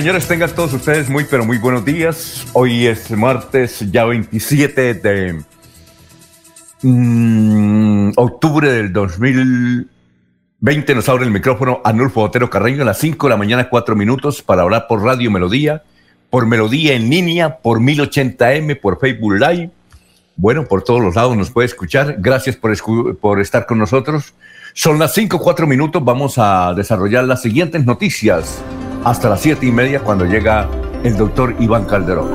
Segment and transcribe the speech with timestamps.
[0.00, 2.46] Señores, tengan todos ustedes muy, pero muy buenos días.
[2.52, 5.42] Hoy es martes, ya 27 de
[6.82, 10.94] mm, octubre del 2020.
[10.94, 14.42] Nos abre el micrófono Anulfo Otero Carreño a las 5 de la mañana, 4 minutos,
[14.42, 15.82] para hablar por Radio Melodía,
[16.28, 19.70] por Melodía en línea, por 1080m, por Facebook Live.
[20.36, 22.16] Bueno, por todos los lados nos puede escuchar.
[22.18, 24.34] Gracias por, por estar con nosotros.
[24.74, 26.04] Son las 5, 4 minutos.
[26.04, 28.62] Vamos a desarrollar las siguientes noticias
[29.06, 30.68] hasta las siete y media cuando llega
[31.04, 32.28] el doctor Iván Calderón.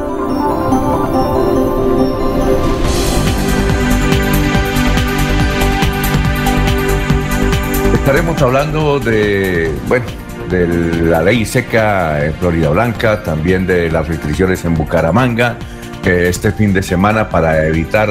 [7.93, 10.05] Estaremos hablando de, bueno,
[10.49, 10.65] de
[11.09, 15.57] la ley seca en Florida Blanca, también de las restricciones en Bucaramanga,
[16.05, 18.07] este fin de semana para evitar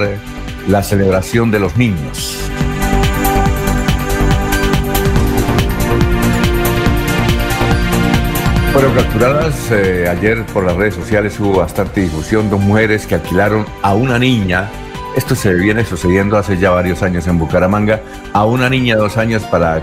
[0.68, 2.50] la celebración de los niños.
[8.72, 13.66] Fueron capturadas eh, ayer por las redes sociales, hubo bastante difusión, dos mujeres que alquilaron
[13.82, 14.70] a una niña,
[15.16, 18.00] esto se viene sucediendo hace ya varios años en Bucaramanga,
[18.32, 19.82] a una niña de dos años para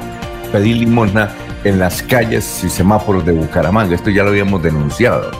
[0.53, 1.29] pedir limosna
[1.65, 5.31] en las calles y semáforos de Bucaramanga, esto ya lo habíamos denunciado.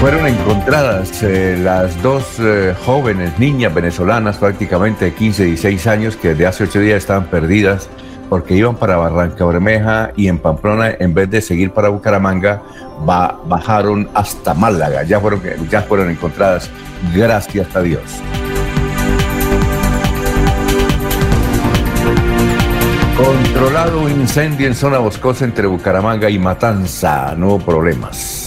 [0.00, 6.16] Fueron encontradas eh, las dos eh, jóvenes niñas venezolanas, prácticamente de 15 y 16 años,
[6.16, 7.88] que desde hace ocho días estaban perdidas
[8.28, 12.62] porque iban para Barranca Bermeja y en Pamplona, en vez de seguir para Bucaramanga,
[13.04, 15.02] bajaron hasta Málaga.
[15.02, 15.40] Ya fueron,
[15.70, 16.70] ya fueron encontradas,
[17.14, 18.02] gracias a Dios.
[23.16, 27.34] Controlado incendio en zona boscosa entre Bucaramanga y Matanza.
[27.36, 28.44] No hubo problemas.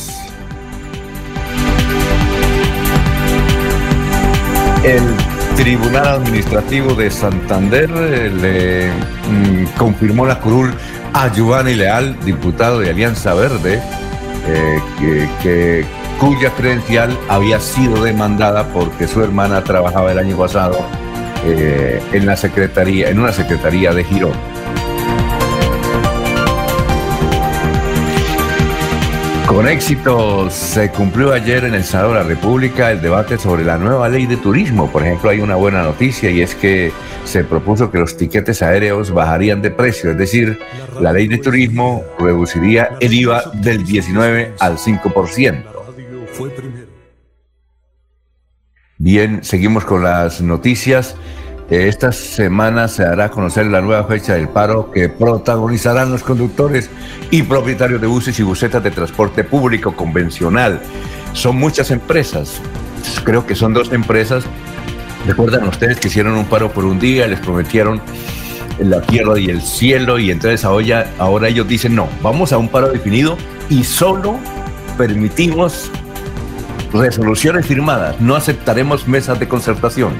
[4.83, 5.20] El
[5.61, 10.73] Tribunal Administrativo de Santander eh, le mm, confirmó la curul
[11.13, 13.79] a Giovanni Leal, diputado de Alianza Verde,
[14.47, 15.85] eh,
[16.19, 20.83] cuya credencial había sido demandada porque su hermana trabajaba el año pasado
[21.45, 24.50] eh, en la secretaría, en una secretaría de Girón.
[29.61, 33.77] Con éxito se cumplió ayer en el Senado de la República el debate sobre la
[33.77, 34.91] nueva ley de turismo.
[34.91, 36.91] Por ejemplo, hay una buena noticia y es que
[37.25, 40.57] se propuso que los tiquetes aéreos bajarían de precio, es decir,
[40.99, 45.63] la ley de turismo reduciría el IVA del 19 al 5%.
[48.97, 51.15] Bien, seguimos con las noticias.
[51.71, 56.89] Esta semana se hará conocer la nueva fecha del paro que protagonizarán los conductores
[57.29, 60.81] y propietarios de buses y busetas de transporte público convencional.
[61.31, 62.61] Son muchas empresas,
[63.23, 64.43] creo que son dos empresas.
[65.25, 68.01] Recuerdan ustedes que hicieron un paro por un día, les prometieron
[68.79, 72.67] la tierra y el cielo y entonces ahora, ahora ellos dicen no, vamos a un
[72.67, 73.37] paro definido
[73.69, 74.37] y solo
[74.97, 75.89] permitimos
[76.91, 80.11] resoluciones firmadas, no aceptaremos mesas de concertación.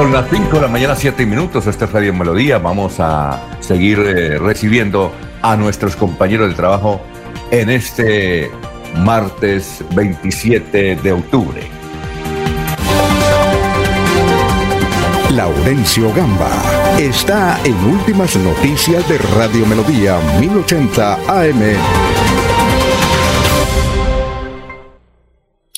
[0.00, 1.66] Son las 5 de la mañana, 7 minutos.
[1.66, 2.56] Este es Radio Melodía.
[2.56, 5.12] Vamos a seguir eh, recibiendo
[5.42, 7.02] a nuestros compañeros de trabajo
[7.50, 8.50] en este
[8.96, 11.60] martes 27 de octubre.
[15.34, 16.50] Laurencio Gamba
[16.98, 21.60] está en Últimas Noticias de Radio Melodía 1080 AM.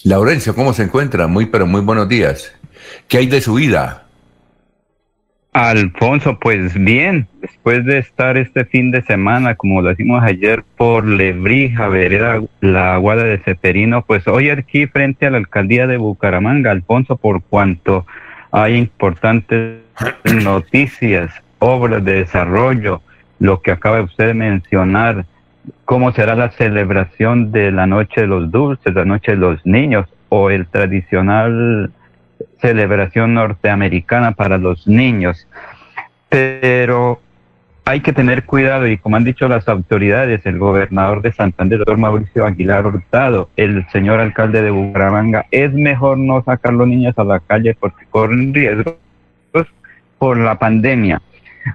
[0.04, 1.26] Laurencio, ¿cómo se encuentra?
[1.26, 2.52] Muy, pero muy buenos días.
[3.08, 4.01] ¿Qué hay de su vida?
[5.52, 11.06] Alfonso, pues bien, después de estar este fin de semana, como lo decimos ayer, por
[11.06, 16.70] Lebrija, vereda la Aguada de Ceperino, pues hoy aquí frente a la alcaldía de Bucaramanga,
[16.70, 18.06] Alfonso, por cuanto
[18.50, 19.80] hay importantes
[20.42, 23.02] noticias, obras de desarrollo,
[23.38, 25.26] lo que acaba usted de mencionar,
[25.84, 30.06] cómo será la celebración de la Noche de los Dulces, la Noche de los Niños,
[30.30, 31.92] o el tradicional
[32.62, 35.46] celebración norteamericana para los niños.
[36.30, 37.20] Pero
[37.84, 42.46] hay que tener cuidado y como han dicho las autoridades, el gobernador de Santander, Mauricio
[42.46, 47.40] Aguilar Hurtado, el señor alcalde de Bucaramanga, es mejor no sacar los niños a la
[47.40, 48.94] calle porque corren riesgos
[50.18, 51.20] por la pandemia.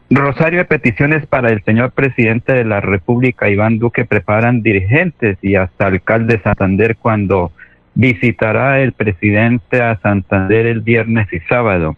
[0.10, 5.56] Rosario de peticiones para el señor presidente de la República, Iván Duque, preparan dirigentes y
[5.56, 7.52] hasta alcalde de Santander cuando
[7.98, 11.98] visitará el presidente a Santander el viernes y sábado.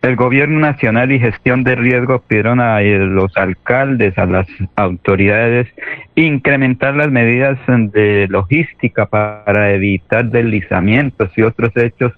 [0.00, 4.46] El gobierno nacional y gestión de riesgo pidieron a los alcaldes, a las
[4.76, 5.68] autoridades,
[6.14, 12.12] incrementar las medidas de logística para evitar deslizamientos y otros hechos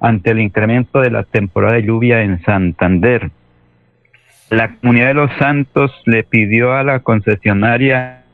[0.00, 3.30] ante el incremento de la temporada de lluvia en Santander.
[4.50, 8.24] La comunidad de los santos le pidió a la concesionaria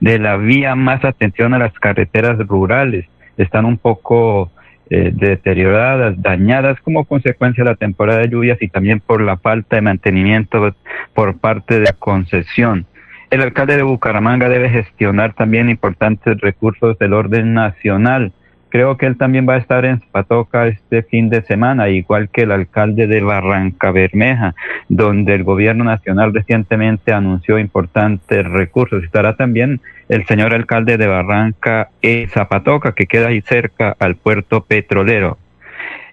[0.00, 3.06] de la vía más atención a las carreteras rurales.
[3.36, 4.50] Están un poco
[4.88, 9.76] eh, deterioradas, dañadas como consecuencia de la temporada de lluvias y también por la falta
[9.76, 10.74] de mantenimiento
[11.14, 12.86] por parte de la concesión.
[13.30, 18.32] El alcalde de Bucaramanga debe gestionar también importantes recursos del orden nacional
[18.76, 22.42] Creo que él también va a estar en Zapatoca este fin de semana, igual que
[22.42, 24.54] el alcalde de Barranca Bermeja,
[24.90, 29.02] donde el gobierno nacional recientemente anunció importantes recursos.
[29.02, 29.80] Estará también
[30.10, 35.38] el señor alcalde de Barranca e Zapatoca, que queda ahí cerca al puerto petrolero.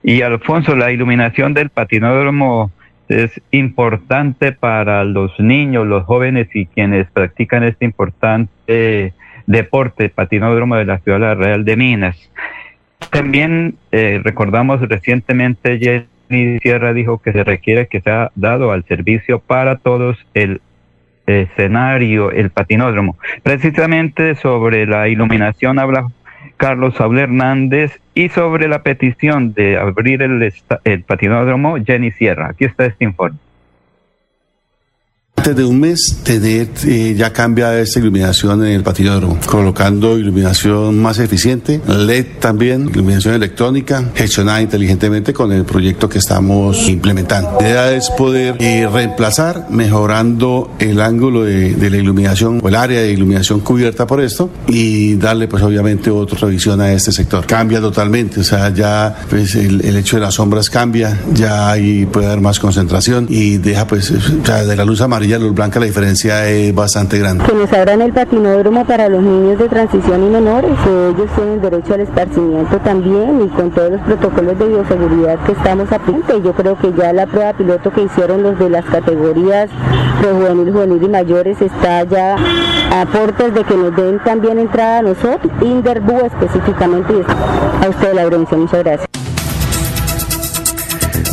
[0.02, 2.72] Y Alfonso, la iluminación del patinódromo
[3.10, 9.12] es importante para los niños, los jóvenes y quienes practican este importante
[9.46, 12.30] deporte patinódromo de la ciudad real de Minas.
[13.10, 19.40] También eh, recordamos recientemente Jenny Sierra dijo que se requiere que sea dado al servicio
[19.40, 20.62] para todos el
[21.28, 23.18] escenario, el patinódromo.
[23.44, 26.08] Precisamente sobre la iluminación habla
[26.58, 30.54] Carlos Saúl Hernández y sobre la petición de abrir el,
[30.84, 32.50] el patinódromo Jenny Sierra.
[32.50, 33.38] Aquí está este informe.
[35.36, 41.02] Antes de un mes tener eh, ya cambia esta iluminación en el patinódromo, colocando iluminación
[41.02, 47.58] más eficiente, LED también, iluminación electrónica, gestionada inteligentemente con el proyecto que estamos implementando.
[47.60, 53.02] La idea es poder eh, reemplazar, mejorando el ángulo de, la iluminación o el área
[53.02, 57.46] de iluminación cubierta por esto y darle pues obviamente otra visión a este sector.
[57.48, 62.28] Cambia totalmente, o sea, ya pues el, hecho de las sombras cambia, ya ahí puede
[62.28, 65.80] haber más concentración y deja pues, o sea, de la luz amarilla a luz blanca
[65.80, 67.46] la diferencia es bastante grande.
[67.46, 71.94] Que nos abran el patinódromo para los niños de transición y menores, ellos tienen derecho
[71.94, 76.44] al esparcimiento también y con todos los protocolos de bioseguridad que estamos aplicando.
[76.44, 79.70] Yo creo que ya la prueba piloto que hicieron los de las categorías
[80.22, 82.36] de juvenil, y mayores está ya
[82.92, 87.14] a puertas de que nos den también entrada a nosotros, Inderbu específicamente.
[87.84, 89.23] A usted, Laurencia, muchas gracias.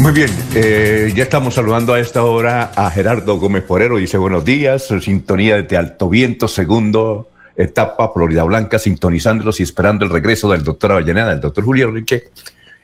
[0.00, 4.44] Muy bien, eh, ya estamos saludando a esta hora a Gerardo Gómez Porero, dice buenos
[4.44, 10.64] días, sintonía de Alto Viento, segundo etapa, Florida Blanca, sintonizándolos y esperando el regreso del
[10.64, 12.30] doctor Avellaneda, del doctor Julio Riche.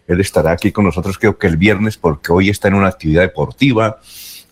[0.06, 3.22] Él estará aquí con nosotros creo que el viernes porque hoy está en una actividad
[3.22, 3.98] deportiva,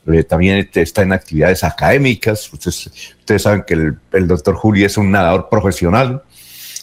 [0.07, 2.53] eh, también está en actividades académicas.
[2.53, 6.23] Ustedes, ustedes saben que el, el, doctor Julio es un nadador profesional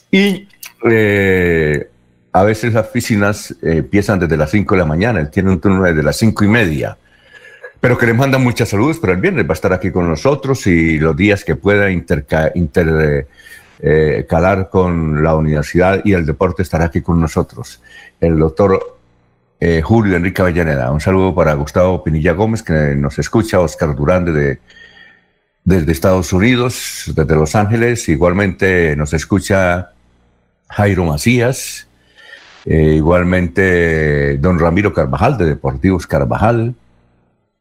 [0.09, 0.47] y
[0.89, 1.90] eh,
[2.33, 5.59] a veces las piscinas eh, empiezan desde las 5 de la mañana, él tiene un
[5.59, 6.97] turno desde las cinco y media.
[7.79, 10.67] Pero que le manda mucha salud, pero el viernes va a estar aquí con nosotros
[10.67, 13.27] y los días que pueda intercalar inter,
[13.79, 14.27] eh,
[14.69, 17.81] con la universidad y el deporte estará aquí con nosotros.
[18.19, 18.99] El doctor
[19.63, 20.91] eh, Julio Enrique Avellaneda.
[20.91, 24.59] Un saludo para Gustavo Pinilla Gómez, que nos escucha, Oscar Durán desde,
[25.63, 28.09] desde Estados Unidos, desde Los Ángeles.
[28.09, 29.91] Igualmente nos escucha
[30.67, 31.87] Jairo Macías,
[32.65, 36.75] eh, igualmente, don Ramiro Carvajal, de Deportivos Carvajal.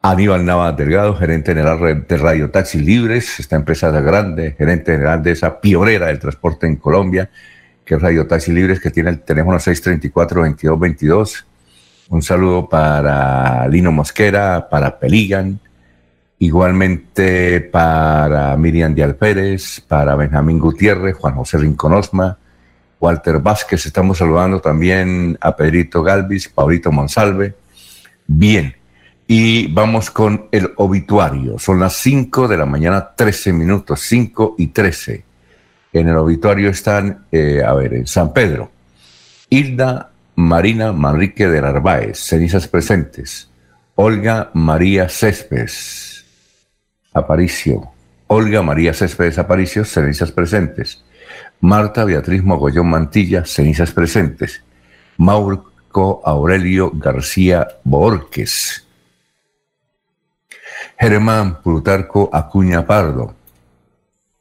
[0.03, 5.33] Aníbal Nava Delgado, gerente general de Radio Taxi Libres, esta empresa grande, gerente general de
[5.33, 7.29] esa pionera del transporte en Colombia,
[7.85, 11.45] que es Radio Taxi Libres, que tiene el teléfono 634-2222.
[12.09, 15.61] Un saludo para Lino Mosquera, para Peligan,
[16.39, 22.39] igualmente para Miriam Díaz Pérez, para Benjamín Gutiérrez, Juan José Rinconosma,
[23.01, 27.55] Walter Vázquez, estamos saludando también a Pedrito Galvis, Paulito Monsalve.
[28.27, 28.77] Bien,
[29.27, 31.59] y vamos con el obituario.
[31.59, 35.25] Son las 5 de la mañana, 13 minutos, 5 y 13.
[35.95, 38.71] En el obituario están, eh, a ver, en San Pedro,
[39.49, 43.51] Hilda Marina Manrique de Narváez, cenizas presentes.
[43.95, 46.25] Olga María Céspedes,
[47.13, 47.91] Aparicio.
[48.27, 51.03] Olga María Céspedes Aparicio, cenizas presentes.
[51.61, 54.63] Marta Beatriz Mogollón Mantilla, cenizas presentes.
[55.17, 58.87] Maurco Aurelio García Borques.
[60.99, 63.35] Germán Plutarco Acuña Pardo.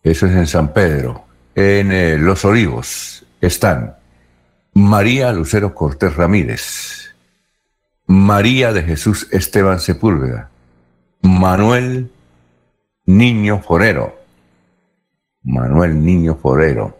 [0.03, 1.25] Eso es en San Pedro.
[1.55, 3.95] En eh, Los Olivos están
[4.73, 7.15] María Lucero Cortés Ramírez,
[8.05, 10.51] María de Jesús Esteban Sepúlveda,
[11.21, 12.11] Manuel
[13.05, 14.15] Niño Forero,
[15.43, 16.98] Manuel Niño Forero,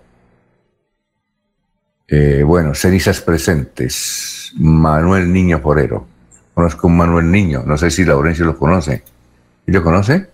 [2.10, 4.54] eh, bueno, cenizas presentes.
[4.58, 6.08] Manuel Niño Forero.
[6.54, 7.64] Conozco un Manuel Niño.
[7.66, 9.04] No sé si Laurencio lo conoce.
[9.68, 10.28] ¿Y lo conoce?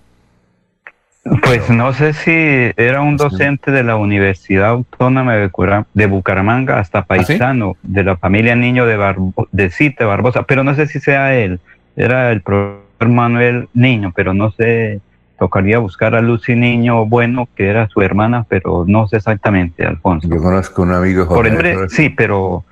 [1.43, 2.31] Pues no sé si
[2.77, 8.55] era un docente de la Universidad Autónoma de Bucaramanga hasta ¿Ah, paisano de la familia
[8.55, 11.59] Niño de, Barbo, de Cite Barbosa, pero no sé si sea él.
[11.95, 15.01] Era el profesor Manuel Niño, pero no sé
[15.37, 20.27] tocaría buscar a Lucy Niño Bueno, que era su hermana, pero no sé exactamente, Alfonso.
[20.27, 22.63] Yo conozco un amigo Por ejemplo, sí, pero...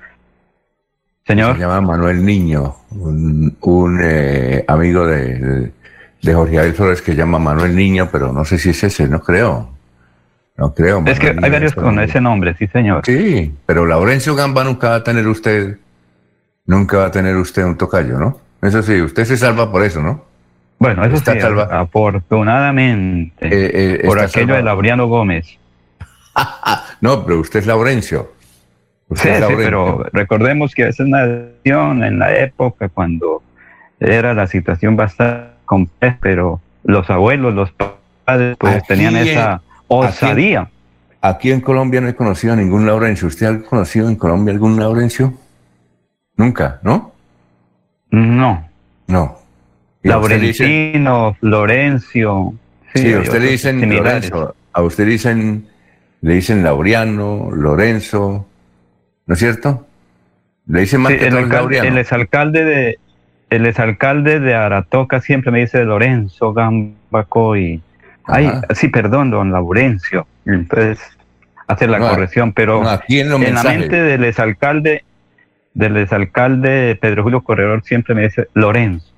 [1.26, 1.54] Señor.
[1.54, 5.72] Se llama Manuel Niño, un, eh, amigo de,
[6.20, 9.20] de, Jorge Abel Flores que llama Manuel Niño, pero no sé si es ese, no
[9.20, 9.70] creo.
[10.56, 11.02] No creo.
[11.06, 13.02] es que hay varios con ese nombre, sí, señor.
[13.06, 15.78] Sí, pero Laurencio Gamba nunca va a tener usted,
[16.66, 18.38] nunca va a tener usted un tocayo, ¿no?
[18.62, 20.33] Eso sí, usted se salva por eso, ¿no?
[20.78, 21.40] Bueno, eso está sí,
[21.70, 25.58] afortunadamente, eh, eh, por aquello de Laureano Gómez.
[27.00, 28.32] no, pero usted es Laurencio.
[29.14, 33.42] sí, sí, pero recordemos que esa es una nación en la época cuando
[34.00, 37.72] era la situación bastante compleja, pero los abuelos, los
[38.24, 40.68] padres, pues tenían esa osadía.
[41.20, 43.28] Aquí, en Colombia no he conocido a ningún Laurencio.
[43.28, 45.32] ¿Usted ha conocido en Colombia algún Laurencio?
[46.36, 47.12] Nunca, ¿no?
[48.10, 48.68] No.
[49.06, 49.43] No.
[50.04, 52.54] Laurentino, Florencio.
[52.94, 55.66] Sí, a usted le dicen Lorenzo, a usted dicen,
[56.20, 58.46] le dicen Laureano, Lorenzo,
[59.26, 59.86] ¿no es cierto?
[60.66, 62.98] Le dicen más que el, alcalde, el exalcalde de
[63.50, 67.82] el exalcalde de Aratoca siempre me dice Lorenzo Gambacoy.
[68.24, 70.26] Ay, sí, perdón, don Laurencio.
[70.46, 70.98] Entonces,
[71.66, 75.04] hace la corrección, pero en, en la mente del exalcalde,
[75.72, 79.13] del exalcalde Pedro Julio Corredor siempre me dice Lorenzo.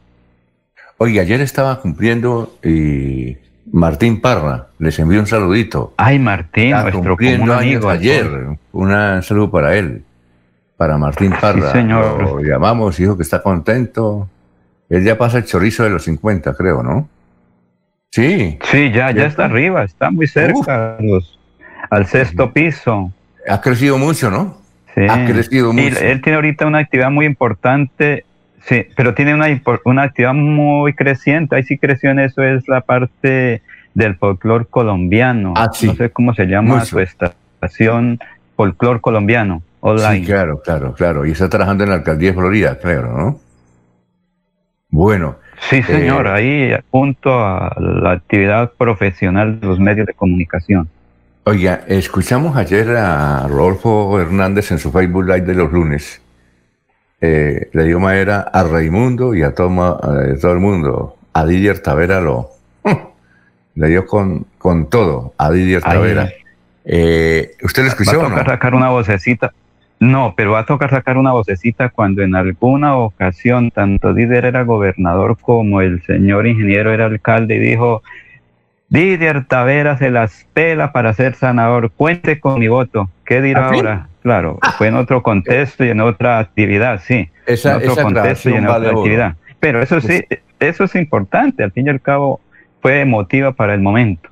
[0.98, 3.36] Oye, ayer estaba cumpliendo y
[3.70, 5.92] Martín Parra, les envío un saludito.
[5.98, 7.90] Ay, Martín, nuestro común amigo.
[7.90, 8.26] Ayer,
[8.72, 10.04] un saludo para él,
[10.76, 11.72] para Martín Parra.
[11.72, 12.22] Sí, señor.
[12.22, 14.28] Lo llamamos, dijo que está contento.
[14.88, 17.08] Él ya pasa el chorizo de los 50, creo, ¿no?
[18.10, 18.58] Sí.
[18.62, 20.96] Sí, ya, ya está arriba, está muy cerca,
[21.90, 23.12] al sexto piso.
[23.46, 24.56] Ha crecido mucho, ¿no?
[24.94, 25.02] Sí.
[25.08, 25.98] Ha crecido mucho.
[26.00, 28.24] él tiene ahorita una actividad muy importante
[28.66, 29.46] Sí, pero tiene una,
[29.84, 31.54] una actividad muy creciente.
[31.54, 33.62] Ahí sí creció en eso, es la parte
[33.94, 35.54] del folclore colombiano.
[35.56, 35.86] Ah, sí.
[35.86, 38.18] No sé cómo se llama su estación
[38.56, 40.18] folclore colombiano online.
[40.18, 41.24] Sí, claro, claro, claro.
[41.24, 43.40] Y está trabajando en la alcaldía de Florida, claro, ¿no?
[44.90, 45.36] Bueno.
[45.70, 50.88] Sí, señor, eh, ahí junto a la actividad profesional de los medios de comunicación.
[51.44, 56.20] Oiga, escuchamos ayer a Rodolfo Hernández en su Facebook Live de los lunes
[57.20, 59.98] eh, le dio madera a Raimundo y a todo,
[60.40, 61.16] todo el mundo.
[61.32, 62.50] A Didier Tavera lo
[63.74, 66.30] le dio con, con todo a Didier Tavera.
[66.84, 68.20] Eh, ¿Usted lo escuchó?
[68.20, 69.52] Va a tocar sacar una vocecita.
[69.98, 74.62] No, pero va a tocar sacar una vocecita cuando en alguna ocasión tanto Didier era
[74.62, 78.02] gobernador como el señor ingeniero era alcalde y dijo,
[78.88, 83.08] Didier Tavera se las pela para ser sanador, cuente con mi voto.
[83.24, 84.08] ¿Qué dirá ¿Ah, ahora?
[84.26, 87.28] Claro, fue en otro contexto y en otra actividad, sí.
[87.46, 89.36] Esa, en otro contexto y en otra actividad.
[89.60, 90.24] Pero eso sí,
[90.58, 92.40] eso es importante, al fin y al cabo
[92.82, 94.28] fue emotiva para el momento.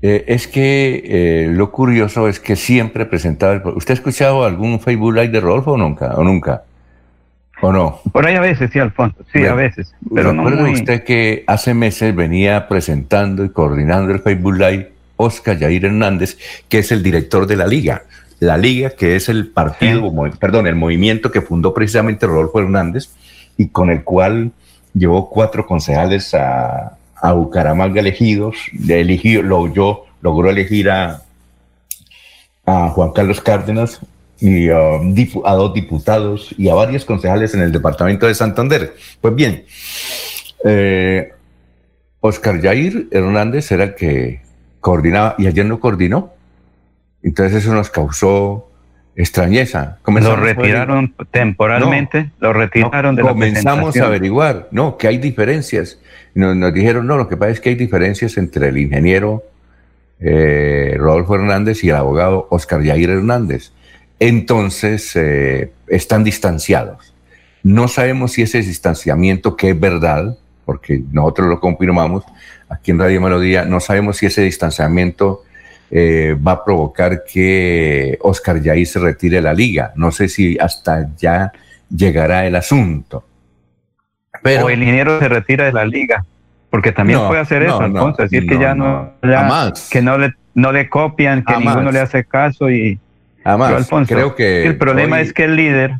[0.00, 3.52] Eh, es que eh, lo curioso es que siempre presentaba...
[3.52, 3.62] El...
[3.76, 6.14] ¿Usted ha escuchado algún Facebook Live de Rodolfo o nunca?
[6.14, 6.62] ¿O nunca?
[7.60, 8.00] ¿O no?
[8.12, 9.18] Por ahí a veces, sí, Alfonso.
[9.30, 9.94] Sí, a veces.
[10.14, 10.72] Pero no muy...
[10.72, 16.38] usted que hace meses venía presentando y coordinando el Facebook Live Oscar Yair Hernández,
[16.70, 18.04] que es el director de la liga?
[18.42, 23.10] La Liga, que es el partido, perdón, el movimiento que fundó precisamente Rodolfo Hernández
[23.56, 24.50] y con el cual
[24.94, 28.56] llevó cuatro concejales a, a Bucaramanga elegidos,
[28.88, 31.22] eligió, lo, yo, logró elegir a,
[32.66, 34.00] a Juan Carlos Cárdenas
[34.40, 38.96] y um, a dos diputados y a varios concejales en el departamento de Santander.
[39.20, 39.64] Pues bien,
[40.64, 41.30] eh,
[42.18, 44.40] Oscar Jair Hernández era el que
[44.80, 46.32] coordinaba y ayer no coordinó.
[47.22, 48.70] Entonces eso nos causó
[49.14, 49.98] extrañeza.
[50.06, 56.00] Lo retiraron temporalmente, lo retiraron de la Comenzamos a averiguar, no, que hay diferencias.
[56.34, 59.44] Nos, nos, dijeron, no, lo que pasa es que hay diferencias entre el ingeniero
[60.24, 63.72] eh, Rodolfo Hernández y el abogado Oscar Jair Hernández.
[64.20, 67.12] Entonces, eh, están distanciados.
[67.64, 72.24] No sabemos si ese distanciamiento, que es verdad, porque nosotros lo confirmamos
[72.68, 75.42] aquí en Radio Melodía, no sabemos si ese distanciamiento
[75.94, 79.92] eh, va a provocar que Oscar Jair se retire de la liga.
[79.94, 81.52] No sé si hasta ya
[81.94, 83.24] llegará el asunto.
[84.42, 86.24] Pero, o el ingeniero se retira de la liga,
[86.70, 89.12] porque también puede hacer eso, entonces, decir que ya no,
[89.90, 92.98] que no le, no le copian, que ninguno le hace caso y...
[93.44, 94.64] Además, creo que...
[94.64, 95.96] El problema es que el líder,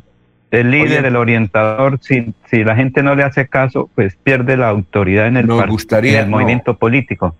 [0.49, 4.69] el líder, el orientador, si, si la gente no le hace caso, pues pierde la
[4.69, 7.35] autoridad en el, gustaría, en el movimiento político.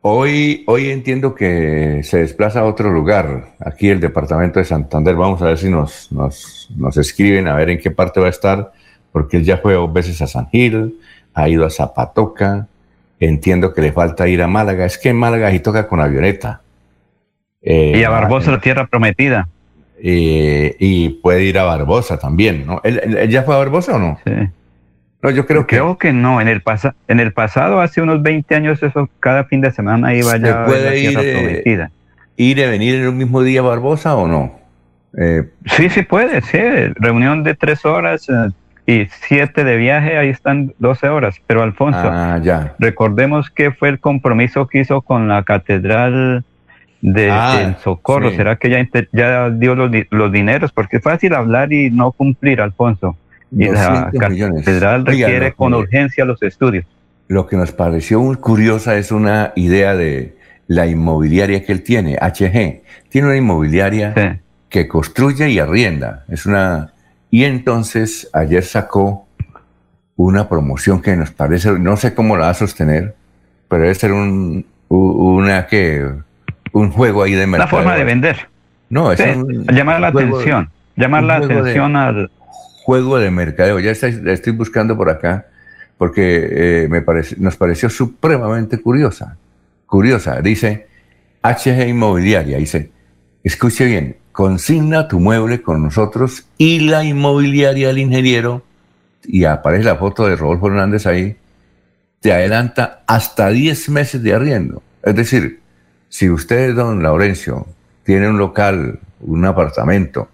[0.00, 5.16] Hoy, hoy entiendo que se desplaza a otro lugar, aquí el departamento de Santander.
[5.16, 8.30] Vamos a ver si nos, nos, nos escriben, a ver en qué parte va a
[8.30, 8.72] estar,
[9.10, 10.98] porque él ya fue dos veces a San Gil,
[11.34, 12.68] ha ido a Zapatoca,
[13.18, 14.84] entiendo que le falta ir a Málaga.
[14.84, 16.60] Es que en Málaga y toca con avioneta.
[17.62, 19.48] y a Barbosa, la tierra prometida.
[20.00, 22.80] y puede ir a Barbosa también, ¿no?
[22.84, 24.18] ¿Él, ya fue a Barbosa o no?
[24.24, 24.32] Sí.
[25.26, 25.76] No, yo creo que...
[25.76, 26.40] Creo que no.
[26.40, 26.62] En el,
[27.08, 30.68] en el pasado, hace unos 20 años, eso cada fin de semana iba ya a
[30.68, 31.90] la ir, prometida.
[32.36, 34.52] ¿Ir y venir en un mismo día Barbosa o no?
[35.18, 36.58] Eh, sí, sí puede, sí.
[36.94, 38.50] Reunión de tres horas eh,
[38.86, 41.42] y siete de viaje, ahí están 12 horas.
[41.44, 42.76] Pero Alfonso, ah, ya.
[42.78, 46.44] recordemos que fue el compromiso que hizo con la catedral
[47.00, 48.30] de, ah, Socorro.
[48.30, 50.70] ¿Será que ya, ya dio los, los dineros?
[50.70, 53.16] Porque es fácil hablar y no cumplir, Alfonso
[53.58, 56.84] y la catedral requiere con urgencia los estudios.
[57.28, 60.36] Lo que nos pareció muy curiosa es una idea de
[60.68, 62.82] la inmobiliaria que él tiene, HG.
[63.08, 66.24] Tiene una inmobiliaria que construye y arrienda.
[66.28, 66.92] Es una
[67.30, 69.26] y entonces ayer sacó
[70.16, 73.14] una promoción que nos parece, no sé cómo la va a sostener,
[73.68, 76.08] pero debe ser un una que
[76.72, 77.70] un juego ahí de mercado.
[77.72, 78.48] La forma de vender.
[78.88, 79.20] No, es
[79.72, 82.30] llamar la atención, llamar la atención al
[82.86, 83.80] juego de mercadeo.
[83.80, 85.46] Ya estoy buscando por acá
[85.98, 89.36] porque eh, me parece, nos pareció supremamente curiosa.
[89.86, 90.40] Curiosa.
[90.40, 90.86] Dice
[91.42, 92.58] HG Inmobiliaria.
[92.58, 92.92] Dice,
[93.42, 98.62] escuche bien, consigna tu mueble con nosotros y la inmobiliaria del ingeniero,
[99.24, 101.36] y aparece la foto de Rodolfo Hernández ahí,
[102.20, 104.80] te adelanta hasta 10 meses de arriendo.
[105.02, 105.60] Es decir,
[106.08, 107.66] si usted, don Laurencio,
[108.04, 110.28] tiene un local, un apartamento,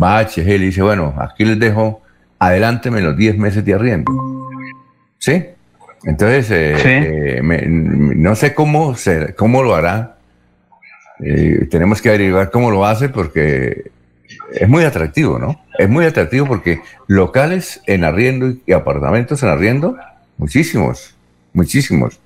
[0.00, 2.02] va a HG y le dice, bueno, aquí les dejo,
[2.38, 4.12] adelánteme los 10 meses de arriendo.
[5.18, 5.44] ¿Sí?
[6.04, 10.16] Entonces, eh, eh, no sé cómo, se, cómo lo hará.
[11.20, 13.90] Eh, tenemos que averiguar cómo lo hace porque
[14.52, 15.60] es muy atractivo, ¿no?
[15.78, 19.96] Es muy atractivo porque locales en arriendo y apartamentos en arriendo,
[20.36, 21.14] muchísimos,
[21.52, 22.18] muchísimos.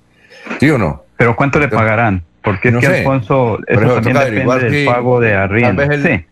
[0.59, 1.03] ¿Sí o no?
[1.17, 2.23] ¿Pero cuánto le pagarán?
[2.41, 5.83] Porque es que, Alfonso, eso también depende del pago de arriendo.
[5.83, 6.25] sí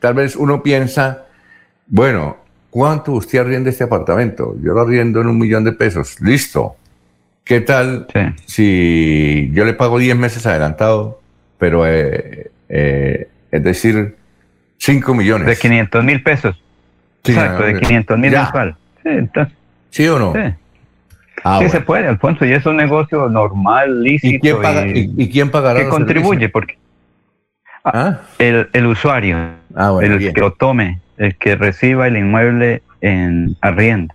[0.00, 1.26] tal vez uno piensa,
[1.86, 2.36] bueno,
[2.70, 4.56] ¿cuánto usted arrienda este apartamento?
[4.62, 6.20] Yo lo arriendo en un millón de pesos.
[6.20, 6.76] Listo.
[7.44, 8.06] ¿Qué tal
[8.44, 11.22] si yo le pago 10 meses adelantado,
[11.56, 14.16] pero eh, eh, es decir,
[14.76, 15.46] 5 millones?
[15.46, 16.62] De 500 mil pesos.
[17.24, 18.76] Exacto, de 500 mil mensual.
[19.02, 19.10] Sí,
[19.90, 20.34] ¿Sí o no?
[20.34, 20.54] Sí.
[21.44, 24.36] Ah, sí se puede, Alfonso, y es un negocio normal, lícito.
[24.36, 25.80] ¿Y quién, paga, y, quién pagará?
[25.80, 26.76] Que contribuye, porque
[27.84, 28.18] ¿Ah?
[28.38, 29.38] El, el, usuario,
[29.78, 34.14] ah, el que lo tome, el que reciba el inmueble en arriendo.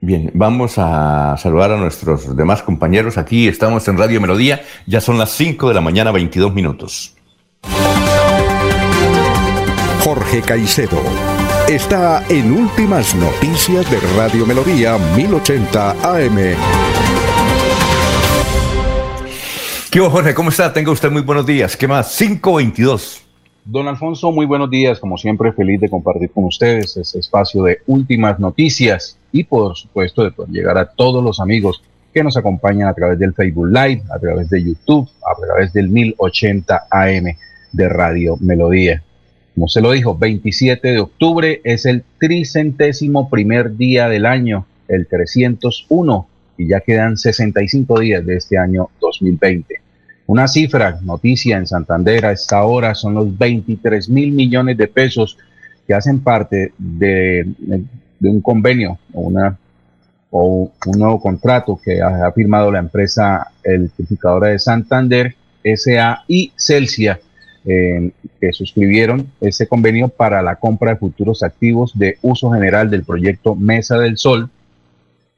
[0.00, 3.18] Bien, vamos a saludar a nuestros demás compañeros.
[3.18, 7.16] Aquí estamos en Radio Melodía, ya son las 5 de la mañana, 22 minutos.
[10.04, 11.02] Jorge Caicedo
[11.68, 16.36] está en Últimas Noticias de Radio Melodía 1080 AM.
[19.90, 20.34] ¿Qué Jorge?
[20.34, 20.72] ¿Cómo está?
[20.72, 21.76] Tenga usted muy buenos días.
[21.76, 22.16] ¿Qué más?
[22.16, 23.27] 522.
[23.70, 24.98] Don Alfonso, muy buenos días.
[24.98, 30.24] Como siempre, feliz de compartir con ustedes este espacio de últimas noticias y, por supuesto,
[30.24, 31.82] de poder llegar a todos los amigos
[32.14, 35.90] que nos acompañan a través del Facebook Live, a través de YouTube, a través del
[35.90, 37.36] 1080 AM
[37.72, 39.02] de Radio Melodía.
[39.54, 45.06] Como se lo dijo, 27 de octubre es el tricentésimo primer día del año, el
[45.06, 46.26] 301
[46.56, 49.87] y ya quedan 65 días de este año 2020.
[50.28, 55.38] Una cifra, noticia en Santander a esta hora, son los 23 mil millones de pesos
[55.86, 57.48] que hacen parte de,
[58.20, 59.28] un convenio o
[60.84, 67.18] un nuevo contrato que ha, firmado la empresa electrificadora de Santander, SA y Celsia,
[67.64, 73.02] eh, que suscribieron ese convenio para la compra de futuros activos de uso general del
[73.02, 74.50] proyecto Mesa del Sol,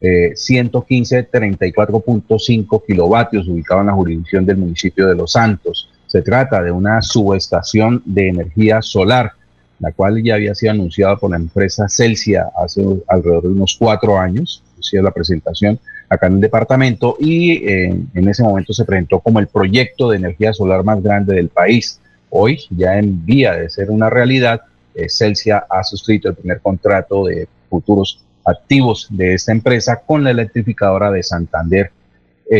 [0.00, 5.90] eh, 115 34.5 kilovatios ubicado en la jurisdicción del municipio de Los Santos.
[6.06, 9.32] Se trata de una subestación de energía solar
[9.80, 14.18] la cual ya había sido anunciada por la empresa Celsia hace alrededor de unos cuatro
[14.18, 19.20] años, hicieron la presentación acá en el departamento y eh, en ese momento se presentó
[19.20, 21.98] como el proyecto de energía solar más grande del país.
[22.28, 24.60] Hoy, ya en vía de ser una realidad,
[24.94, 30.30] eh, Celsia ha suscrito el primer contrato de futuros activos de esta empresa con la
[30.30, 31.90] electrificadora de Santander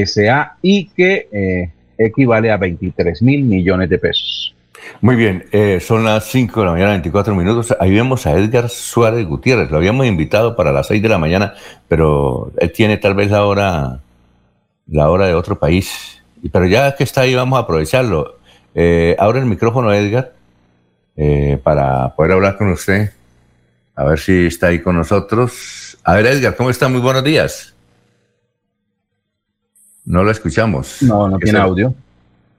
[0.06, 4.54] SA y que eh, equivale a 23 mil millones de pesos.
[5.00, 7.74] Muy bien, eh, son las 5 de la mañana, 24 minutos.
[7.80, 9.70] Ahí vemos a Edgar Suárez Gutiérrez.
[9.70, 11.54] Lo habíamos invitado para las 6 de la mañana,
[11.88, 14.00] pero él tiene tal vez la hora,
[14.86, 16.22] la hora de otro país.
[16.52, 18.38] Pero ya que está ahí, vamos a aprovecharlo.
[18.74, 20.32] Eh, abre el micrófono, Edgar,
[21.16, 23.10] eh, para poder hablar con usted.
[23.94, 25.79] A ver si está ahí con nosotros.
[26.04, 26.88] A ver, Edgar, ¿cómo está?
[26.88, 27.74] Muy buenos días.
[30.04, 31.02] No lo escuchamos.
[31.02, 31.94] No, no tiene audio.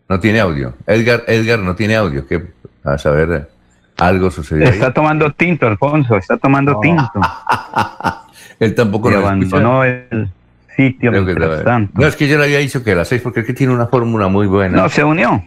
[0.08, 0.74] No tiene audio.
[0.86, 2.28] Edgar, Edgar no tiene audio.
[2.28, 2.44] ¿Qué?
[2.84, 3.50] A saber,
[3.98, 4.66] algo sucedió.
[4.66, 7.12] Está tomando tinto, Alfonso, está tomando tinto.
[8.60, 10.30] Él tampoco lo abandonó el
[10.76, 13.74] sitio No, es que yo le había dicho que a las seis, porque aquí tiene
[13.74, 14.82] una fórmula muy buena.
[14.82, 15.44] No, se unió.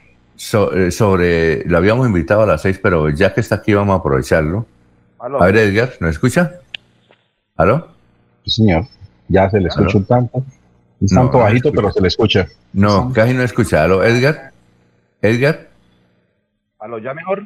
[0.74, 3.98] Eh, sobre, lo habíamos invitado a las seis, pero ya que está aquí vamos a
[4.00, 4.66] aprovecharlo.
[5.18, 6.52] A ver, Edgar, ¿nos escucha?
[7.56, 7.86] ¿Aló?
[8.44, 8.86] Sí, señor.
[9.28, 10.44] Ya se le escucha un tanto.
[11.00, 12.46] Un tanto bajito, pero se le escucha.
[12.72, 13.84] No, casi no escucha.
[13.84, 14.52] ¿Aló, Edgar?
[15.22, 15.68] Edgar.
[16.80, 17.44] ¿Aló, ya mejor?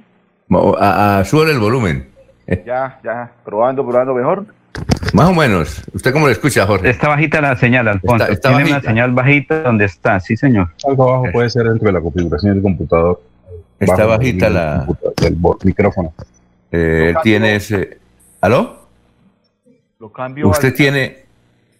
[0.80, 2.08] A, sube el volumen.
[2.64, 4.46] Ya, ya, probando, probando mejor.
[5.12, 5.82] Más o menos.
[5.92, 6.88] ¿Usted cómo le escucha, Jorge?
[6.88, 8.26] Está bajita la señal, Alfonso.
[8.26, 10.70] Está, Tiene una señal bajita donde está, sí, señor.
[10.88, 13.20] Algo abajo puede ser dentro de la configuración del computador.
[13.78, 14.86] Está bajita la...
[15.20, 16.14] Del micrófono.
[16.72, 17.98] Eh, tiene ese...
[18.40, 18.87] ¿Aló?
[20.00, 21.24] Lo cambio ¿Usted tiene...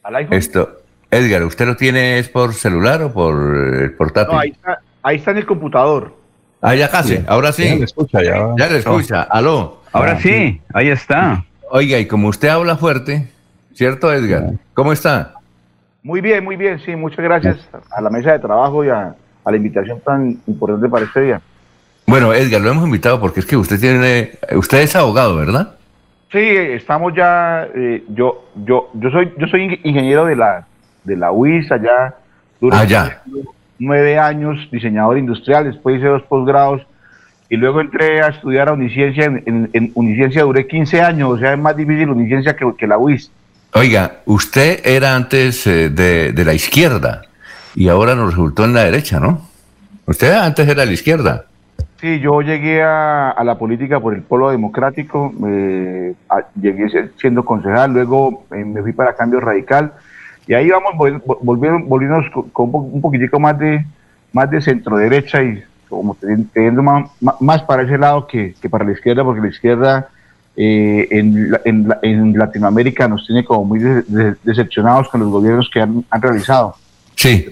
[0.03, 0.37] ¿Al iPhone?
[0.37, 0.83] Esto...
[1.11, 4.35] Edgar, ¿usted lo tiene es por celular o por el portátil?
[4.35, 6.15] No, ahí está, ahí está en el computador.
[6.61, 7.65] Ah, ya casi, ahora sí.
[7.65, 8.55] Ya le escucha, ya.
[8.59, 9.81] Ya le escucha, aló.
[9.93, 11.45] Ahora ah, sí, ahí está.
[11.71, 13.29] Oiga, y como usted habla fuerte,
[13.73, 14.51] ¿cierto, Edgar?
[14.75, 15.35] ¿Cómo está?
[16.03, 17.57] Muy bien, muy bien, sí, muchas gracias
[17.91, 19.15] a la mesa de trabajo y a,
[19.47, 21.41] la invitación tan importante para este día.
[22.07, 25.78] Bueno, Edgar, lo hemos invitado porque es que usted tiene, usted es abogado, ¿verdad?
[26.31, 30.67] Sí, estamos ya, eh, yo, yo, yo soy, yo soy ingeniero de la
[31.05, 32.15] de la UIS allá
[32.61, 33.23] durante ah,
[33.79, 36.83] nueve años, diseñador industrial, después hice dos posgrados
[37.49, 39.25] y luego entré a estudiar a Uniciencia.
[39.25, 42.99] En, en, Uniciencia duré 15 años, o sea, es más difícil Uniciencia que, que la
[42.99, 43.31] UIS.
[43.73, 47.23] Oiga, usted era antes eh, de, de, la izquierda
[47.75, 49.47] y ahora nos resultó en la derecha, ¿no?
[50.07, 51.45] Usted antes era de la izquierda.
[52.01, 56.15] Sí, yo llegué a, a la política por el polo democrático, eh,
[56.61, 59.93] llegué siendo concejal, luego eh, me fui para Cambio Radical
[60.47, 60.93] y ahí vamos
[61.43, 63.85] volviendo, volviendo con un poquitico más de,
[64.33, 66.17] más de centro derecha y como
[66.53, 70.09] teniendo más, más para ese lado que, que, para la izquierda, porque la izquierda
[70.57, 73.81] eh, en, en, en, Latinoamérica nos tiene como muy
[74.45, 76.77] decepcionados con los gobiernos que han, han realizado.
[77.17, 77.49] Sí.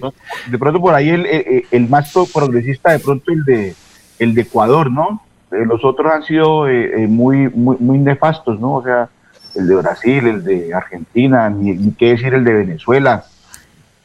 [0.49, 3.75] De pronto, por ahí el, el, el, más progresista, de pronto el de,
[4.18, 5.22] el de Ecuador, ¿no?
[5.52, 8.74] Eh, los otros han sido eh, muy, muy, muy nefastos, ¿no?
[8.74, 9.09] O sea,
[9.55, 13.24] el de Brasil, el de Argentina, ni, qué decir el de Venezuela.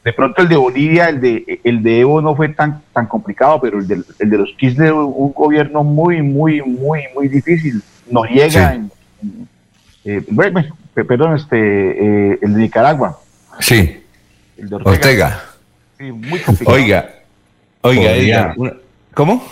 [0.04, 3.60] De pronto el de Bolivia, el de, el de Evo no fue tan, tan complicado,
[3.60, 7.80] pero el de, el de los Kirchner, un gobierno muy, muy, muy, muy difícil.
[8.10, 8.90] Nos llega en,
[10.04, 10.24] eh,
[10.94, 13.18] perdón, este, eh, el de Nicaragua.
[13.60, 14.02] Sí.
[14.56, 15.40] El de Ortega.
[15.98, 16.76] Sí, muy complicado.
[16.76, 17.10] Oiga,
[17.82, 18.54] oiga,
[19.14, 19.44] ¿cómo?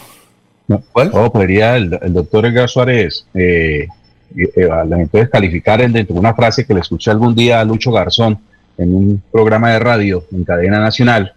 [0.92, 1.10] ¿Cuál?
[1.12, 3.88] Oh, podría el, el doctor Edgar Suárez eh,
[4.36, 7.90] eh, la gente descalificar dentro de una frase que le escuché algún día a Lucho
[7.90, 8.38] Garzón
[8.78, 11.34] en un programa de radio en cadena nacional,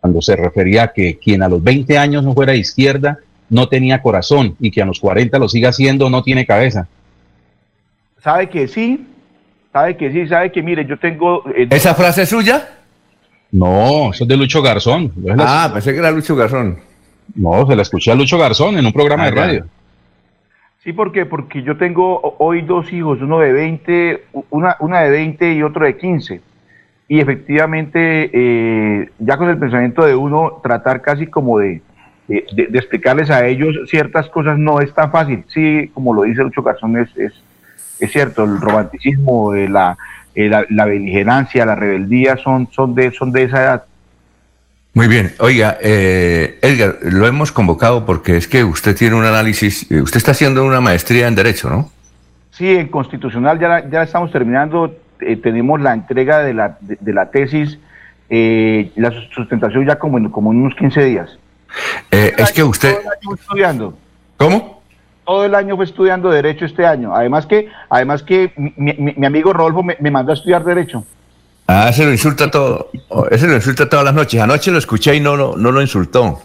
[0.00, 3.18] cuando se refería a que quien a los 20 años no fuera de izquierda
[3.50, 6.86] no tenía corazón y que a los 40 lo siga siendo no tiene cabeza.
[8.22, 9.06] ¿Sabe que sí?
[9.72, 10.26] ¿Sabe que sí?
[10.28, 11.44] ¿Sabe que mire, yo tengo...
[11.54, 12.68] Eh, ¿Esa frase es suya?
[13.50, 15.12] No, eso es de Lucho Garzón.
[15.38, 16.78] ah, pensé que era Lucho Garzón.
[17.34, 19.66] No, se la escuché a Lucho Garzón en un programa de ah, radio.
[20.82, 25.54] Sí, porque porque yo tengo hoy dos hijos, uno de 20, una, una de 20
[25.54, 26.40] y otro de 15.
[27.08, 31.80] Y efectivamente, eh, ya con el pensamiento de uno, tratar casi como de,
[32.28, 35.44] de, de, explicarles a ellos ciertas cosas no es tan fácil.
[35.48, 37.32] Sí, como lo dice Lucho Garzón, es, es,
[37.98, 39.96] es cierto, el romanticismo, eh, la,
[40.34, 43.84] eh, la, la, beligerancia, la rebeldía son, son, de, son de esa edad.
[44.98, 49.88] Muy bien, oiga, eh, Edgar, lo hemos convocado porque es que usted tiene un análisis,
[49.88, 51.92] usted está haciendo una maestría en Derecho, ¿no?
[52.50, 54.92] Sí, en Constitucional ya, ya estamos terminando,
[55.40, 57.78] tenemos la entrega de la, de, la tesis,
[58.28, 61.38] la sustentación ya como en, como en unos 15 días.
[62.10, 62.94] Eh, es que usted...
[62.94, 63.98] Todo el año estudiando.
[64.36, 64.82] ¿Cómo?
[65.24, 67.14] Todo el año fue estudiando Derecho este año.
[67.14, 71.04] Además que, además que mi, mi, amigo Rodolfo me, me, mandó a estudiar Derecho.
[71.70, 72.90] Ah, ese lo insulta todo.
[73.30, 74.40] Ese lo insulta todas las noches.
[74.40, 76.40] Anoche lo escuché y no, no, no lo insultó.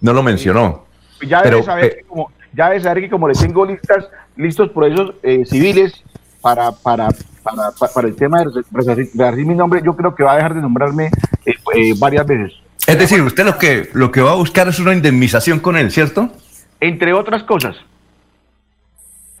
[0.00, 0.86] No lo mencionó.
[1.18, 4.06] Pues ya debe saber, eh, que como, ya debe saber que como le tengo listas,
[4.36, 6.04] listos procesos eh, civiles
[6.40, 7.08] para, para,
[7.42, 10.60] para, para, el tema de resarcir mi nombre, yo creo que va a dejar de
[10.60, 11.10] nombrarme
[11.44, 12.52] eh, eh, varias veces.
[12.86, 15.90] Es decir, usted lo que, lo que va a buscar es una indemnización con él,
[15.90, 16.30] ¿cierto?
[16.78, 17.76] Entre otras cosas.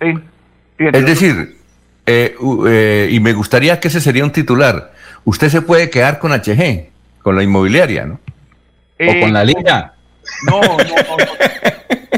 [0.00, 0.14] Sí.
[0.78, 1.58] es decir,
[2.10, 2.34] eh,
[2.66, 4.92] eh, y me gustaría que ese sería un titular.
[5.28, 6.88] Usted se puede quedar con HG,
[7.22, 8.20] con la inmobiliaria, ¿no?
[8.98, 9.94] Eh, o con la liga.
[10.46, 10.84] No, no, no,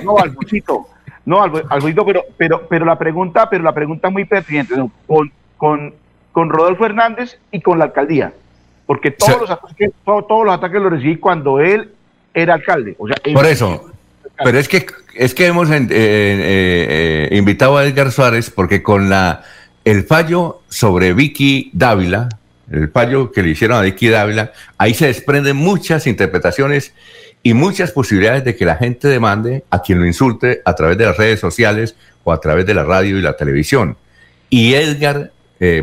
[0.01, 0.89] no, no Albuchito.
[1.25, 4.91] No, Albuchito, pero, pero, pero la pregunta, pero la pregunta es muy pertinente, ¿no?
[5.07, 5.95] con, con,
[6.33, 8.33] con Rodolfo Hernández y con la alcaldía
[8.91, 11.93] porque todos, los ataques, todos, los ataques los recibí cuando él
[12.35, 12.97] era alcalde.
[12.99, 13.89] O sea, Por eso,
[14.43, 19.09] pero es que, es que hemos eh, eh, eh, invitado a Edgar Suárez porque con
[19.09, 19.45] la
[19.85, 22.31] el fallo sobre Vicky Dávila,
[22.71, 26.93] el fallo que le hicieron a Vicky Dávila, ahí se desprenden muchas interpretaciones
[27.43, 31.07] y muchas posibilidades de que la gente demande a quien lo insulte a través de
[31.07, 33.97] las redes sociales o a través de la radio y la televisión.
[34.51, 35.33] Y Edgar,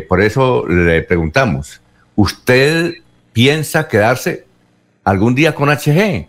[0.08, 1.80] por eso le preguntamos,
[2.14, 2.94] ¿usted
[3.32, 4.44] piensa quedarse
[5.04, 6.26] algún día con HG?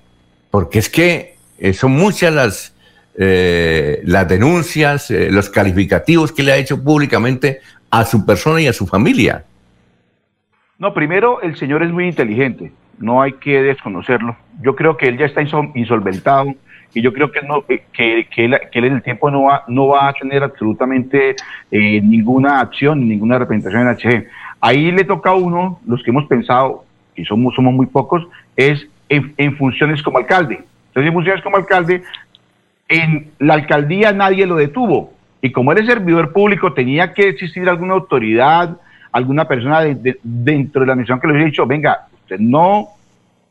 [0.52, 2.74] Porque es que eh, son muchas las,
[3.17, 8.67] eh, las denuncias, eh, los calificativos que le ha hecho públicamente a su persona y
[8.67, 9.43] a su familia.
[10.80, 14.38] No, primero, el señor es muy inteligente, no hay que desconocerlo.
[14.62, 16.56] Yo creo que él ya está insolventado
[16.94, 19.65] y yo creo que, no, que, que, él, que, él, en el tiempo no va,
[19.68, 21.36] no va a tener absolutamente
[21.70, 24.28] ninguna acción, ninguna representación en HG.
[24.62, 28.88] Ahí le toca a uno, los que hemos pensado, y somos, somos muy pocos, es
[29.10, 30.63] en, funciones como alcalde.
[30.88, 32.04] Entonces, en funciones como alcalde,
[32.88, 35.13] en la alcaldía nadie lo detuvo.
[35.42, 38.78] Y como él es servidor público, tenía que existir alguna autoridad,
[39.12, 39.82] alguna persona
[40.24, 42.89] dentro de la misión que le hubiera dicho, venga, usted no,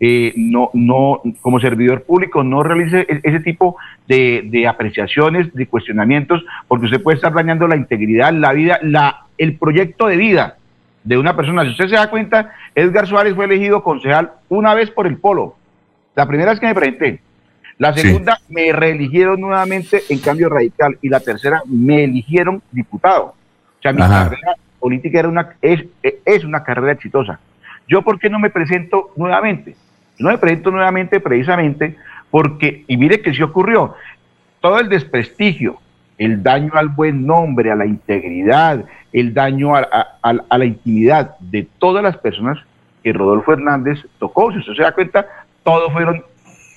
[0.00, 5.66] eh, no, no, como servidor público, no realice e-, ese tipo de, de, apreciaciones, de
[5.66, 10.56] cuestionamientos, porque usted puede estar dañando la integridad, la vida, la, el proyecto de vida
[11.04, 11.64] de una persona.
[11.64, 15.56] Si usted se da cuenta, Edgar Suárez fue elegido concejal una vez por el Polo.
[16.14, 17.20] La primera vez que me presenté.
[17.78, 20.98] La segunda me reeligieron nuevamente en cambio radical.
[21.00, 23.26] Y la tercera me eligieron diputado.
[23.26, 27.40] O sea, mi carrera política era una, es, es una carrera exitosa.
[27.88, 29.74] ¿Yo por qué no me presento nuevamente?
[30.18, 31.96] No me presento nuevamente precisamente
[32.30, 33.94] porque, y mire que sí ocurrió,
[34.60, 35.78] todo el desprestigio,
[36.18, 39.86] el daño al buen nombre, a la integridad, el daño a,
[40.22, 42.58] la intimidad de todas las personas
[43.02, 44.52] que Rodolfo Hernández tocó.
[44.52, 45.26] Si usted se da cuenta,
[45.62, 46.22] todos fueron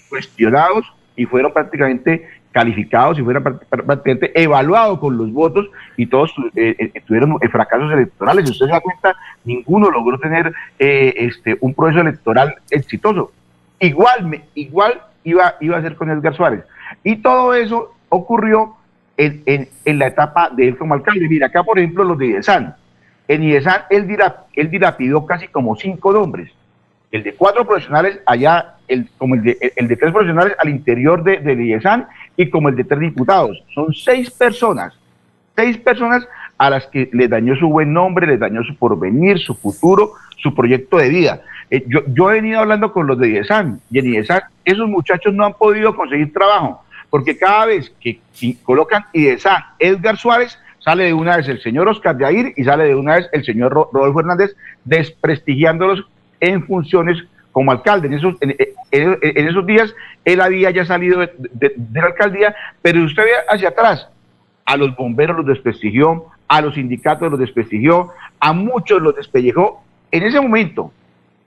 [0.10, 0.86] cuestionados
[1.16, 7.02] y fueron prácticamente calificados y fueron prácticamente evaluados con los votos y todos eh, eh,
[7.06, 8.46] tuvieron fracasos electorales.
[8.46, 13.32] Si usted se da cuenta, ninguno logró tener eh, este, un proceso electoral exitoso.
[13.80, 16.64] Igual, me, igual iba, iba a ser con Edgar Suárez.
[17.04, 18.76] Y todo eso ocurrió
[19.18, 21.28] en, en, la etapa de él como alcalde.
[21.28, 22.76] Mira, acá por ejemplo los de IESAN.
[23.28, 26.52] En IESAN él, dirá, él dilapidó casi como cinco nombres.
[27.12, 31.24] El de cuatro profesionales allá, el, como el de, el de tres profesionales al interior
[31.24, 33.64] de, de IESAN y como el de tres diputados.
[33.74, 34.94] Son seis personas,
[35.56, 39.56] seis personas a las que les dañó su buen nombre, les dañó su porvenir, su
[39.56, 41.42] futuro, su proyecto de vida.
[41.70, 45.34] Eh, yo, yo he venido hablando con los de IESAN y en IESAN esos muchachos
[45.34, 48.20] no han podido conseguir trabajo porque cada vez que
[48.64, 52.96] colocan IDESAN Edgar Suárez, sale de una vez el señor Oscar Yair y sale de
[52.96, 56.08] una vez el señor Rodolfo Hernández, desprestigiándolos
[56.40, 58.08] en funciones como alcalde.
[58.08, 58.56] En esos, en,
[58.92, 59.94] esos días
[60.26, 64.08] él había ya salido de, la alcaldía, pero usted ve hacia atrás,
[64.66, 69.84] a los bomberos los desprestigió, a los sindicatos los desprestigió, a muchos los despellejó.
[70.12, 70.92] En ese momento,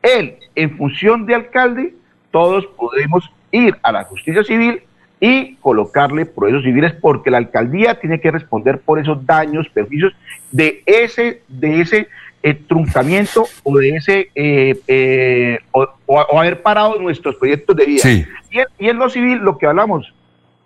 [0.02, 1.94] él, en función de alcalde,
[2.30, 4.82] todos podemos ir a la justicia civil
[5.20, 10.14] y colocarle procesos civiles porque la alcaldía tiene que responder por esos daños, perjuicios
[10.50, 12.08] de ese, de ese
[12.46, 18.02] eh, truncamiento o de ese eh, eh, o, o haber parado nuestros proyectos de vida.
[18.02, 18.24] Sí.
[18.50, 20.12] Y, en, y en lo civil, lo que hablamos,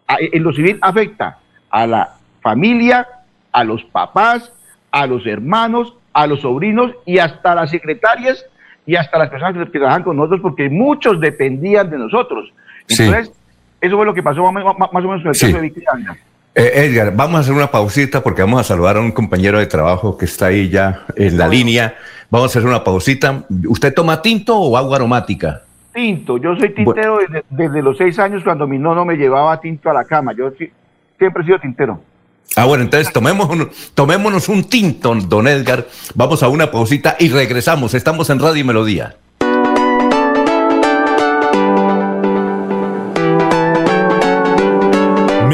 [0.09, 1.38] en lo civil afecta
[1.71, 3.07] a la familia,
[3.53, 4.53] a los papás,
[4.91, 8.45] a los hermanos, a los sobrinos y hasta las secretarias
[8.85, 12.53] y hasta las personas que trabajan con nosotros porque muchos dependían de nosotros.
[12.88, 13.05] Sí.
[13.05, 13.33] Entonces,
[13.81, 15.47] eso fue lo que pasó más, más- más o menos con el Sí.
[15.47, 16.17] caso de Vicky Anga.
[16.59, 19.66] Eh, Edgar, vamos a hacer una pausita porque vamos a saludar a un compañero de
[19.66, 21.94] trabajo que está ahí ya en la línea.
[22.31, 23.44] Vamos a hacer una pausita.
[23.68, 25.62] ¿Usted toma tinto o agua aromática?
[25.94, 29.88] Tinto, yo soy tintero desde, desde los seis años cuando mi nono me llevaba tinto
[29.88, 30.33] a la cama.
[30.37, 30.51] Yo
[31.18, 32.01] siempre he sido tintero.
[32.57, 35.87] Ah, bueno, entonces tomemos un- tomémonos un tinto, don Edgar.
[36.14, 37.94] Vamos a una pausita y regresamos.
[37.94, 39.14] Estamos en Radio y Melodía.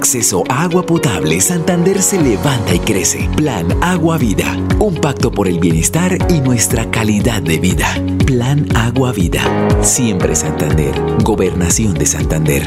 [0.00, 3.28] Acceso a agua potable, Santander se levanta y crece.
[3.36, 4.46] Plan Agua Vida.
[4.78, 7.86] Un pacto por el bienestar y nuestra calidad de vida.
[8.24, 9.42] Plan Agua Vida.
[9.82, 10.98] Siempre Santander.
[11.22, 12.66] Gobernación de Santander.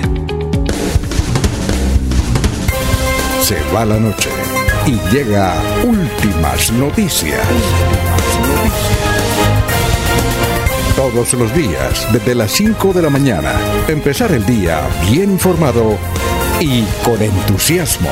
[3.41, 4.29] Se va la noche
[4.85, 7.41] y llega últimas noticias.
[10.95, 13.53] Todos los días, desde las 5 de la mañana,
[13.87, 15.97] empezar el día bien informado
[16.59, 18.09] y con entusiasmo.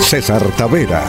[0.00, 1.02] César Tavera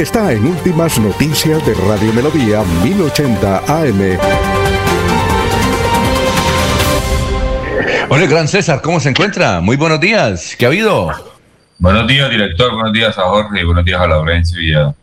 [0.00, 4.18] está en Últimas Noticias de Radio Melodía 1080 AM.
[8.08, 9.60] Hola, gran César, ¿cómo se encuentra?
[9.60, 10.54] Muy buenos días.
[10.56, 11.10] ¿Qué ha habido?
[11.78, 12.72] Buenos días, director.
[12.72, 13.64] Buenos días a Jorge.
[13.64, 14.94] Buenos días a Laurencio y a,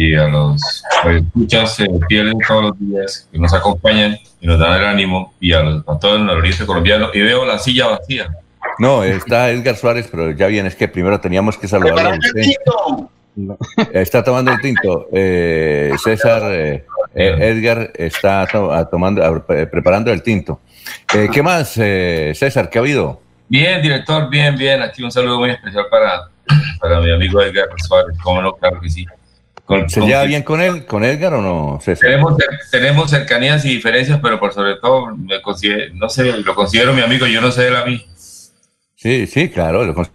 [0.00, 4.80] y a los escuchas eh, fieles todos los días que nos acompañan y nos dan
[4.80, 7.10] el ánimo y a, los, a todo el noroeste colombiano.
[7.12, 8.28] Y veo la silla vacía.
[8.78, 12.42] No, está Edgar Suárez, pero ya bien, es que primero teníamos que saludarlo a usted.
[13.92, 15.08] Está tomando el tinto.
[15.12, 18.46] Eh, César, eh, eh, Edgar está
[18.90, 20.60] tomando, preparando el tinto.
[21.14, 22.70] Eh, ¿Qué más, eh, César?
[22.70, 23.20] ¿Qué ha habido?
[23.48, 24.80] Bien, director, bien, bien.
[24.80, 26.28] Aquí un saludo muy especial para,
[26.80, 28.16] para mi amigo Edgar Suárez.
[28.22, 29.04] Cómo no, claro que sí.
[29.70, 32.08] Con- ¿Se con- lleva bien con él, con Edgar o no, César?
[32.08, 32.34] Tenemos,
[32.72, 37.02] tenemos cercanías y diferencias, pero por sobre todo, me considero, no sé, lo considero mi
[37.02, 38.04] amigo, yo no sé él a mí.
[38.96, 39.84] Sí, sí, claro.
[39.84, 40.10] lo cons-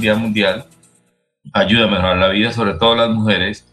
[0.00, 0.66] Día Mundial,
[1.52, 3.66] ayuda a mejorar la vida, sobre todo las mujeres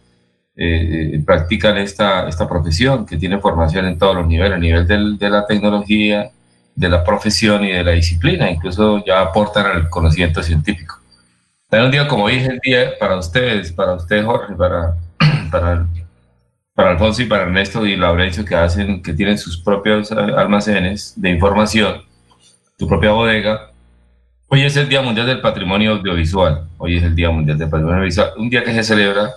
[0.56, 4.88] eh, eh, practican esta, esta profesión, que tiene formación en todos los niveles, a nivel
[4.88, 6.32] del, de la tecnología,
[6.76, 11.00] de la profesión y de la disciplina, incluso ya aportan al conocimiento científico.
[11.70, 14.96] También un día como hoy es el día para ustedes, para usted Jorge, para,
[15.52, 15.86] para,
[16.74, 21.32] para Alfonso y para Ernesto y Laurencio que hacen, que tienen sus propios almacenes de
[21.32, 22.04] información,
[22.78, 23.72] tu propia bodega.
[24.50, 26.70] Hoy es el Día Mundial del Patrimonio Audiovisual.
[26.78, 28.32] Hoy es el Día Mundial del Patrimonio Audiovisual.
[28.38, 29.32] Un día que se celebra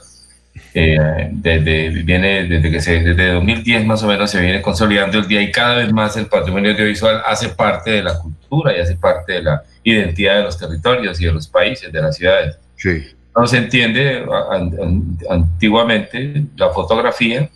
[0.72, 5.26] eh, desde, viene desde que se, desde 2010 más o menos se viene consolidando el
[5.26, 8.94] día y cada vez más el patrimonio audiovisual hace parte de la cultura y hace
[8.94, 12.56] parte de la identidad de los territorios y de los países, de las ciudades.
[12.76, 13.04] Sí.
[13.36, 14.24] No se entiende,
[15.28, 17.48] antiguamente la fotografía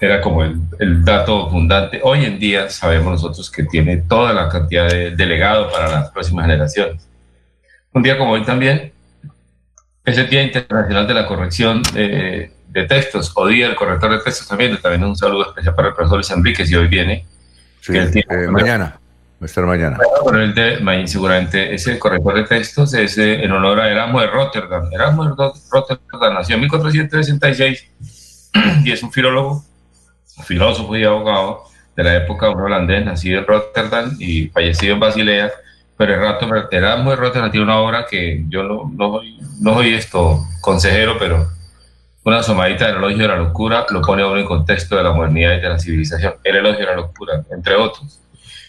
[0.00, 2.00] era como el, el, dato fundante.
[2.02, 6.10] Hoy en día sabemos nosotros que tiene toda la cantidad de, de legado para las
[6.10, 7.08] próximas generaciones.
[7.92, 8.92] Un día como hoy también
[10.06, 12.50] es el Día Internacional de la Corrección de,
[12.88, 14.78] Textos, o Día del Corrector de Textos también.
[14.80, 17.26] También un saludo especial para el profesor Luis Enrique, si hoy viene.
[17.80, 18.98] Sí, eh, mañana,
[19.34, 19.98] va a estar mañana.
[20.22, 24.28] Bueno, el de, seguramente ese corrector de textos es eh, en honor a Erasmo de
[24.28, 24.88] Rotterdam.
[24.92, 27.86] Erasmo de Rotterdam nació en 1466
[28.84, 29.64] y es un filólogo,
[30.44, 31.64] filósofo y abogado
[31.96, 35.50] de la época, un holandés nacido en Rotterdam y fallecido en Basilea
[35.96, 39.20] pero el rato era muy roto, tiene una obra que yo no, no,
[39.60, 41.48] no soy esto consejero, pero
[42.22, 45.12] una asomadita del elogio de la locura lo pone a uno en contexto de la
[45.12, 46.34] modernidad y de la civilización.
[46.44, 48.20] El elogio de la locura, entre otros.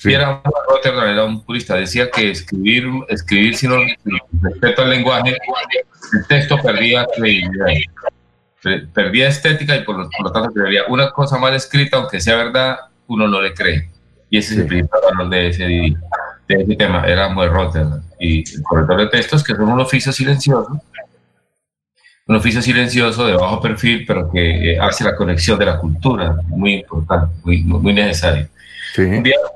[0.03, 3.72] Y era, Rotterdam era un purista, decía que escribir, escribir sin
[4.41, 5.36] respeto al lenguaje,
[6.13, 7.68] el texto perdía credibilidad,
[8.93, 12.36] perdía estética y por lo, por lo tanto perdía una cosa mal escrita, aunque sea
[12.36, 12.78] verdad,
[13.08, 13.89] uno no le cree.
[14.30, 15.97] Y ese es el principal valor de ese día
[16.47, 20.12] de ese tema era muy Rotterdam y el corrector de textos, que son un oficio
[20.12, 20.82] silencioso,
[22.28, 26.36] un oficio silencioso de bajo perfil, pero que eh, hace la conexión de la cultura,
[26.47, 28.47] muy importante, muy, muy necesario.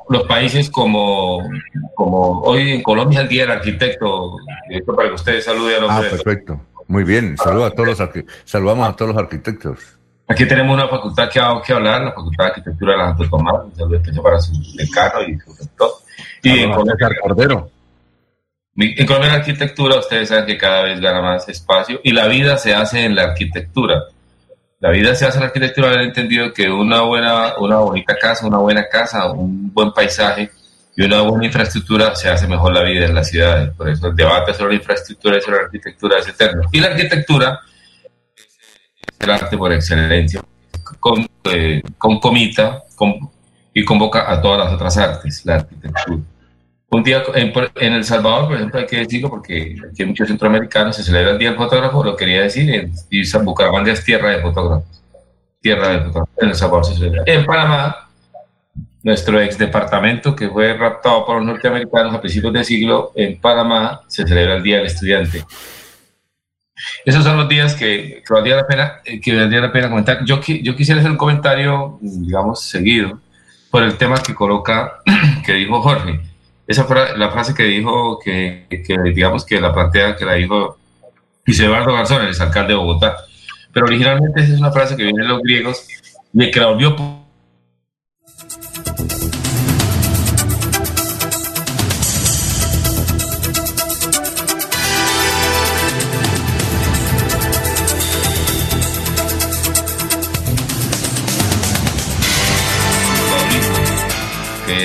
[0.10, 1.50] los países como,
[1.96, 4.38] como hoy en Colombia el Día del Arquitecto,
[4.70, 5.92] esto para que ustedes saluden a los...
[5.92, 6.62] Ah, perfecto.
[6.92, 8.10] Muy bien, Saludo a todos los
[8.44, 9.80] saludamos a todos los arquitectos.
[10.28, 13.30] Aquí tenemos una facultad que ha que hablar, la Facultad de Arquitectura de la Santo
[13.30, 15.90] Tomás, un saludo especial para su decano y su rector.
[16.44, 17.70] Y en Colombia, Cordero.
[18.76, 22.58] En Colombia la arquitectura, ustedes saben que cada vez gana más espacio y la vida
[22.58, 24.04] se hace en la arquitectura.
[24.82, 28.46] La vida se hace en la arquitectura, haber entendido que una buena, una bonita casa,
[28.46, 30.52] una buena casa, un buen paisaje
[30.96, 33.72] y una buena infraestructura se hace mejor la vida en las ciudades.
[33.76, 36.64] Por eso el debate sobre la infraestructura y sobre la arquitectura es eterno.
[36.72, 37.60] Y la arquitectura
[38.36, 40.42] es el arte por excelencia,
[41.00, 43.30] con, eh, con comita con,
[43.74, 46.20] y convoca a todas las otras artes, la arquitectura.
[46.94, 50.98] Un día en, El Salvador, por ejemplo, hay que decirlo porque aquí hay muchos centroamericanos,
[50.98, 54.42] se celebra el Día del Fotógrafo, lo quería decir, en, y Bucaramanga es tierra de
[54.42, 55.02] fotógrafos.
[55.62, 56.36] Tierra de fotógrafos.
[56.42, 57.24] En El Salvador se celebra.
[57.28, 58.11] En Panamá,
[59.04, 64.02] nuestro ex departamento que fue raptado por los norteamericanos a principios del siglo, en Panamá
[64.08, 65.44] se celebra el Día del Estudiante.
[67.06, 70.24] Esos son los días que, que valdría, la pena, eh, que valdría la pena comentar.
[70.26, 73.20] Yo, yo quisiera hacer un comentario, digamos, seguido,
[73.70, 75.00] por el tema que coloca,
[75.46, 76.20] que dijo Jorge
[76.72, 78.66] esa fue la frase que dijo, que,
[79.14, 80.78] digamos que la plantea, que la dijo
[81.46, 83.18] Luis Eduardo Garzón, el alcalde de Bogotá.
[83.74, 85.86] Pero originalmente esa es una frase que viene de los griegos
[86.34, 86.96] y que la volvió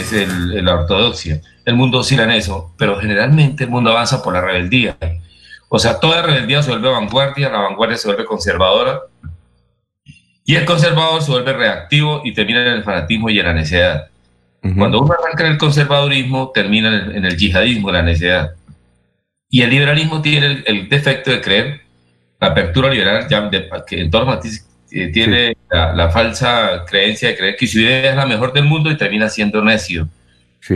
[0.07, 4.33] es el, la ortodoxia el mundo oscila en eso, pero generalmente el mundo avanza por
[4.33, 4.97] la rebeldía.
[5.69, 9.01] O sea, toda rebeldía se vuelve vanguardia, la vanguardia se vuelve conservadora,
[10.45, 14.07] y el conservador se vuelve reactivo y termina en el fanatismo y en la necedad.
[14.77, 18.51] Cuando uno arranca en el conservadurismo, termina en el, yihadismo, en la necedad.
[19.49, 21.81] Y el liberalismo tiene el, defecto de creer,
[22.41, 23.49] la apertura liberal, ya
[23.87, 24.35] que en todos los
[25.03, 28.65] eh, tiene la, la, falsa creencia de creer que su idea es la mejor del
[28.65, 30.09] mundo y termina siendo necio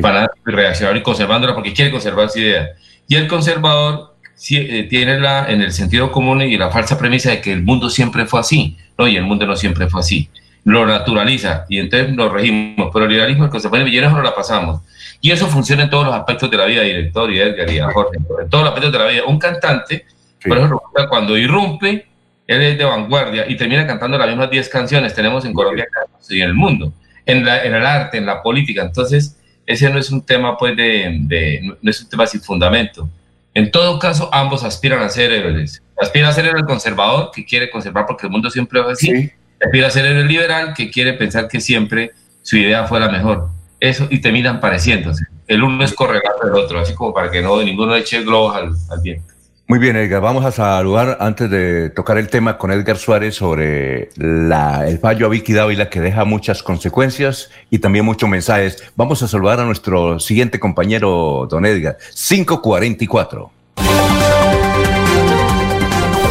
[0.02, 2.70] para reaccionar y conservándola porque quiere conservar su idea.
[3.08, 4.14] Y el conservador
[4.50, 7.90] eh, tiene la, en el sentido común y la falsa premisa de que el mundo
[7.90, 9.08] siempre fue así, ¿no?
[9.08, 10.28] Y el mundo no siempre fue así.
[10.64, 12.90] Lo naturaliza y entonces lo regimos.
[12.92, 14.82] Pero el liberalismo, el conservadurismo, y no la pasamos.
[15.20, 18.16] Y eso funciona en todos los aspectos de la vida, director y Edgar y Jorge,
[18.16, 19.24] en todos los aspectos de la vida.
[19.26, 20.06] Un cantante,
[20.46, 22.06] por ejemplo, cuando irrumpe,
[22.50, 25.86] él es de vanguardia y termina cantando las mismas 10 canciones tenemos en Colombia
[26.28, 26.92] y en el mundo,
[27.24, 28.82] en, la, en el arte, en la política.
[28.82, 33.08] Entonces, ese no es un tema, pues, de, no es un tema sin fundamento.
[33.54, 35.80] En todo caso, ambos aspiran a ser héroes.
[35.96, 39.30] Aspira a ser el conservador, que quiere conservar porque el mundo siempre va así.
[39.64, 42.10] Aspira a ser el liberal, que quiere pensar que siempre
[42.42, 43.48] su idea fue la mejor.
[43.78, 45.24] Eso, y terminan pareciéndose.
[45.46, 48.72] El uno es correlato del otro, así como para que no ninguno eche globos al,
[48.90, 49.34] al viento.
[49.70, 50.20] Muy bien, Edgar.
[50.20, 55.26] Vamos a saludar antes de tocar el tema con Edgar Suárez sobre la, el fallo
[55.26, 58.82] a Vicky Dávila que deja muchas consecuencias y también muchos mensajes.
[58.96, 61.98] Vamos a saludar a nuestro siguiente compañero, don Edgar.
[62.16, 63.52] 544.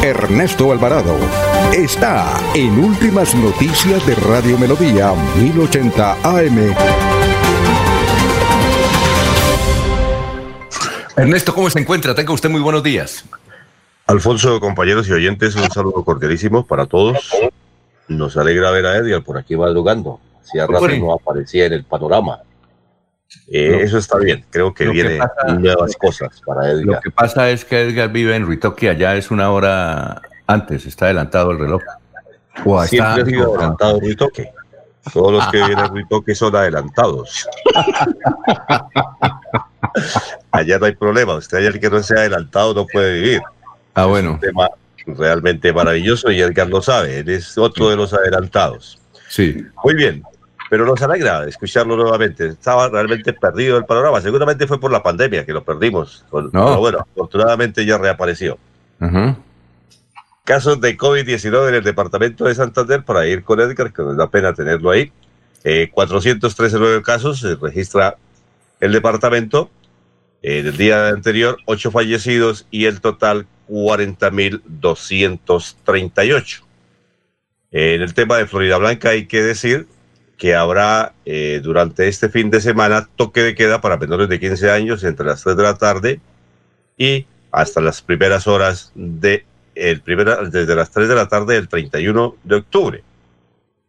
[0.03, 1.15] Ernesto Alvarado
[1.71, 7.08] está en Últimas Noticias de Radio Melodía 1080 AM.
[11.19, 12.15] Ernesto, ¿cómo se encuentra?
[12.15, 13.25] Tenga usted muy buenos días.
[14.07, 17.17] Alfonso, compañeros y oyentes, un saludo cordialísimo para todos.
[18.07, 20.21] Nos alegra ver a Edgar por aquí madrugando.
[20.41, 22.39] Hacía rato no aparecía en el panorama.
[23.51, 25.21] Eh, eso está bien, creo que vienen
[25.59, 26.85] nuevas cosas para Edgar.
[26.85, 31.05] Lo que pasa es que Edgar vive en Ruitoque, allá es una hora antes, está
[31.05, 31.81] adelantado el reloj.
[32.87, 34.53] Siempre ha sido adelantado Ruitoque.
[35.13, 37.45] Todos los que vienen a Ruitoque son adelantados.
[40.51, 41.35] Allá no hay problema.
[41.35, 43.41] Usted el que no sea adelantado no puede vivir.
[43.93, 44.29] Ah, bueno.
[44.29, 44.69] Es un tema
[45.05, 47.19] realmente maravilloso y Edgar lo sabe.
[47.19, 48.99] Él es otro de los adelantados.
[49.29, 49.65] Sí.
[49.83, 50.23] Muy bien.
[50.69, 52.47] Pero nos alegra escucharlo nuevamente.
[52.47, 54.21] Estaba realmente perdido el panorama.
[54.21, 56.25] Seguramente fue por la pandemia que lo perdimos.
[56.31, 56.49] No.
[56.51, 58.57] Pero bueno, afortunadamente ya reapareció.
[58.99, 59.35] Ajá.
[60.43, 64.29] Casos de COVID-19 en el departamento de Santander, para ir con Edgar, que nos da
[64.29, 65.11] pena tenerlo ahí.
[65.63, 68.17] Eh, 413 nueve casos se registra
[68.79, 69.69] el departamento.
[70.41, 76.61] En el día anterior, 8 fallecidos y el total 40.238.
[77.71, 79.85] En el tema de Florida Blanca hay que decir
[80.37, 84.71] que habrá eh, durante este fin de semana toque de queda para menores de 15
[84.71, 86.21] años entre las 3 de la tarde
[86.97, 91.67] y hasta las primeras horas de el primera, desde las 3 de la tarde del
[91.67, 93.03] 31 de octubre.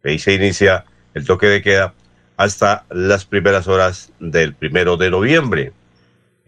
[0.05, 0.85] Ahí se inicia
[1.15, 1.95] el toque de queda
[2.37, 5.73] hasta las primeras horas del primero de noviembre.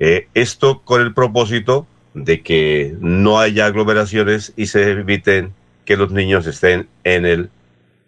[0.04, 6.10] Eh, esto con el propósito de que no haya aglomeraciones y se eviten que los
[6.10, 7.50] niños estén en el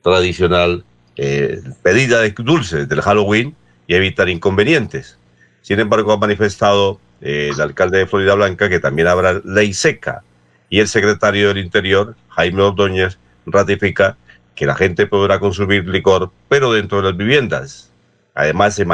[0.03, 0.85] tradicional
[1.15, 3.55] eh, pedida de dulces del Halloween
[3.87, 5.19] y evitar inconvenientes.
[5.63, 10.25] Sin embargo, ha manifestado eh, el alcalde de Florida Blanca que también habrá ley seca
[10.69, 14.17] y el secretario del Interior, Jaime Ordóñez, ratifica
[14.57, 17.93] que la gente podrá consumir licor, pero dentro de las viviendas.
[18.35, 18.85] Además, se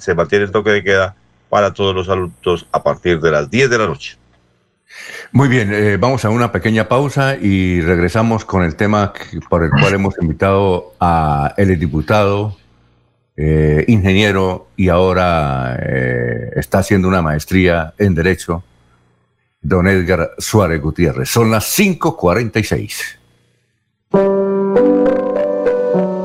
[0.00, 1.16] se mantiene el toque de queda
[1.52, 4.16] para todos los adultos a partir de las 10 de la noche.
[5.32, 9.62] Muy bien, eh, vamos a una pequeña pausa y regresamos con el tema que- por
[9.62, 12.56] el cual hemos invitado a el diputado,
[13.36, 18.64] eh, ingeniero y ahora eh, está haciendo una maestría en Derecho,
[19.60, 21.28] don Edgar Suárez Gutiérrez.
[21.28, 23.18] Son las 5.46.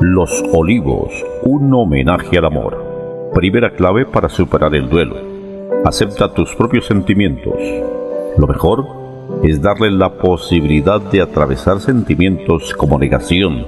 [0.00, 1.12] Los Olivos,
[1.42, 2.87] un homenaje al amor.
[3.38, 5.14] Primera clave para superar el duelo.
[5.84, 7.54] Acepta tus propios sentimientos.
[8.36, 8.84] Lo mejor
[9.44, 13.64] es darle la posibilidad de atravesar sentimientos como negación,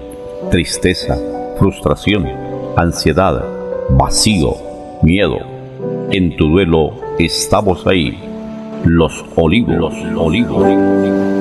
[0.50, 1.16] tristeza,
[1.56, 2.26] frustración,
[2.74, 3.44] ansiedad,
[3.90, 4.56] vacío,
[5.04, 5.38] miedo.
[6.10, 6.90] En tu duelo
[7.20, 8.18] estamos ahí.
[8.84, 11.39] Los Olivos, los Olivos.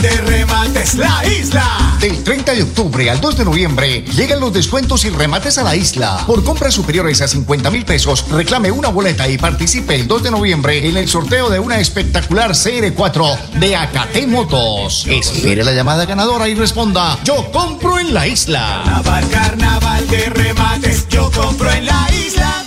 [0.00, 1.96] De remates La Isla.
[2.00, 5.76] Del 30 de octubre al 2 de noviembre llegan los descuentos y remates a la
[5.76, 6.24] isla.
[6.26, 10.30] Por compras superiores a 50 mil pesos, reclame una boleta y participe el 2 de
[10.32, 15.06] noviembre en el sorteo de una espectacular CR4 de Acate Motos.
[15.06, 18.82] Espere la llamada ganadora y responda: Yo compro en la isla.
[18.84, 22.63] Carnaval, carnaval de remates, yo compro en la isla.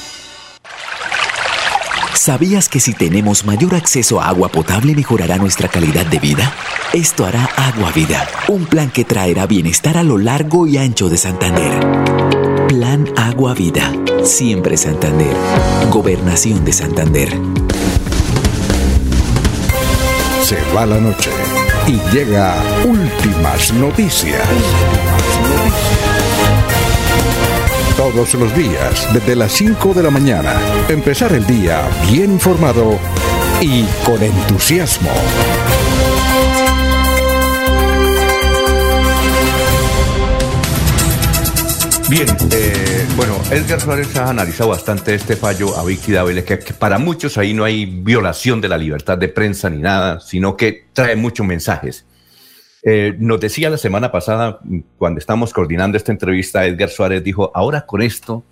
[2.28, 6.54] ¿Sabías que si tenemos mayor acceso a agua potable mejorará nuestra calidad de vida?
[6.92, 11.16] Esto hará Agua Vida, un plan que traerá bienestar a lo largo y ancho de
[11.16, 11.80] Santander.
[12.68, 13.94] Plan Agua Vida,
[14.26, 15.34] siempre Santander.
[15.90, 17.30] Gobernación de Santander.
[20.44, 21.32] Se va la noche
[21.88, 24.46] y llega últimas noticias.
[27.98, 30.54] Todos los días, desde las 5 de la mañana,
[30.88, 31.82] empezar el día
[32.12, 33.00] bien informado
[33.60, 35.10] y con entusiasmo.
[42.08, 46.74] Bien, eh, bueno, Edgar Suárez ha analizado bastante este fallo a Vicky Dávila, que, que
[46.76, 50.86] para muchos ahí no hay violación de la libertad de prensa ni nada, sino que
[50.94, 52.06] trae muchos mensajes.
[52.84, 54.60] Eh, nos decía la semana pasada,
[54.98, 58.44] cuando estábamos coordinando esta entrevista, Edgar Suárez dijo, ahora con esto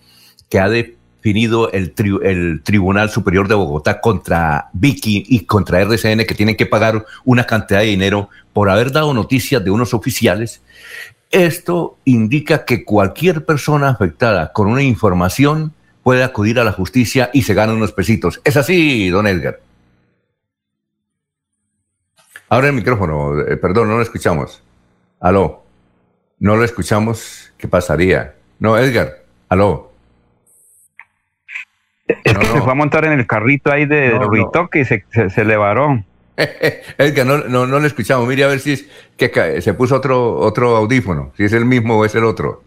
[0.50, 0.96] que ha de
[1.26, 6.68] definido el, el Tribunal Superior de Bogotá contra Vicky y contra RCN que tienen que
[6.68, 10.62] pagar una cantidad de dinero por haber dado noticias de unos oficiales.
[11.32, 15.74] Esto indica que cualquier persona afectada con una información
[16.04, 18.40] puede acudir a la justicia y se gana unos pesitos.
[18.44, 19.65] Es así, don Edgar.
[22.50, 24.62] Ahora el micrófono, eh, perdón, no lo escuchamos.
[25.20, 25.64] Aló,
[26.40, 28.36] no lo escuchamos, ¿qué pasaría?
[28.60, 29.92] No, Edgar, aló.
[32.08, 32.54] Es No, que no.
[32.54, 34.30] se fue a montar en el carrito ahí de No, no.
[34.30, 36.04] Ritoque y se, se, se le varó.
[36.98, 38.28] Edgar, no, no, no le escuchamos.
[38.28, 38.86] Mire a ver si es
[39.18, 42.64] que se puso otro, otro audífono, si es el mismo o es el otro.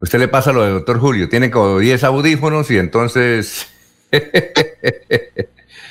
[0.00, 3.68] Usted le pasa lo del doctor Julio, tiene como 10 audífonos y entonces...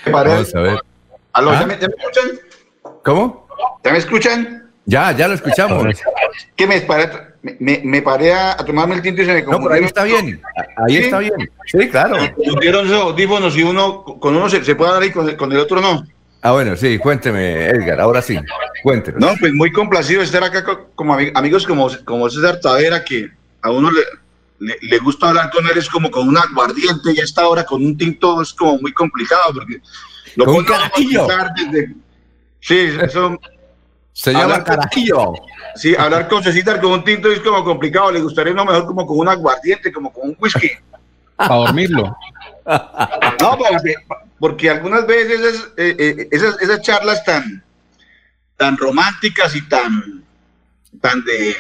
[0.10, 0.80] Vamos a ver.
[1.34, 1.60] Aló, ¿Ah?
[1.60, 2.40] ¿ya, me, ya me escuchan?
[3.08, 3.48] ¿Cómo?
[3.86, 4.70] ¿Ya me escuchan?
[4.86, 5.86] Ya, ya lo escuchamos.
[6.58, 7.10] Que me paré,
[7.42, 9.84] me, me, me paré a, a tomarme el tinto y se me No, pero ahí
[9.86, 10.42] está bien.
[10.86, 11.04] Ahí ¿Sí?
[11.06, 11.34] está bien.
[11.68, 12.18] Sí, claro.
[12.36, 15.50] Pusieron esos audífonos y uno, con uno se, se puede hablar y con el, con
[15.54, 16.06] el otro no.
[16.42, 18.38] Ah, bueno, sí, cuénteme, Edgar, ahora sí,
[18.84, 19.22] cuéntenos.
[19.22, 23.32] No, pues muy complacido estar acá co- como ami- amigos como, como César Tavera, que
[23.62, 24.02] a uno le,
[24.60, 27.64] le, le gusta hablar con él, es como con un aguardiente y a esta hora
[27.64, 29.78] con un tinto es como muy complicado porque
[30.36, 31.96] lo pensar desde-
[32.60, 33.38] Sí, eso...
[34.14, 35.34] Se llama carajillo.
[35.76, 39.06] Sí, hablar con César con un tinto es como complicado, le gustaría no mejor como
[39.06, 40.72] con un aguardiente, como con un whisky.
[41.36, 42.18] Para dormirlo.
[42.66, 43.94] No, porque,
[44.40, 47.64] porque algunas veces es- eh, eh, esas, esas charlas tan,
[48.58, 50.26] tan románticas y tan,
[51.00, 51.56] tan, de,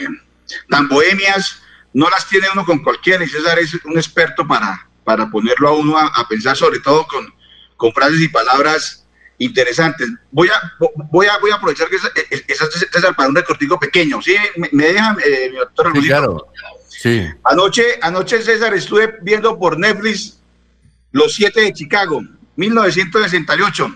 [0.68, 1.62] tan bohemias
[1.94, 5.74] no las tiene uno con cualquiera y César es un experto para, para ponerlo a
[5.74, 7.32] uno a, a pensar sobre todo con,
[7.76, 9.06] con frases y palabras
[9.40, 10.10] interesantes.
[10.32, 10.74] Voy a,
[11.12, 14.22] voy a, voy a aprovechar que esa, eh, esa- César para un recortico pequeño.
[14.22, 14.36] ¿Sí?
[14.58, 16.48] ¿Me, me dejan, eh, mi doctor Sí, claro.
[16.88, 17.28] Sí.
[17.44, 20.40] Anoche, anoche César estuve viendo por Netflix
[21.12, 22.22] Los Siete de Chicago,
[22.56, 23.96] 1968.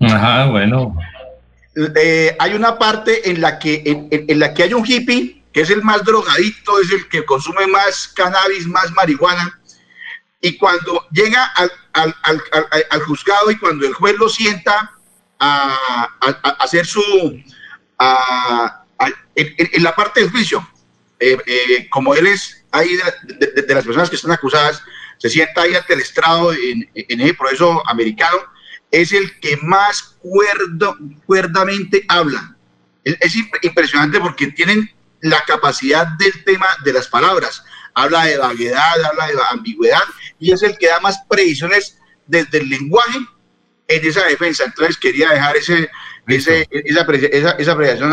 [0.00, 0.96] Ajá, bueno.
[1.96, 5.44] Eh, hay una parte en la que en, en- en la que hay un hippie
[5.52, 9.57] que es el más drogadicto, es el que consume más cannabis, más marihuana.
[10.40, 14.92] Y cuando llega al, al- al- juzgado y cuando el juez lo sienta
[15.40, 16.08] a,
[16.60, 17.02] hacer su
[17.98, 18.84] a-
[19.34, 20.66] en, la parte del juicio,
[21.20, 24.82] eh, eh, como él es ahí de, las personas que están acusadas,
[25.18, 26.02] se sienta ahí ante el
[26.52, 28.38] en, en ese proceso americano,
[28.90, 32.56] es el que más cuerdo, cuerdamente habla.
[33.04, 37.64] Es, es imp- impresionante porque tienen la capacidad del tema de las palabras.
[38.02, 40.00] Habla de vaguedad, habla de ambigüedad
[40.38, 43.18] y es el que da más predicciones desde el lenguaje
[43.88, 44.64] en esa defensa.
[44.64, 45.88] Entonces quería dejar ese,
[46.26, 48.12] ese, esa, esa, esa apreciación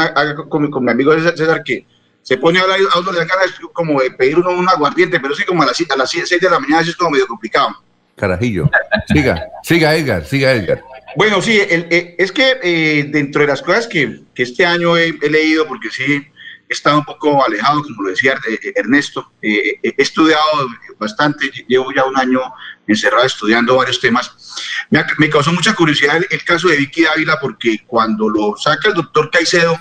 [0.49, 1.85] con, mi- con mi amigo César, que
[2.21, 3.27] se pone a hablar a uno le
[3.73, 6.49] como de pedir uno un aguardiente, pero sí como a las, a las 6 de
[6.49, 7.75] la mañana eso es como medio complicado.
[8.15, 8.69] Carajillo.
[9.13, 10.81] Siga, siga Edgar, siga Edgar.
[11.17, 14.97] Bueno, sí, el- eh, es que eh, dentro de las cosas que, que este año
[14.97, 16.25] he, he leído, porque sí
[16.67, 20.43] he estado un poco alejado, como lo decía eh, Ernesto, eh, he estudiado
[20.99, 22.41] bastante, llevo ya un año
[22.87, 24.55] encerrado estudiando varios temas.
[24.89, 28.89] Me, me causó mucha curiosidad el, el caso de Vicky Dávila, porque cuando lo saca
[28.89, 29.79] el doctor Caicedo,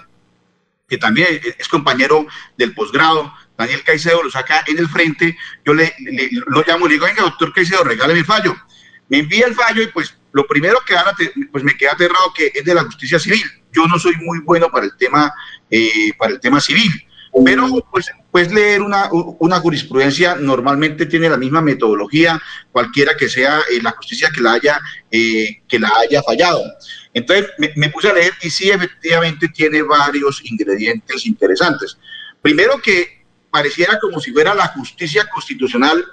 [0.89, 2.27] que también es- compañero
[2.59, 6.89] del posgrado, Daniel Caicedo lo saca en el frente, yo le, le- lo llamo y
[6.91, 8.55] le digo, venga, doctor Caicedo, regáleme el fallo.
[9.09, 10.97] Me envía el fallo y pues lo primero que
[11.53, 13.45] pues me queda aterrado que es de la justicia civil.
[13.73, 15.33] Yo no soy muy bueno para el tema,
[15.71, 16.91] eh, para el tema civil,
[17.45, 23.61] pero pues, pues leer una, una jurisprudencia normalmente tiene la misma metodología, cualquiera que sea
[23.71, 26.65] eh, la justicia que la haya, eh, que la haya fallado.
[27.13, 31.97] Entonces me, me puse a leer y sí, efectivamente tiene varios ingredientes interesantes.
[32.43, 36.05] Primero que pareciera como si fuera la justicia constitucional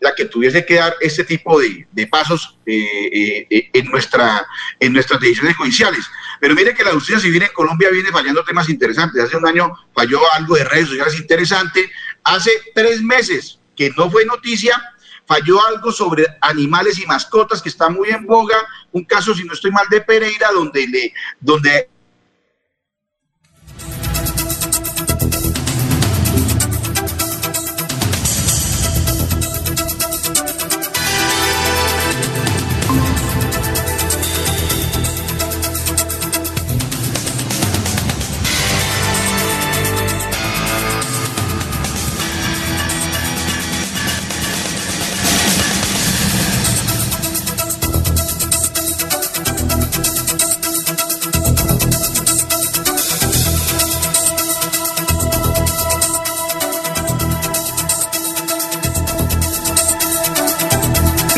[0.00, 4.46] la que tuviese que dar este tipo de, de pasos eh, eh, en, nuestra,
[4.80, 6.04] en nuestras decisiones judiciales.
[6.40, 9.22] Pero mire que la justicia civil en Colombia viene fallando temas interesantes.
[9.22, 11.90] Hace un año falló algo de redes sociales interesante.
[12.24, 14.82] Hace tres meses, que no fue noticia,
[15.26, 18.56] falló algo sobre animales y mascotas que está muy en boga.
[18.92, 21.90] Un caso, si no estoy mal, de Pereira, donde, le, donde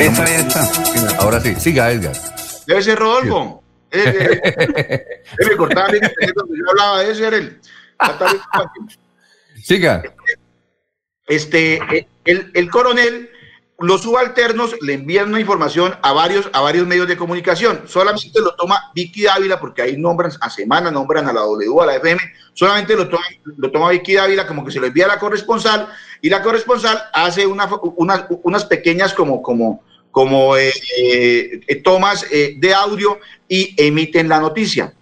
[0.02, 1.16] Esa, esa.
[1.18, 2.16] Ahora sí, siga Edgar.
[2.66, 3.62] Debe ser Rodolfo.
[3.90, 5.92] Debe cortar
[6.34, 7.60] donde yo hablaba de ese era el.
[9.62, 10.02] Siga.
[11.28, 13.30] Este, el, el coronel
[13.82, 17.82] los subalternos le envían una información a varios, a varios medios de comunicación.
[17.86, 21.86] Solamente lo toma Vicky Dávila, porque ahí nombran a semana, nombran a la W, a
[21.86, 22.20] la FM.
[22.54, 25.88] Solamente lo toma, lo toma Vicky Dávila como que se lo envía a la corresponsal
[26.20, 27.68] y la corresponsal hace una,
[28.44, 29.82] unas pequeñas como, como,
[30.12, 34.94] como eh, eh, tomas eh, de audio y emiten la noticia.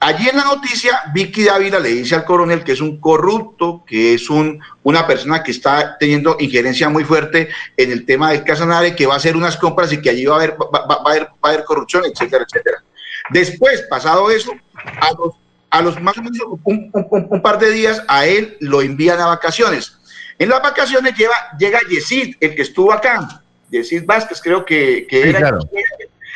[0.00, 4.14] Allí en la noticia, Vicky Dávila le dice al coronel que es un corrupto, que
[4.14, 8.94] es un, una persona que está teniendo injerencia muy fuerte en el tema del Casanare,
[8.94, 11.24] que va a hacer unas compras y que allí va a haber, va, a haber,
[11.24, 12.84] va a haber corrupción, etcétera, etcétera.
[13.30, 14.52] Después, pasado eso,
[15.00, 15.34] a los,
[15.70, 19.26] a los más o menos un, un, par de días, a él lo envían a
[19.26, 19.98] vacaciones.
[20.38, 25.22] En las vacaciones lleva, llega Yesid, el que estuvo acá, Yesid Vázquez, creo que, que
[25.22, 25.38] Sí, era.
[25.40, 25.58] claro.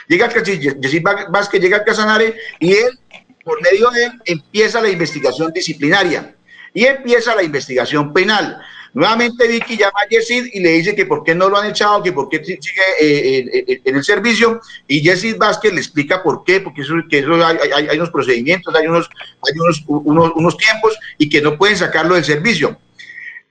[0.09, 2.99] Llega Yesid Vázquez, llega al Casanare y él
[3.45, 6.35] por medio de él empieza la investigación disciplinaria
[6.75, 8.59] y empieza la investigación penal.
[8.95, 12.03] Nuevamente Vicky llama a Yesid y le dice que por qué no lo han echado,
[12.03, 12.61] que por qué sigue
[13.01, 17.35] eh, en el servicio y Yesid Vázquez le explica por qué, porque eso, que eso
[17.45, 19.09] hay, hay- hay unos procedimientos, hay, unos,
[19.49, 22.79] hay unos, unos, unos tiempos y que no pueden sacarlo del servicio.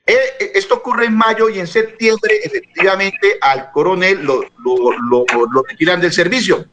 [0.05, 5.63] Eh, eh, esto ocurre en mayo y en septiembre efectivamente al coronel lo, lo, lo,
[5.63, 6.65] retiran del servicio.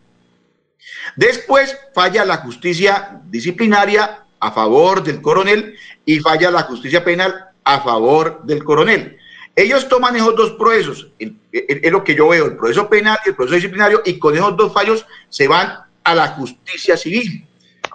[1.16, 7.81] Después falla la justicia disciplinaria a favor del coronel y falla la justicia penal a
[7.81, 9.18] favor del coronel.
[9.55, 13.35] Ellos toman esos dos procesos, es lo que yo veo, el proceso penal y el
[13.35, 17.47] proceso disciplinario, y con esos dos fallos se van a la justicia civil.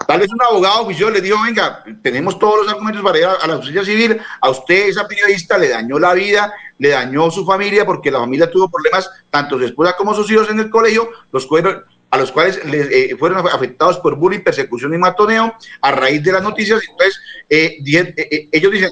[0.08, 3.48] Tal vez un abogado oficio le dijo, venga, tenemos todos los argumentos para ir a,
[3.48, 7.86] la justicia civil, a usted, esa periodista, le dañó la vida, le dañó su familia,
[7.86, 11.48] porque la familia tuvo problemas, tanto su esposa como sus hijos en el colegio, los
[11.48, 16.24] fueron, a los cuales les, eh, fueron afectados por bullying, persecución y matoneo a raíz
[16.24, 16.82] de las noticias.
[16.88, 18.92] Entonces, eh, eh, eh, ellos dicen,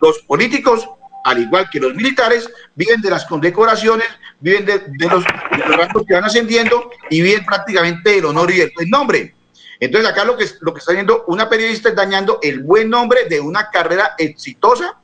[0.00, 0.88] los políticos,
[1.24, 4.08] al igual que los militares, viven de las condecoraciones,
[4.40, 8.90] viven de, los, de rangos que van ascendiendo y viven prácticamente del honor y buen
[8.90, 9.34] nombre.
[9.80, 13.24] Entonces acá lo que, lo que está viendo una periodista es dañando el buen nombre
[13.28, 14.98] de una carrera exitosa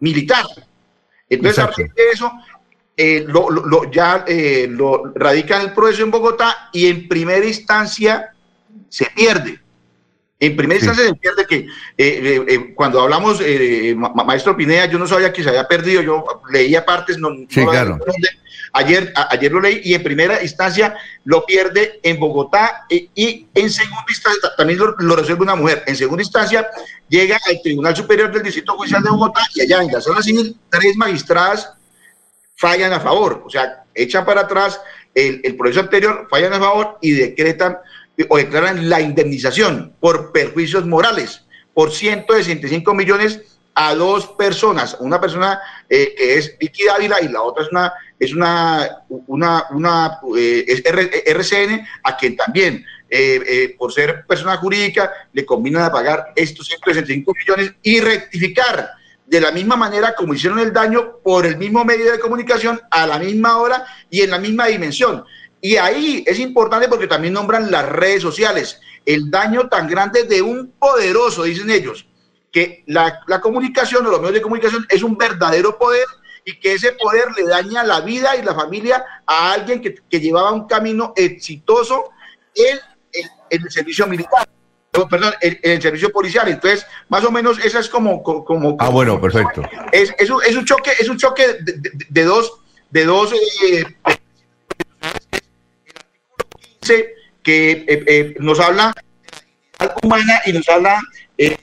[0.00, 0.44] militar.
[1.30, 2.32] Entonces, a raíz de eso,
[2.96, 7.44] eh, lo, lo- lo- ya eh, lo radican el proceso en Bogotá y en primera
[7.46, 8.32] instancia
[8.88, 9.60] se pierde.
[10.40, 10.86] En primera Sí.
[10.86, 11.66] instancia se pierde que eh,
[11.98, 15.66] eh, eh, cuando hablamos, eh, ma- ma- maestro Pineda, yo no sabía que se había
[15.68, 17.98] perdido, yo leía partes, no, Sí, no- claro.
[18.72, 23.70] Ayer, ayer lo leí y en primera instancia lo pierde en Bogotá eh, y en
[23.70, 25.82] segunda instancia ta- también lo, lo resuelve una mujer.
[25.86, 26.68] En segunda instancia
[27.08, 30.56] llega al Tribunal Superior del Distrito Judicial de Bogotá y allá en la zona civil
[30.70, 31.72] tres magistradas
[32.56, 34.80] fallan a favor, o sea, echan para atrás
[35.14, 37.78] el, el proceso anterior, fallan a favor y decretan
[38.16, 43.40] eh, o declaran la indemnización por perjuicios morales por 165 millones
[43.74, 47.92] a dos personas, una persona eh, que es Vicky Dávila y la otra es una
[48.18, 54.56] es una una, una eh, es RCN a quien también eh, eh, por ser persona
[54.56, 58.90] jurídica le combinan pagar estos 165 millones y rectificar
[59.26, 63.06] de la misma manera como hicieron el daño por el mismo medio de comunicación a
[63.06, 65.24] la misma hora y en la misma dimensión.
[65.60, 70.40] Y ahí es importante porque también nombran las redes sociales, el daño tan grande de
[70.40, 72.06] un poderoso, dicen ellos,
[72.52, 76.06] que la, la comunicación o los medios de comunicación es un verdadero poder
[76.48, 80.18] y que ese poder le daña la vida y la familia a alguien que, que
[80.18, 82.10] llevaba un camino exitoso
[82.54, 82.78] en,
[83.12, 84.48] en- en el servicio militar.
[84.96, 86.48] Oh, Perdón, en, en el servicio policial.
[86.48, 89.60] Entonces, más o menos, esa es como, como, como- Ah, bueno, perfecto.
[89.92, 92.50] es, es, un, es un choque, es un choque de, de- de dos,
[92.90, 93.84] de dos eh,
[97.42, 98.94] que eh, eh, nos habla
[100.02, 100.98] humana y nos habla
[101.36, 101.56] eh,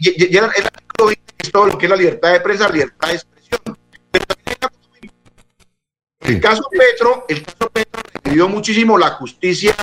[0.00, 2.40] y, y- y el, el artículo 20 es todo lo que es la libertad de
[2.40, 3.37] prensa, libertad de expresión.
[6.28, 9.74] El caso Petro, el caso Petro recibió muchísimo la justicia,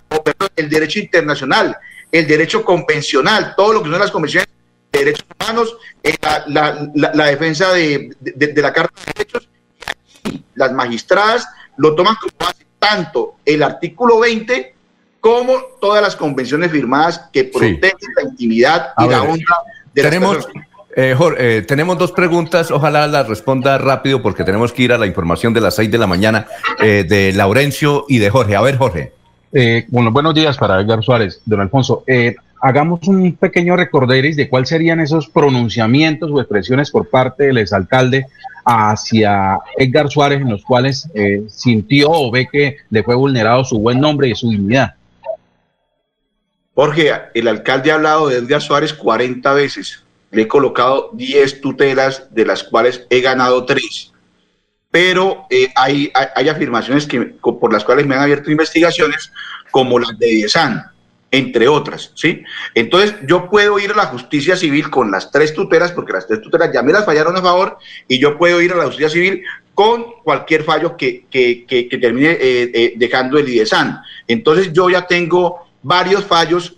[0.55, 1.77] el derecho internacional,
[2.11, 4.47] el derecho convencional, todo lo que son las convenciones
[4.91, 9.11] de derechos humanos, eh, la, la- la- la defensa de, de- de la Carta de
[9.13, 14.73] Derechos, y aquí las magistradas lo toman como base tanto el artículo 20
[15.19, 19.55] como todas las convenciones firmadas que protegen la intimidad y la honra
[19.93, 20.67] de las tenemos, personas.
[20.95, 24.97] Eh, Jorge, eh, tenemos dos preguntas, ojalá las responda rápido porque tenemos que ir a
[24.97, 26.47] la información de las seis de la mañana
[26.81, 28.55] eh, de Laurencio y de Jorge.
[28.55, 29.11] A ver, Jorge.
[29.57, 32.03] Eh, bueno, buenos días para Edgar Suárez, don Alfonso.
[32.07, 37.59] Eh, hagamos un pequeño recorderis de cuáles serían esos pronunciamientos o expresiones por parte del
[37.59, 38.25] exalcalde
[38.65, 43.79] hacia Edgar Suárez en los cuales eh, sintió o ve que le fue vulnerado su
[43.79, 44.95] buen nombre y su dignidad.
[46.73, 50.03] Jorge, el alcalde ha hablado de Edgar Suárez 40 veces.
[50.35, 54.11] Le he colocado 10 tutelas, de las cuales he ganado 3.
[54.91, 59.31] Pero eh, hay, hay, afirmaciones que, por las cuales me han abierto investigaciones,
[59.71, 60.91] como las de Diesan,
[61.31, 62.43] entre otras, ¿sí?
[62.73, 66.41] Entonces, yo puedo ir a la justicia civil con las tres tutelas, porque las tres
[66.41, 67.77] tutelas ya me las fallaron a favor,
[68.09, 69.41] y yo puedo ir a la justicia civil
[69.73, 74.01] con cualquier fallo que, que, que, termine eh, eh, dejando el IDESAN.
[74.27, 76.75] Entonces, yo ya tengo varios fallos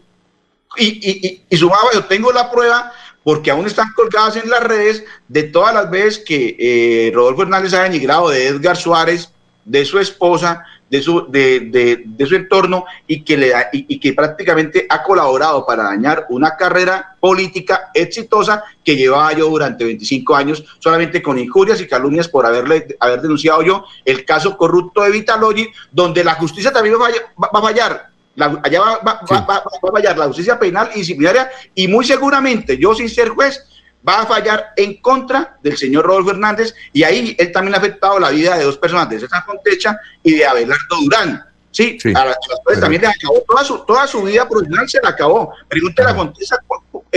[0.75, 1.71] y, y, y, y yo
[2.09, 2.91] tengo la prueba
[3.27, 7.73] porque aún están colgadas en las redes de todas las veces que eh, Rodolfo Hernández
[7.73, 9.33] ha denigrado de Edgar Suárez,
[9.65, 14.13] de su esposa, de su, de, de, su entorno y que, le da, y, que
[14.13, 20.63] prácticamente ha colaborado para dañar una carrera política exitosa que llevaba yo durante 25 años
[20.79, 25.67] solamente con injurias y calumnias por haberle, haber denunciado yo el caso corrupto de Vitalogi,
[25.91, 30.59] donde la justicia también va a fallar allá va, va, va, a fallar la justicia
[30.59, 33.63] penal y disciplinaria y muy seguramente yo sin ser juez
[34.07, 38.19] va a fallar en contra del señor Rodolfo Hernández y ahí él también ha afectado
[38.19, 41.43] la vida de dos personas, de César Contecha y de Abelardo Durán.
[41.71, 42.37] Sí, a las,
[42.79, 45.53] también le acabó toda su, toda su vida profesional, se la acabó.
[45.67, 46.55] Pregúntele a Contecha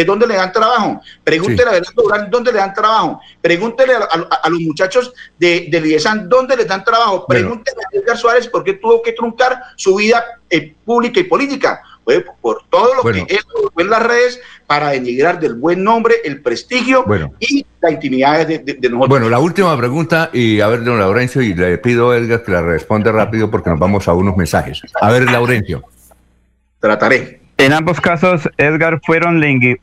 [0.00, 1.00] es dónde le dan trabajo.
[1.24, 3.20] Pregúntele a Abelardo Durán dónde le dan trabajo.
[3.40, 7.26] Pregúntele a, los muchachos de, de Liesan dónde le dan trabajo.
[7.26, 11.82] Pregúntele a Edgar Suárez por qué tuvo que truncar su vida eh, pública y política
[12.40, 13.38] por todo lo que él
[13.76, 17.04] en las redes para denigrar del buen nombre, el prestigio
[17.38, 19.08] y la intimidad de, nosotros.
[19.08, 22.52] Bueno, la última pregunta, y a ver, don Laurencio, y le pido a Edgar que
[22.52, 24.82] la responda rápido porque nos vamos a unos mensajes.
[25.00, 25.84] A ver, Laurencio.
[26.78, 27.39] Trataré.
[27.60, 29.76] En ambos casos, Edgar, fueron lengui,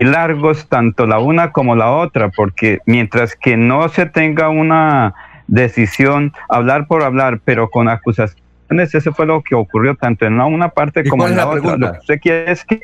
[0.00, 5.14] largos tanto la una como la otra, porque mientras que no se tenga una
[5.48, 10.68] decisión, hablar por hablar, pero con acusaciones eso fue lo que ocurrió tanto en una
[10.68, 11.76] parte como en la, otra.
[11.76, 12.82] Lo que usted quiere es que,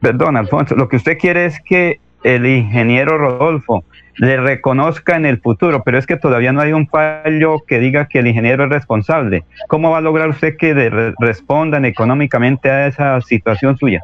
[0.00, 3.84] perdón, Alfonso, lo que usted quiere es que el ingeniero Rodolfo
[4.16, 8.08] le reconozca en el futuro, pero es que todavía no hay un fallo que diga
[8.08, 9.44] que el ingeniero es responsable.
[9.68, 10.74] ¿Cómo va a lograr usted que
[11.20, 14.00] respondan económicamente a esa situación suya?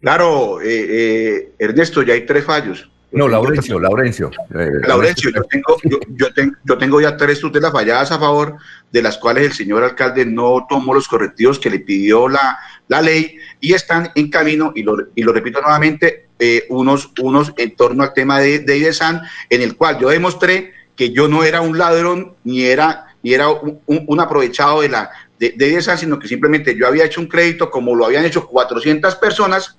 [0.00, 2.90] Claro, eh, eh, Ernesto, ya hay tres fallos.
[3.12, 4.30] No, Laurencio, Laurencio.
[4.54, 8.56] Eh, Laurencio, yo tengo, yo, tengo, yo tengo ya tres tutelas falladas a favor,
[8.90, 13.00] de las cuales el señor alcalde no tomó los correctivos que le pidió la, la
[13.00, 17.76] ley y están en camino, y lo, y lo repito nuevamente, eh, unos, unos en
[17.76, 21.60] torno al tema de, de IDESAN, en el cual yo demostré que yo no era
[21.60, 26.28] un ladrón ni era, ni era un, aprovechado de la de, de IDESAN, sino que
[26.28, 29.76] simplemente yo había hecho un crédito como lo habían hecho 400 personas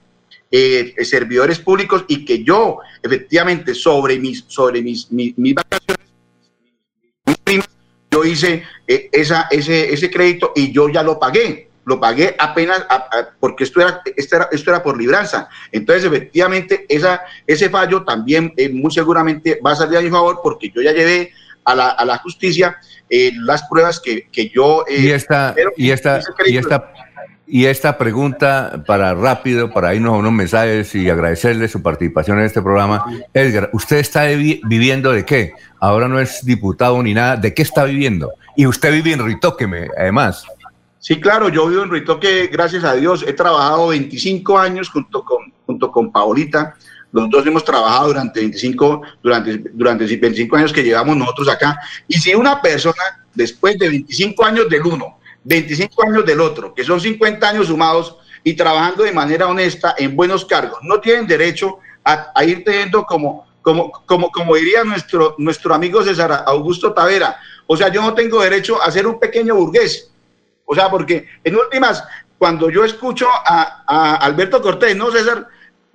[0.49, 5.97] eh, servidores públicos y que yo efectivamente sobre mis, sobre mis, mis, vacaciones,
[8.09, 11.66] yo hice eh, esa, ese, ese crédito y yo ya lo pagué.
[11.87, 12.85] Lo pagué apenas
[13.39, 15.47] porque esto era, esto era, esto, era, por libranza.
[15.71, 20.41] Entonces, efectivamente, esa, ese fallo también eh, muy seguramente va a salir a mi favor
[20.43, 21.31] porque yo ya llevé
[21.63, 22.77] a la, a la justicia
[23.09, 24.83] las pruebas que, que yo...
[24.89, 26.91] y esta, y esta, y esta
[27.49, 32.45] y esta pregunta para rápido, para irnos a unos mensajes y agradecerle su participación en
[32.45, 33.05] este programa.
[33.33, 35.53] Edgar, ¿usted está viviendo de qué?
[35.79, 37.37] Ahora no es diputado ni nada.
[37.37, 38.33] ¿De qué está viviendo?
[38.57, 39.65] Y usted vive en Ritoque,
[39.97, 40.43] además.
[41.07, 43.23] Sí, claro, yo vivo en Ritoque, gracias a Dios.
[43.25, 46.75] He trabajado 25 años junto con, junto con Paolita.
[47.13, 51.79] Los dos hemos trabajado durante 25, durante, durante 25 años que llevamos nosotros acá.
[52.09, 56.83] Y si una persona, después de 25 años del uno, 25 años del otro, que
[56.83, 60.79] son 50 años sumados y trabajando de manera honesta en buenos cargos.
[60.81, 66.43] No tienen derecho a, ir teniendo como, como, como, como diría nuestro, nuestro amigo César
[66.45, 67.39] Augusto Tavera.
[67.65, 70.11] O sea, yo no tengo derecho a ser un pequeño burgués.
[70.69, 72.03] O sea, porque en últimas,
[72.37, 75.47] cuando yo escucho a, a Alberto Cortés, ¿no, César?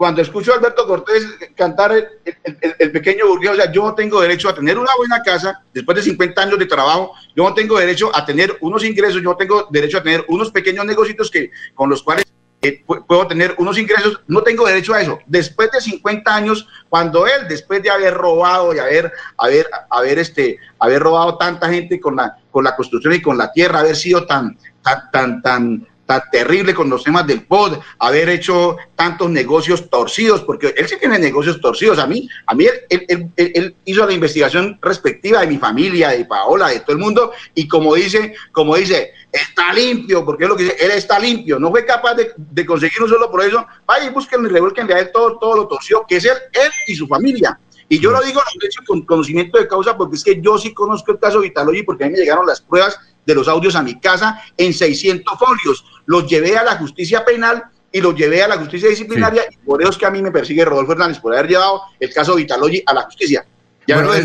[0.02, 4.54] cuando escucho a Alberto Cortés cantar el, pequeño burgués, o sea, yo tengo derecho a
[4.56, 8.26] tener una buena casa después de 50 años de trabajo, yo no tengo derecho a
[8.26, 12.24] tener unos ingresos, yo tengo derecho a tener unos pequeños negocios que, con los cuales
[12.64, 15.18] eh, puedo tener unos ingresos, no tengo derecho a eso.
[15.26, 20.58] Después de 50 años, cuando él, después de haber robado y haber, haber, haber, este,
[20.78, 24.26] haber robado tanta gente con la, con la construcción y con la tierra, haber sido
[24.26, 25.88] tan, tan, tan, tan
[26.30, 31.18] terrible con los temas del POD, haber hecho tantos negocios torcidos, porque él sí tiene
[31.18, 31.98] negocios torcidos.
[31.98, 36.10] A mí, a mí él, él, él, él hizo la investigación respectiva de mi familia,
[36.10, 40.50] de Paola, de todo el mundo, y como dice, como dice, está limpio, porque es
[40.50, 43.66] lo que dice, él está limpio, no fue capaz de, conseguir un solo por eso,
[43.86, 46.70] vaya y busquen y revuelquen a él todo, todo lo torcido, que es él, él
[46.86, 47.58] y su familia.
[47.88, 50.56] Y yo lo digo lo he hecho con conocimiento de causa porque es que yo
[50.56, 53.74] sí conozco el caso Vitalogy porque a mí me llegaron las pruebas de los audios
[53.74, 55.84] a mi casa en 600 folios.
[56.06, 59.82] Los llevé a la justicia penal y los llevé a la justicia disciplinaria y por
[59.82, 62.82] eso es que a mí me persigue Rodolfo Hernández por haber llevado el caso Vitalogy
[62.86, 63.44] a la justicia.
[63.86, 64.22] Ya Bueno, lo he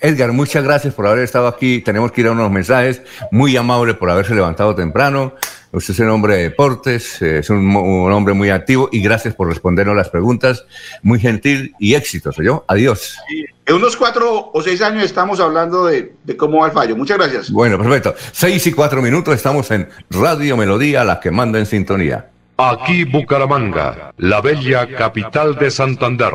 [0.00, 1.80] Edgar, muchas gracias por haber estado aquí.
[1.80, 3.02] Tenemos que ir a unos mensajes.
[3.32, 5.34] Muy amable por haberse levantado temprano.
[5.72, 9.48] Usted es un hombre de deportes, eh, es un, hombre muy activo y gracias por
[9.48, 10.64] respondernos las preguntas.
[11.02, 12.36] Muy gentil y éxitos.
[12.36, 12.64] yo.
[12.68, 13.18] Adiós.
[13.66, 16.96] En unos cuatro o seis años estamos hablando de, de cómo va el fallo.
[16.96, 17.50] Muchas gracias.
[17.50, 18.14] Bueno, perfecto.
[18.32, 19.34] Seis y cuatro minutos.
[19.34, 22.30] Estamos en Radio Melodía, la que manda en sintonía.
[22.56, 26.34] Aquí Bucaramanga, la bella capital de Santander.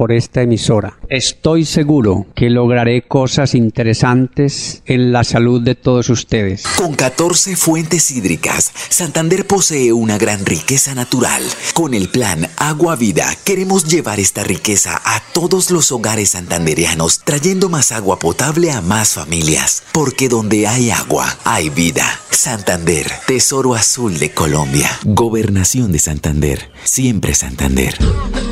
[0.00, 0.98] por esta emisora.
[1.10, 6.62] Estoy seguro que lograré cosas interesantes en la salud de todos ustedes.
[6.78, 11.42] Con 14 fuentes hídricas, Santander posee una gran riqueza natural.
[11.74, 17.68] Con el plan Agua Vida queremos llevar esta riqueza a todos los hogares santandereanos, trayendo
[17.68, 19.82] más agua potable a más familias.
[19.92, 22.06] Porque donde hay agua, hay vida.
[22.30, 24.88] Santander, Tesoro Azul de Colombia.
[25.04, 27.98] Gobernación de Santander, siempre Santander.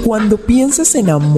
[0.05, 1.38] Cuando pienses en amor,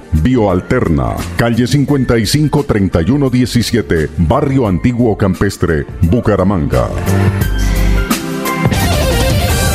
[0.13, 6.89] Bioalterna, calle 55 31 17, Barrio Antiguo Campestre, Bucaramanga.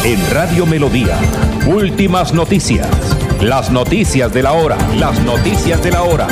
[0.04, 1.18] En Radio Melodía,
[1.66, 2.88] últimas noticias.
[3.42, 6.28] Las noticias de la hora, las noticias de la hora.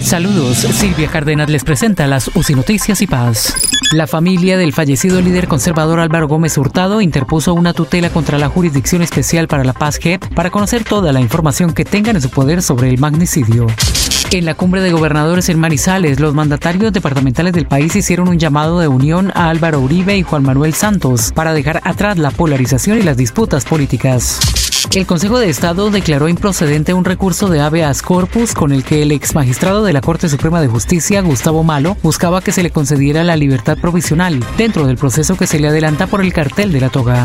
[0.00, 3.77] Saludos, Silvia Cárdenas les presenta las UCI Noticias y Paz.
[3.92, 9.00] La familia del fallecido líder conservador Álvaro Gómez Hurtado interpuso una tutela contra la Jurisdicción
[9.00, 12.60] Especial para la Paz JEP para conocer toda la información que tengan en su poder
[12.60, 13.66] sobre el magnicidio.
[14.30, 18.78] En la cumbre de gobernadores en Manizales, los mandatarios departamentales del país hicieron un llamado
[18.78, 23.02] de unión a Álvaro Uribe y Juan Manuel Santos para dejar atrás la polarización y
[23.02, 24.38] las disputas políticas.
[24.94, 29.12] El Consejo de Estado declaró improcedente un recurso de habeas corpus con el que el
[29.12, 33.24] ex magistrado de la Corte Suprema de Justicia, Gustavo Malo, buscaba que se le concediera
[33.24, 36.90] la libertad provisional dentro del proceso que se le adelanta por el cartel de la
[36.90, 37.24] toga.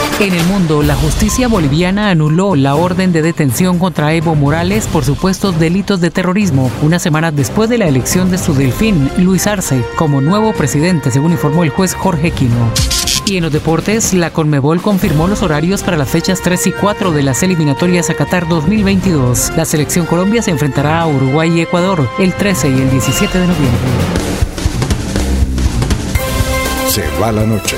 [0.19, 5.03] En el mundo, la justicia boliviana anuló la orden de detención contra Evo Morales por
[5.03, 9.83] supuestos delitos de terrorismo, unas semanas después de la elección de su delfín, Luis Arce,
[9.97, 12.71] como nuevo presidente, según informó el juez Jorge Quino.
[13.25, 17.11] Y en los deportes, la Conmebol confirmó los horarios para las fechas 3 y 4
[17.11, 19.53] de las eliminatorias a Qatar 2022.
[19.55, 23.47] La selección Colombia se enfrentará a Uruguay y Ecuador el 13 y el 17 de
[23.47, 23.79] noviembre.
[26.89, 27.77] Se va la noche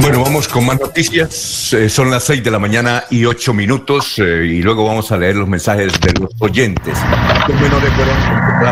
[0.00, 1.72] Bueno, vamos con más noticias.
[1.72, 5.16] Eh, son las 6 de la mañana y 8 minutos eh, y luego vamos a
[5.16, 6.96] leer los mensajes de los oyentes.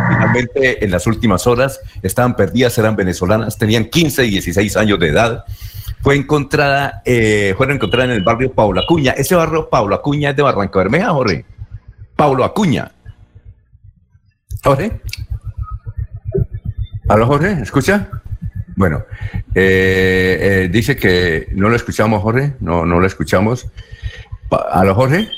[0.09, 1.81] Finalmente en las últimas horas.
[2.01, 5.45] Estaban perdidas, eran venezolanas, tenían 15 y 16 años de edad.
[6.01, 9.11] Fue encontrada, eh, fueron encontradas en el barrio Pablo Acuña.
[9.11, 11.45] Ese barrio Pablo Acuña es de Barranca Bermeja, Jorge.
[12.15, 12.93] Pablo Acuña.
[14.63, 15.01] Jorge.
[17.09, 17.63] ¿Aló, Jorge?
[17.63, 18.09] ¿Escucha?
[18.77, 19.05] Bueno,
[19.55, 22.53] eh, eh, dice que no lo escuchamos, Jorge.
[22.61, 23.67] No, no lo escuchamos.
[24.49, 25.29] Pa- ¿Aló, Jorge?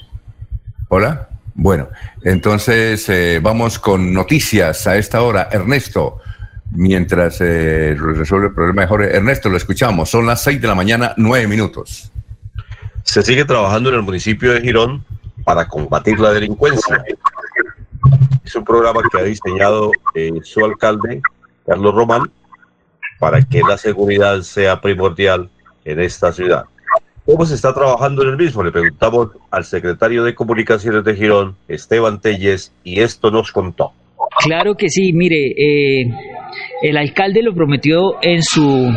[0.88, 1.28] Hola.
[1.54, 1.88] Bueno,
[2.22, 5.48] entonces eh, vamos con noticias a esta hora.
[5.50, 6.18] Ernesto,
[6.72, 9.16] mientras eh, resuelve el problema de Jorge.
[9.16, 10.08] Ernesto, lo escuchamos.
[10.10, 12.12] Son las 6 de la mañana, 9 minutos.
[13.04, 15.04] Se sigue trabajando en el municipio de Girón
[15.44, 17.02] para combatir la delincuencia.
[18.44, 21.20] Es un programa que ha diseñado eh, su alcalde,
[21.66, 22.30] Carlos Román,
[23.18, 25.48] para que la seguridad sea primordial
[25.84, 26.64] en esta ciudad.
[27.24, 28.62] ¿Cómo se está trabajando en el mismo?
[28.62, 33.92] Le preguntamos al secretario de Comunicaciones de Girón, Esteban Telles, y esto nos contó.
[34.42, 36.10] Claro que sí, mire, eh,
[36.82, 38.90] el alcalde lo prometió en su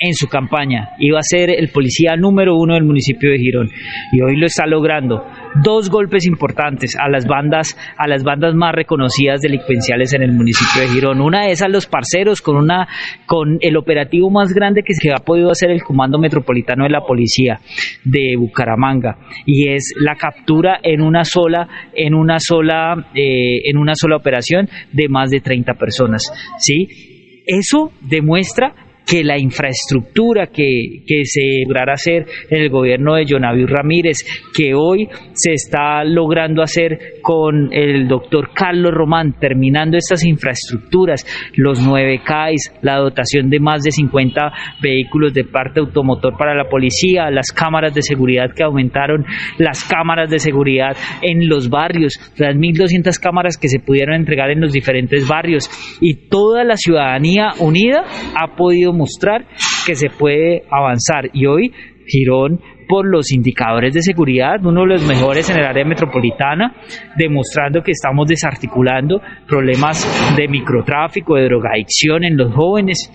[0.00, 0.90] en su campaña.
[0.98, 3.68] Iba a ser el policía número uno del municipio de Girón
[4.12, 5.24] y hoy lo está logrando.
[5.64, 10.82] Dos golpes importantes a las bandas, a las bandas más reconocidas delincuenciales en el municipio
[10.82, 11.20] de Girón.
[11.20, 12.86] Una de esas los parceros con una
[13.26, 17.00] con el operativo más grande que se ha podido hacer el Comando Metropolitano de la
[17.00, 17.58] Policía
[18.04, 23.94] de Bucaramanga y es la captura en una sola en una sola eh, en una
[23.94, 26.22] sola operación de más de 30 personas.
[26.58, 27.42] ¿Sí?
[27.46, 28.74] Eso demuestra
[29.06, 34.18] que la infraestructura que, que se logrará hacer en el gobierno de Jonaví Ramírez,
[34.54, 41.80] que hoy se está logrando hacer con el doctor Carlos Román, terminando estas infraestructuras, los
[41.80, 47.30] nueve CAIS, la dotación de más de 50 vehículos de parte automotor para la policía,
[47.30, 49.24] las cámaras de seguridad que aumentaron,
[49.58, 54.60] las cámaras de seguridad en los barrios, las 1.200 cámaras que se pudieron entregar en
[54.60, 55.70] los diferentes barrios.
[56.00, 58.56] Y toda la ciudadanía unida ha
[58.90, 59.44] podido mostrar
[59.86, 61.72] que se puede avanzar y hoy
[62.06, 66.74] Girón por los indicadores de seguridad, uno de los mejores en el área metropolitana,
[67.16, 73.12] demostrando que estamos desarticulando problemas de microtráfico, de drogadicción en los jóvenes,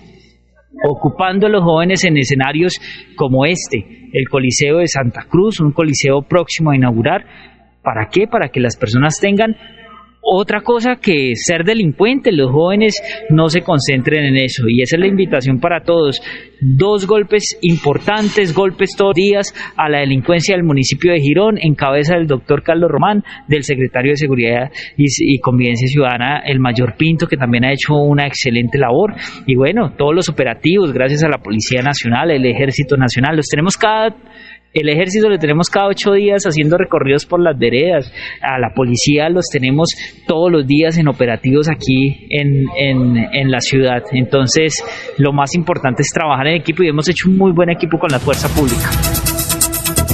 [0.88, 2.80] ocupando a los jóvenes en escenarios
[3.16, 7.26] como este, el Coliseo de Santa Cruz, un coliseo próximo a inaugurar.
[7.82, 8.26] ¿Para qué?
[8.26, 9.56] Para que las personas tengan
[10.28, 13.00] otra cosa que ser delincuente, los jóvenes
[13.30, 16.20] no se concentren en eso y esa es la invitación para todos.
[16.60, 21.76] Dos golpes importantes, golpes todos los días a la delincuencia del municipio de Girón en
[21.76, 26.96] cabeza del doctor Carlos Román, del secretario de Seguridad y, y Convivencia Ciudadana, el mayor
[26.96, 29.14] Pinto, que también ha hecho una excelente labor.
[29.46, 33.76] Y bueno, todos los operativos, gracias a la Policía Nacional, el Ejército Nacional, los tenemos
[33.76, 34.16] cada
[34.80, 38.12] el ejército lo tenemos cada ocho días haciendo recorridos por las veredas.
[38.40, 39.90] A la policía los tenemos
[40.26, 44.02] todos los días en operativos aquí en, en, en, la ciudad.
[44.12, 44.84] Entonces,
[45.18, 48.10] lo más importante es trabajar en equipo y hemos hecho un muy buen equipo con
[48.10, 48.90] la fuerza pública.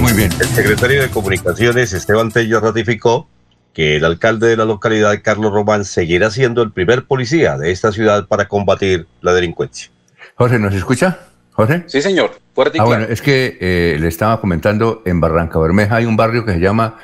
[0.01, 0.31] Muy bien.
[0.39, 3.27] El secretario de Comunicaciones, Esteban Tello, ratificó
[3.73, 7.91] que el alcalde de la localidad, Carlos Román, seguirá siendo el primer policía de esta
[7.91, 9.89] ciudad para combatir la delincuencia.
[10.35, 11.19] Jorge, ¿nos escucha?
[11.51, 11.83] Jorge.
[11.87, 12.42] Sí, señor.
[12.53, 12.99] Fuerte y ah, claro.
[13.01, 16.59] bueno, es que eh, le estaba comentando, en Barranca Bermeja hay un barrio que se
[16.59, 16.97] llama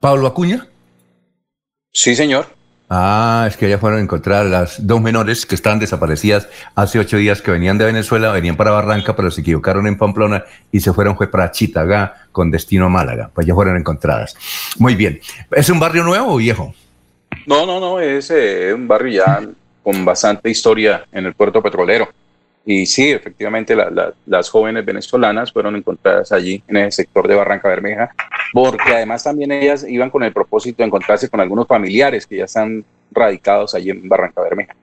[0.00, 0.66] Pablo Acuña.
[1.92, 2.58] Sí, señor.
[2.90, 7.18] Ah, es que allá fueron a encontrar las dos menores que estaban desaparecidas hace ocho
[7.18, 10.92] días que venían de Venezuela, venían para Barranca, pero se equivocaron en Pamplona y se
[10.94, 13.30] fueron fue para Chitagá con destino a Málaga.
[13.34, 14.36] Pues ya fueron encontradas.
[14.78, 15.20] Muy bien.
[15.50, 16.74] ¿Es un barrio nuevo o viejo?
[17.46, 19.40] No, no, no, es eh, un barrio ya
[19.82, 22.08] con bastante historia en el puerto petrolero.
[22.70, 27.34] Y sí, efectivamente, la, la, las jóvenes venezolanas fueron encontradas allí, en el sector de
[27.34, 28.14] Barranca Bermeja,
[28.52, 32.44] porque además también ellas iban con el propósito de encontrarse con algunos familiares que ya
[32.44, 34.76] están radicados allí en Barranca Bermeja.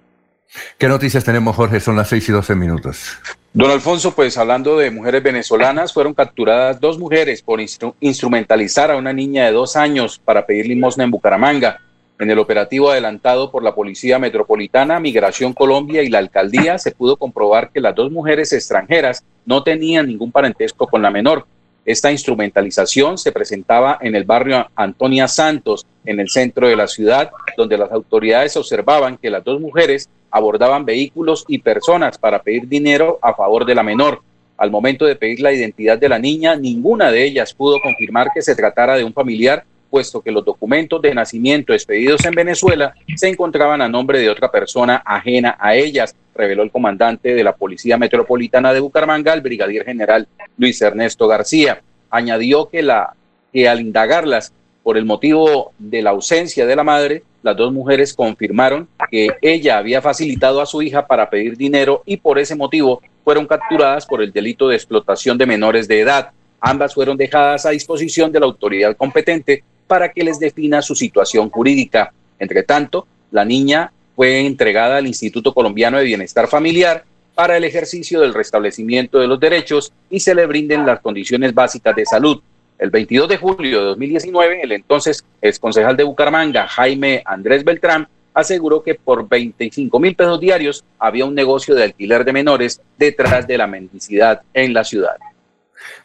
[0.79, 1.79] ¿Qué noticias tenemos, Jorge?
[1.79, 3.19] Son las 6 y 12 minutos.
[3.53, 8.95] Don Alfonso, pues hablando de mujeres venezolanas, fueron capturadas dos mujeres por instru instrumentalizar a
[8.95, 11.79] una niña de dos años para pedir limosna en Bucaramanga.
[12.17, 17.17] En el operativo adelantado por la Policía Metropolitana, Migración Colombia y la Alcaldía se pudo
[17.17, 21.45] comprobar que las dos mujeres extranjeras no tenían ningún parentesco con la menor.
[21.83, 27.31] Esta instrumentalización se presentaba en el barrio Antonia Santos, en el centro de la ciudad,
[27.57, 33.19] donde las autoridades observaban que las dos mujeres abordaban vehículos y personas para pedir dinero
[33.21, 34.21] a favor de la menor.
[34.57, 38.41] Al momento de pedir la identidad de la niña, ninguna de ellas pudo confirmar que
[38.41, 39.65] se tratara de un familiar,
[39.95, 44.51] puesto que los documentos de nacimiento expedidos en Venezuela se encontraban a nombre de otra
[44.51, 49.85] persona ajena a ellas, reveló el comandante de la Policía Metropolitana de Bucaramanga, el brigadier
[49.85, 50.27] general
[50.57, 51.81] Luis Ernesto García.
[52.09, 53.13] Añadió que, la,
[53.53, 54.51] que al indagarlas
[54.83, 59.77] por el motivo de la ausencia de la madre, las dos mujeres confirmaron que ella
[59.77, 64.21] había facilitado a su hija para pedir dinero y por ese motivo fueron capturadas por
[64.21, 66.31] el delito de explotación de menores de edad.
[66.59, 71.49] Ambas fueron dejadas a disposición de la autoridad competente para que les defina su situación
[71.49, 72.13] jurídica.
[72.39, 77.03] Entre tanto, la niña fue entregada al Instituto Colombiano de Bienestar Familiar
[77.35, 81.95] para el ejercicio del restablecimiento de los derechos y se le brinden las condiciones básicas
[81.95, 82.41] de salud.
[82.77, 88.83] El 22 de julio de 2019, el entonces exconcejal de Bucaramanga, Jaime Andrés Beltrán, aseguró
[88.83, 93.57] que por 25 mil pesos diarios había un negocio de alquiler de menores detrás de
[93.57, 95.15] la mendicidad en la ciudad.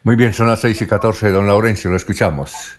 [0.03, 2.77] Muy bien, son las 6 y 14, don Laurencio, lo escuchamos.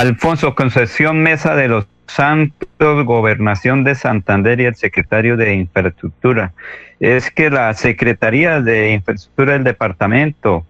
[0.00, 6.54] Alfonso Concesión Mesa de los Santos, Gobernación de Santander y el secretario de Infraestructura.
[7.00, 10.64] Es que la Secretaría de Infraestructura del departamento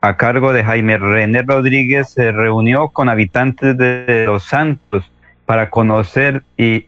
[0.00, 5.08] a cargo de Jaime René Rodríguez, se reunió con habitantes de Los Santos
[5.46, 6.86] para conocer y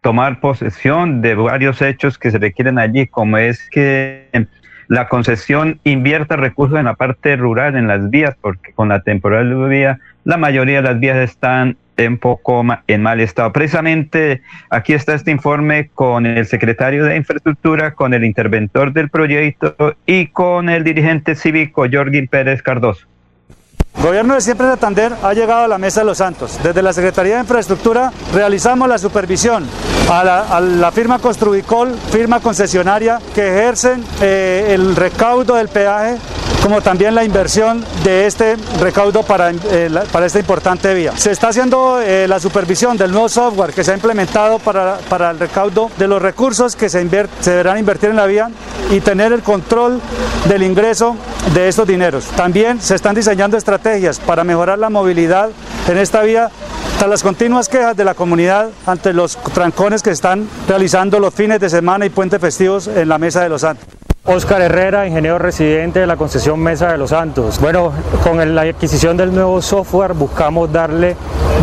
[0.00, 4.48] tomar posesión de varios hechos que se requieren allí, como es que
[4.88, 9.98] la concesión invierta recursos en la parte rural, en las vías, porque con la lluvia
[10.24, 13.52] la mayoría de las vías están en poco en mal estado.
[13.52, 19.96] Precisamente aquí está este informe con el secretario de Infraestructura, con el interventor del proyecto
[20.04, 23.06] y con el dirigente cívico Jorgin Pérez Cardoso.
[24.02, 26.58] Gobierno de Siempre Santander ha llegado a la Mesa de los Santos.
[26.62, 29.66] Desde la Secretaría de Infraestructura realizamos la supervisión
[30.10, 30.22] a
[30.60, 36.18] la, firma Construicol, firma concesionaria, que ejercen eh, el recaudo del peaje
[36.66, 41.12] como también la inversión de este recaudo para, eh, para esta importante vía.
[41.16, 45.30] Se está haciendo eh, la supervisión del nuevo software que se ha implementado para, para
[45.30, 47.08] el recaudo de los recursos que se,
[47.40, 48.50] se deberán invertir en la vía
[48.90, 50.00] y tener el control
[50.48, 51.16] del ingreso
[51.54, 52.26] de estos dineros.
[52.36, 53.85] También se están diseñando estrategias
[54.26, 55.50] para mejorar la movilidad
[55.86, 56.50] en esta vía
[56.98, 61.60] tras las continuas quejas de la comunidad ante los trancones que están realizando los fines
[61.60, 63.95] de semana y puentes festivos en la Mesa de los Santos.
[64.28, 67.60] Oscar Herrera, ingeniero residente de la concesión Mesa de los Santos.
[67.60, 67.92] Bueno,
[68.24, 71.16] con la adquisición del nuevo software buscamos darle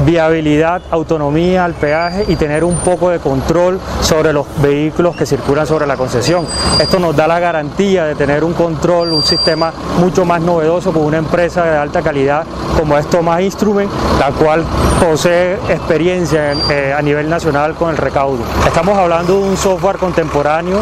[0.06, 5.68] viabilidad, autonomía al peaje y tener un poco de control sobre los vehículos que circulan
[5.68, 6.46] sobre la concesión.
[6.80, 11.04] Esto nos da la garantía de tener un control, un sistema mucho más novedoso con
[11.04, 12.46] una empresa de alta calidad
[12.78, 14.64] como es Thomas Instrument, la cual
[15.02, 18.44] posee experiencia eh, a nivel nacional con el recaudo.
[18.66, 20.82] Estamos hablando de un software contemporáneo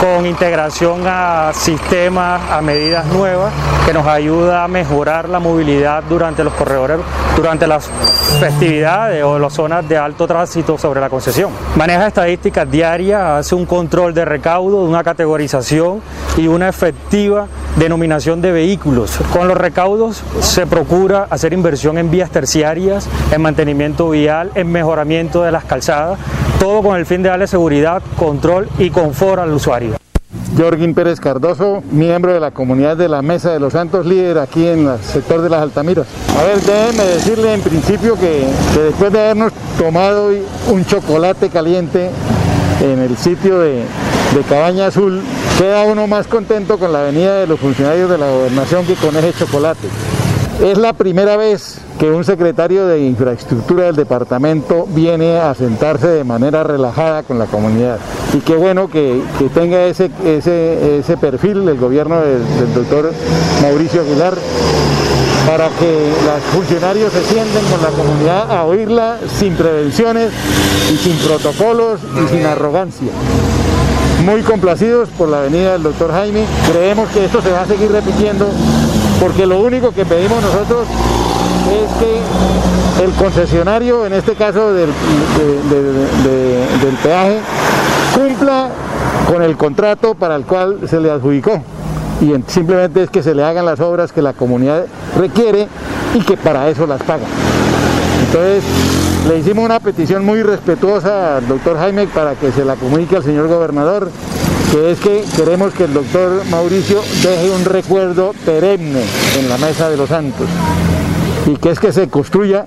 [0.00, 1.19] con integración a
[1.54, 3.52] sistemas, a medidas nuevas
[3.86, 6.98] que nos ayuda a mejorar la movilidad durante los corredores,
[7.36, 7.90] durante las
[8.38, 11.50] festividades o las zonas de alto tránsito sobre la concesión.
[11.76, 16.00] Maneja estadísticas diarias, hace un control de recaudo, una categorización
[16.36, 19.18] y una efectiva denominación de vehículos.
[19.32, 25.42] Con los recaudos se procura hacer inversión en vías terciarias, en mantenimiento vial, en mejoramiento
[25.42, 26.18] de las calzadas,
[26.58, 29.94] todo con el fin de darle seguridad, control y confort al usuario.
[30.56, 34.66] Jorgin Pérez Cardoso, miembro de la comunidad de la Mesa de los Santos, líder aquí
[34.66, 36.06] en el sector de las Altamiras.
[36.38, 38.46] A ver, déjeme decirle en principio que,
[38.76, 40.30] después de habernos tomado
[40.68, 42.10] un chocolate caliente
[42.80, 43.84] en el sitio de,
[44.34, 45.20] de Cabaña Azul,
[45.58, 49.16] queda uno más contento con la venida de los funcionarios de la gobernación que con
[49.16, 49.88] ese chocolate.
[50.62, 56.22] Es la primera vez que un secretario de infraestructura del departamento viene a sentarse de
[56.22, 57.98] manera relajada con la comunidad.
[58.34, 59.22] Y qué bueno que,
[59.54, 63.10] tenga ese, ese, perfil el gobierno del, del doctor
[63.62, 64.34] Mauricio Aguilar
[65.46, 70.30] para que los funcionarios se sienten con la comunidad a oírla sin prevenciones
[70.92, 73.10] y sin protocolos y sin arrogancia
[74.20, 76.44] muy complacidos por la venida del doctor Jaime.
[76.70, 78.46] Creemos que esto se va a seguir repitiendo
[79.20, 80.86] porque lo único que pedimos nosotros
[81.68, 84.90] es que el concesionario, en este caso del,
[87.02, 87.38] peaje,
[88.14, 88.68] cumpla
[89.30, 91.62] con el contrato para el cual se le adjudicó
[92.20, 94.86] y simplemente es que se le hagan las obras que la comunidad
[95.16, 95.68] requiere
[96.14, 97.26] y que para eso las paga.
[98.26, 98.64] Entonces,
[99.28, 103.24] le hicimos una petición muy respetuosa al doctor Jaime para que se la comunique al
[103.24, 104.10] señor gobernador
[104.70, 109.02] que es que queremos que el doctor Mauricio deje un recuerdo perenne
[109.38, 110.46] en la Mesa de los Santos
[111.46, 112.66] y que es que se construya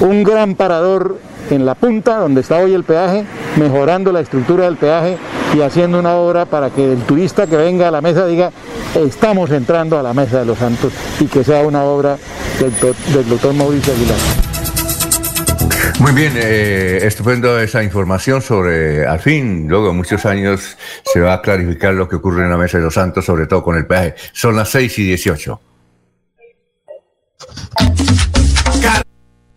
[0.00, 1.18] un gran parador
[1.50, 3.24] en la punta donde está hoy el peaje,
[3.56, 5.16] mejorando la estructura del peaje
[5.54, 8.50] y haciendo una obra para que el turista que venga a la mesa diga,
[8.94, 12.16] estamos entrando a la Mesa de los Santos y que sea una obra
[12.58, 12.72] del,
[13.14, 14.43] del doctor Mauricio Aguilar.
[16.04, 21.32] Muy bien, eh, estupendo esa información sobre, al fin, luego de muchos años, se va
[21.32, 23.86] a clarificar lo que ocurre en la Mesa de los Santos, sobre todo con el
[23.86, 24.14] peaje.
[24.34, 25.60] Son las 6 y 18.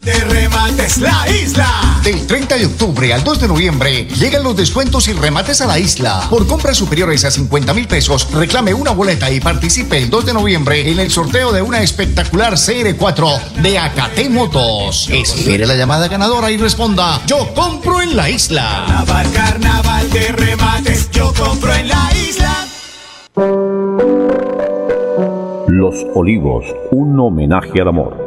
[0.07, 1.99] De remates la isla.
[2.01, 5.77] Del 30 de octubre al 2 de noviembre llegan los descuentos y remates a la
[5.79, 6.27] isla.
[6.29, 10.33] Por compras superiores a 50 mil pesos, reclame una boleta y participe el 2 de
[10.33, 15.09] noviembre en el sorteo de una espectacular CR4 de Acate Motos.
[15.09, 18.85] Espere la llamada ganadora y responda: Yo compro en la isla.
[18.87, 22.67] Carnaval, carnaval de remates, yo compro en la isla.
[25.67, 28.26] Los Olivos, un homenaje al amor.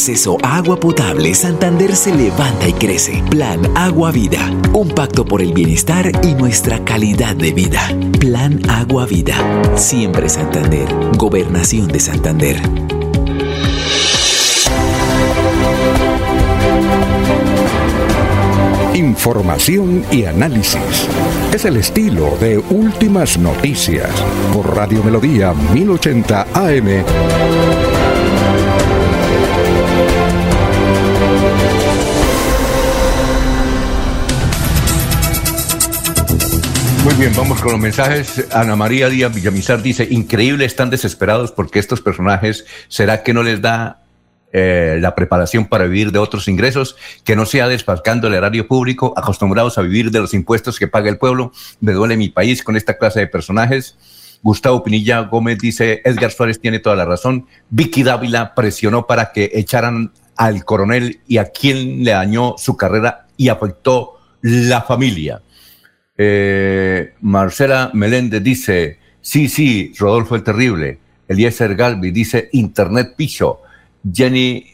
[0.00, 3.22] Acceso a agua potable, Santander se levanta y crece.
[3.28, 4.50] Plan Agua Vida.
[4.72, 7.82] Un pacto por el bienestar y nuestra calidad de vida.
[8.18, 9.36] Plan Agua Vida.
[9.76, 10.88] Siempre Santander.
[11.18, 12.62] Gobernación de Santander.
[18.94, 21.06] Información y análisis.
[21.52, 24.08] Es el estilo de Últimas Noticias
[24.54, 27.89] por Radio Melodía 1080 AM.
[37.04, 38.46] Muy bien, vamos con los mensajes.
[38.52, 43.62] Ana María Díaz Villamizar dice, increíble, están desesperados porque estos personajes, ¿será que no les
[43.62, 44.02] da
[44.52, 49.14] eh, la preparación para vivir de otros ingresos, que no sea desfalcando el erario público,
[49.16, 51.52] acostumbrados a vivir de los impuestos que paga el pueblo?
[51.80, 53.96] Me duele mi país con esta clase de personajes.
[54.42, 57.46] Gustavo Pinilla Gómez dice, Edgar Suárez tiene toda la razón.
[57.70, 63.26] Vicky Dávila presionó para que echaran al coronel y a quien le dañó su carrera
[63.38, 65.40] y afectó la familia.
[66.22, 70.98] Eh, Marcela Meléndez dice, sí, sí, Rodolfo el Terrible.
[71.26, 73.60] Eliezer Galvi dice, Internet Picho.
[74.12, 74.66] Jenny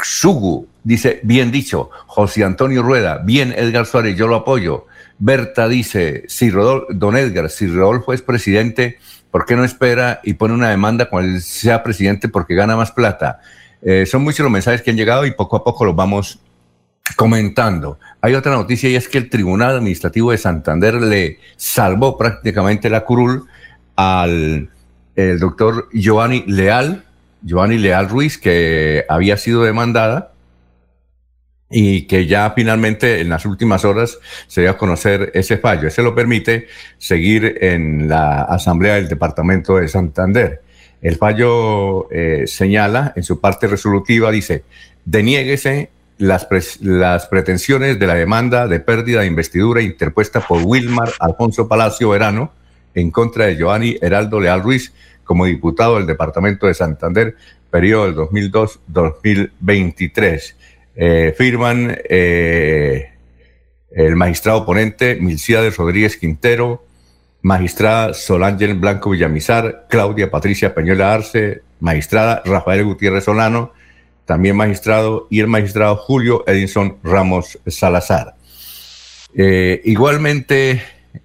[0.00, 1.90] Sugu dice, bien dicho.
[2.06, 4.86] José Antonio Rueda, bien Edgar Suárez, yo lo apoyo.
[5.18, 8.98] Berta dice, si Rodolfo, don Edgar, si Rodolfo es presidente,
[9.32, 13.40] ¿por qué no espera y pone una demanda cuando sea presidente porque gana más plata?
[13.82, 16.38] Eh, son muchos los mensajes que han llegado y poco a poco los vamos
[17.16, 17.98] comentando.
[18.20, 23.04] Hay otra noticia y es que el Tribunal Administrativo de Santander le salvó prácticamente la
[23.04, 23.46] curul
[23.96, 24.70] al
[25.16, 27.04] el doctor Giovanni Leal,
[27.42, 30.32] Giovanni Leal Ruiz, que había sido demandada
[31.70, 35.88] y que ya finalmente en las últimas horas se dio a conocer ese fallo.
[35.88, 36.66] Ese lo permite
[36.98, 40.62] seguir en la Asamblea del Departamento de Santander.
[41.00, 44.64] El fallo eh, señala en su parte resolutiva, dice,
[45.04, 46.46] denieguese las,
[46.80, 52.52] las, pretensiones de la demanda de pérdida de investidura interpuesta por Wilmar Alfonso Palacio Verano
[52.94, 54.92] en contra de Giovanni Heraldo Leal Ruiz
[55.24, 57.34] como diputado del Departamento de Santander,
[57.70, 60.54] periodo del 2002-2023.
[60.96, 63.10] Eh, firman eh,
[63.90, 66.86] el magistrado ponente Milciades Rodríguez Quintero,
[67.42, 73.72] magistrada Solángel Blanco Villamizar, Claudia Patricia Peñuela Arce, magistrada Rafael Gutiérrez Solano,
[74.24, 78.34] también magistrado, y el magistrado Julio Edinson Ramos Salazar.
[79.34, 80.82] Eh, igualmente,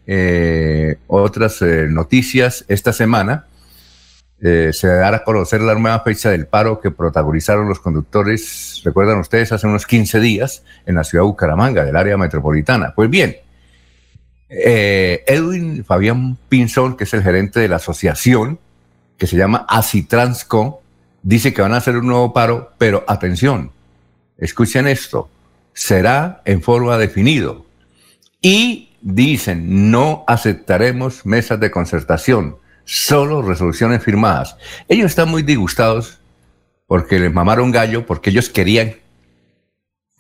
[0.07, 3.45] eh, otras eh, noticias esta semana.
[4.41, 9.51] se dará a conocer la nueva fecha del paro que protagonizaron los conductores, recuerdan ustedes,
[9.51, 12.93] hace unos 15 días en la ciudad de Bucaramanga, del área metropolitana.
[12.95, 13.35] Pues bien,
[14.47, 18.59] Edwin Fabián Pinzón, que es el gerente de la asociación
[19.17, 20.81] que se llama Acitransco,
[21.21, 23.71] dice que van a hacer un nuevo paro, pero atención,
[24.37, 25.29] escuchen esto,
[25.73, 27.65] será en forma definido.
[28.41, 34.55] Y dicen, no aceptaremos mesas de concertación, solo resoluciones firmadas.
[34.87, 36.19] Ellos están muy disgustados
[36.87, 38.95] porque les mamaron gallo, porque ellos querían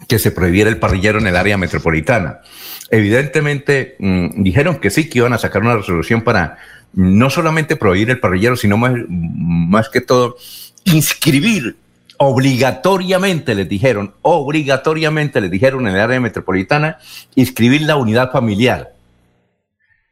[0.07, 2.41] que se prohibiera el parrillero en el área metropolitana.
[2.89, 6.57] Evidentemente mm, dijeron que sí, que iban a sacar una resolución para
[6.93, 10.37] no solamente prohibir el parrillero, sino más, más que todo
[10.85, 11.77] inscribir
[12.17, 16.97] obligatoriamente, les dijeron, obligatoriamente les dijeron en el área metropolitana,
[17.35, 18.93] inscribir la unidad familiar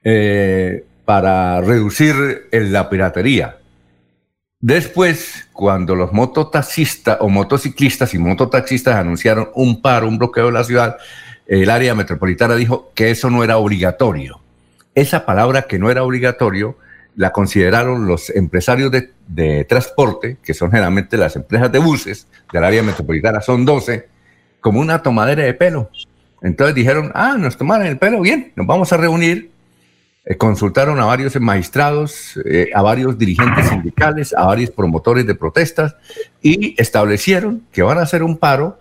[0.04, 3.58] eh, para reducir la piratería.
[4.60, 10.64] Después, cuando los mototaxistas o motociclistas y mototaxistas anunciaron un paro, un bloqueo de la
[10.64, 10.98] ciudad,
[11.46, 14.40] el área metropolitana dijo que eso no era obligatorio.
[14.96, 16.78] Esa palabra que no era obligatorio
[17.18, 22.64] la consideraron los empresarios de, de transporte, que son generalmente las empresas de buses del
[22.64, 24.08] área metropolitana, son 12,
[24.62, 25.90] como una tomadera de pelo.
[26.44, 29.50] Entonces dijeron, ah, nos tomaron el pelo, bien, nos vamos a reunir.
[30.26, 35.96] Eh, consultaron a varios magistrados, eh, a varios dirigentes sindicales, a varios promotores de protestas
[36.42, 38.78] y establecieron que van a hacer un paro,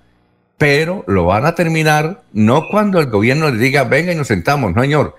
[0.59, 4.75] pero lo van a terminar no cuando el gobierno les diga, venga y nos sentamos,
[4.75, 5.15] no señor,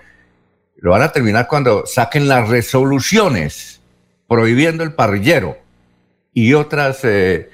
[0.78, 3.80] lo van a terminar cuando saquen las resoluciones
[4.28, 5.58] prohibiendo el parrillero
[6.32, 7.50] y otras eh,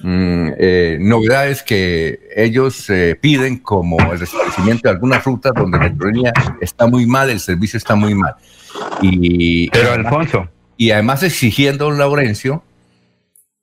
[0.00, 5.86] mm, eh, novedades que ellos eh, piden, como el restablecimiento de algunas rutas donde la
[5.86, 8.34] economía está muy mal, el servicio está muy mal.
[9.00, 10.48] Y, Pero Alfonso.
[10.76, 12.62] Y además exigiendo, Laurencio,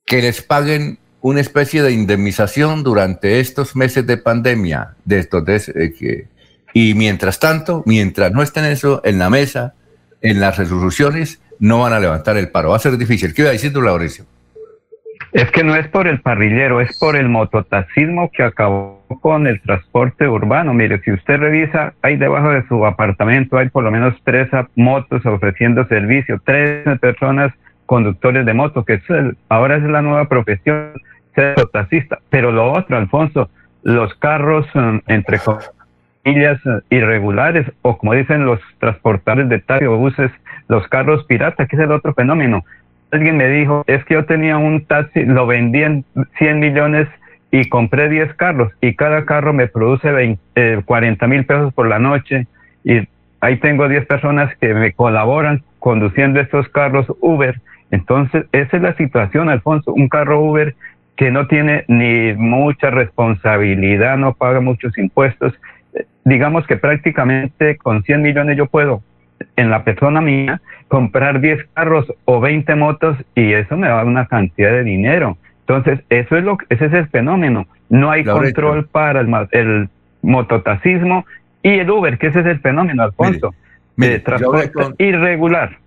[0.04, 5.94] que les paguen una especie de indemnización durante estos meses de pandemia, de estos de,
[5.96, 6.26] que
[6.74, 9.74] y mientras tanto, mientras no estén eso en la mesa,
[10.20, 12.70] en las resoluciones, no van a levantar el paro.
[12.70, 13.32] Va a ser difícil.
[13.32, 14.24] ¿Qué iba tú, Laurencio?
[15.32, 19.60] Es que no es por el parrillero, es por el mototaxismo que acabó con el
[19.62, 20.74] transporte urbano.
[20.74, 25.24] Mire, si usted revisa, ahí debajo de su apartamento hay por lo menos tres motos
[25.26, 27.52] ofreciendo servicio, tres personas
[27.86, 29.02] conductores de moto, que es
[29.48, 30.92] ahora es la nueva profesión,
[31.36, 32.18] ser mototaxista.
[32.30, 33.48] Pero lo otro, Alfonso,
[33.84, 35.38] los carros, mm, entre
[36.24, 40.30] millas eh, irregulares o como dicen los transportadores de taxi o buses,
[40.68, 42.64] los carros piratas, que es el otro fenómeno.
[43.10, 46.04] Alguien me dijo, es que yo tenía un taxi, lo vendí en
[46.38, 47.08] 100 millones
[47.50, 52.00] y compré 10 carros y cada carro me produce 20, 40 mil pesos por la
[52.00, 52.46] noche
[52.82, 53.06] y
[53.40, 57.60] ahí tengo 10 personas que me colaboran conduciendo estos carros Uber.
[57.90, 60.74] Entonces, esa es la situación, Alfonso, un carro Uber
[61.16, 65.52] que no tiene ni mucha responsabilidad, no paga muchos impuestos
[66.24, 69.02] digamos que prácticamente con 100 millones yo puedo
[69.56, 74.26] en la persona mía comprar 10 carros o 20 motos y eso me da una
[74.26, 75.36] cantidad de dinero.
[75.60, 77.66] Entonces, eso es lo ese es el fenómeno.
[77.88, 79.88] No hay control para el, el
[80.22, 81.26] mototaxismo
[81.62, 83.54] y el Uber, que ese es el fenómeno, Alfonso,
[83.96, 85.78] de transporte irregular.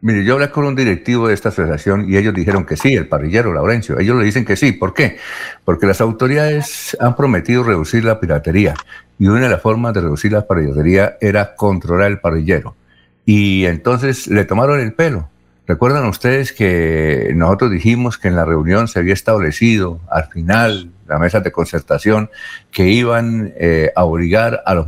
[0.00, 3.08] Mire, yo hablé con un directivo de esta asociación y ellos dijeron que sí, el
[3.08, 3.98] parrillero Laurencio.
[3.98, 4.72] Ellos le dicen que sí.
[4.72, 5.16] ¿Por qué?
[5.64, 8.74] Porque las autoridades han prometido reducir la piratería
[9.18, 12.76] y una de las formas de reducir la piratería era controlar el parrillero.
[13.24, 15.28] Y entonces le tomaron el pelo.
[15.66, 21.18] ¿Recuerdan ustedes que nosotros dijimos que en la reunión se había establecido al final la
[21.18, 22.30] mesa de concertación
[22.70, 24.86] que iban eh, a obligar a los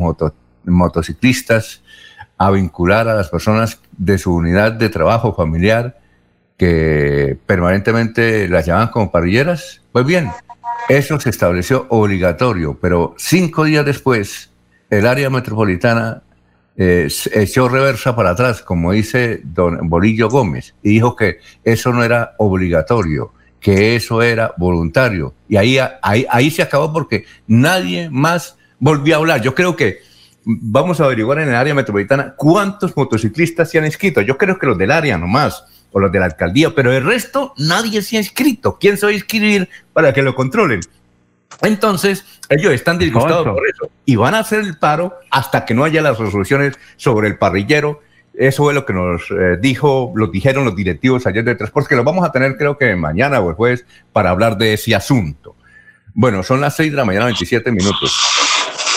[0.64, 1.82] motociclistas
[2.38, 5.98] a vincular a las personas de su unidad de trabajo familiar
[6.58, 9.82] que permanentemente las llaman como parrilleras.
[9.92, 10.30] Pues bien,
[10.88, 14.50] eso se estableció obligatorio, pero cinco días después
[14.90, 16.22] el área metropolitana
[16.76, 22.04] eh, echó reversa para atrás, como dice don Bolillo Gómez, y dijo que eso no
[22.04, 25.34] era obligatorio, que eso era voluntario.
[25.48, 29.42] Y ahí, ahí, ahí se acabó porque nadie más volvió a hablar.
[29.42, 30.00] Yo creo que
[30.44, 34.20] vamos a averiguar en el área metropolitana cuántos motociclistas se han inscrito.
[34.20, 35.64] Yo creo que los del área nomás,
[35.96, 38.76] o los de la alcaldía, pero el resto nadie se ha inscrito.
[38.78, 40.80] ¿Quién se va a inscribir para que lo controlen?
[41.62, 45.84] Entonces, ellos están disgustados por eso y van a hacer el paro hasta que no
[45.84, 48.02] haya las resoluciones sobre el parrillero.
[48.34, 51.96] Eso fue lo que nos eh, dijo, lo dijeron los directivos ayer de transporte, que
[51.96, 55.56] lo vamos a tener creo que mañana o el jueves para hablar de ese asunto.
[56.12, 58.35] Bueno, son las 6 de la mañana, 27 minutos.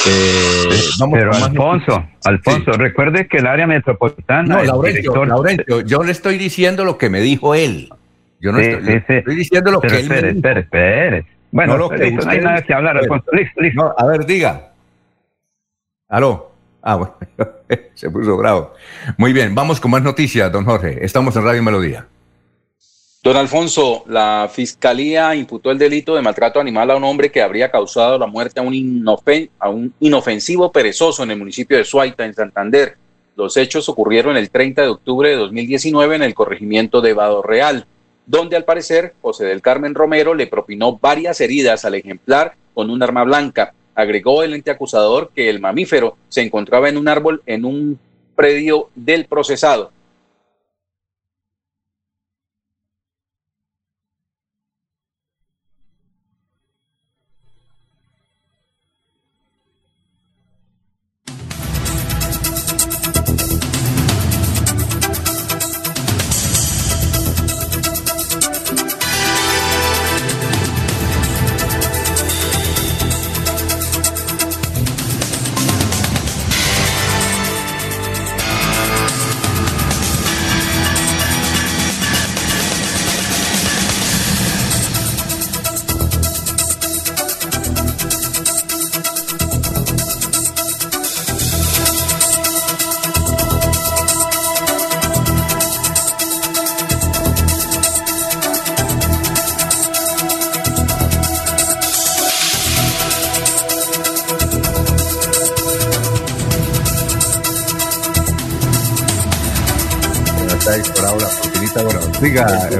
[0.07, 0.69] Eh,
[1.11, 4.63] pero Alfonso, Alfonso, recuerde que el área metropolitana.
[4.63, 7.89] No, Laurencio, yo le estoy diciendo lo que me dijo él.
[8.39, 10.59] Yo no estoy, diciendo lo que él espere, me dijo.
[10.59, 13.25] Espere, Bueno, no, no hay nada que hablar, Alfonso.
[13.33, 13.95] Listo, listo.
[13.97, 14.71] a ver, diga.
[16.07, 16.49] Aló.
[16.81, 17.15] Ah, bueno,
[17.93, 18.73] se puso bravo.
[19.17, 21.03] Muy bien, vamos con más noticias, don Jorge.
[21.03, 22.07] Estamos en Radio Melodía.
[23.21, 27.69] Don Alfonso, la fiscalía imputó el delito de maltrato animal a un hombre que habría
[27.69, 29.05] causado la muerte a un,
[29.59, 32.95] a un inofensivo perezoso en el municipio de Suaita, en Santander.
[33.35, 37.87] Los hechos ocurrieron el 30 de octubre de 2019 en el corregimiento de Vado Real,
[38.25, 43.03] donde al parecer José del Carmen Romero le propinó varias heridas al ejemplar con un
[43.03, 43.73] arma blanca.
[43.95, 47.99] Agregó el ente acusador que el mamífero se encontraba en un árbol en un
[48.37, 49.91] predio del procesado.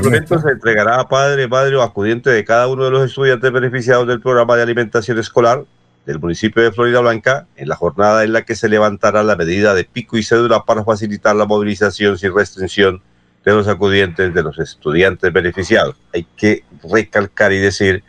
[0.10, 4.08] Suplemento se entregará a padre, madre o acudiente de cada uno de los estudiantes beneficiados
[4.08, 5.66] del programa de alimentación escolar
[6.08, 9.76] del municipio de Florida Blanca en la jornada en la que se levantará la medida
[9.76, 13.04] de pico y cédula para facilitar la movilización sin restricción
[13.46, 15.96] de los acudientes de los estudiantes beneficiados.
[16.12, 18.04] Hay que recalcar y decir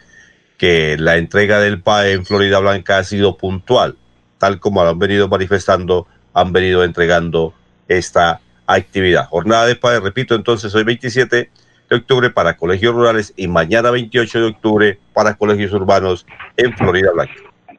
[0.57, 3.99] que la entrega del PAE en Florida Blanca ha sido puntual,
[4.39, 7.53] tal como lo han venido manifestando, han venido entregando
[7.89, 9.29] esta actividad.
[9.29, 11.51] Jornada de PAE, repito, entonces hoy 27
[11.91, 16.27] de octubre para colegios rurales y mañana 28 de octubre para colegios urbanos
[16.57, 17.35] en Florida Blanca.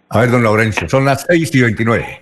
[0.10, 2.22] A ver, don Laurencio, son las 6 y 29.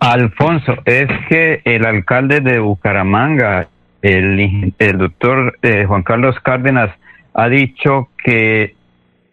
[0.00, 3.68] Alfonso, es que el alcalde de Bucaramanga,
[4.02, 6.90] el, el doctor eh, Juan Carlos Cárdenas,
[7.32, 8.74] ha dicho que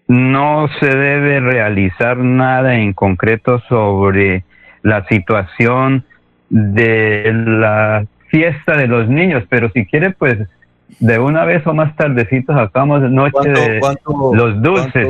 [0.07, 4.43] no se debe realizar nada en concreto sobre
[4.83, 6.05] la situación
[6.49, 10.37] de la fiesta de los niños, pero si quiere, pues
[10.99, 13.81] de una vez o más tardecitos sacamos noche de
[14.33, 15.07] los dulces.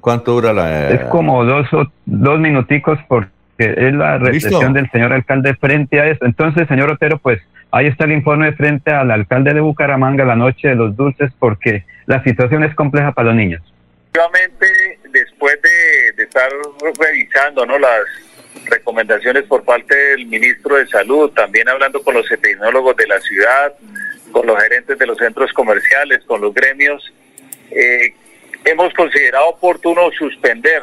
[0.00, 0.90] ¿Cuánto dura, la...?
[0.90, 3.28] Es como dos, o, dos minuticos porque
[3.58, 6.24] es la reflexión del señor alcalde frente a eso.
[6.24, 7.40] Entonces, señor Otero, pues
[7.72, 11.84] ahí está el informe frente al alcalde de Bucaramanga la noche de los dulces porque
[12.06, 13.62] la situación es compleja para los niños.
[14.12, 16.48] Efectivamente, después de, de estar
[16.98, 17.78] revisando ¿no?
[17.78, 18.00] las
[18.66, 23.74] recomendaciones por parte del ministro de Salud, también hablando con los epidemiólogos de la ciudad,
[24.32, 27.12] con los gerentes de los centros comerciales, con los gremios,
[27.70, 28.14] eh,
[28.64, 30.82] hemos considerado oportuno suspender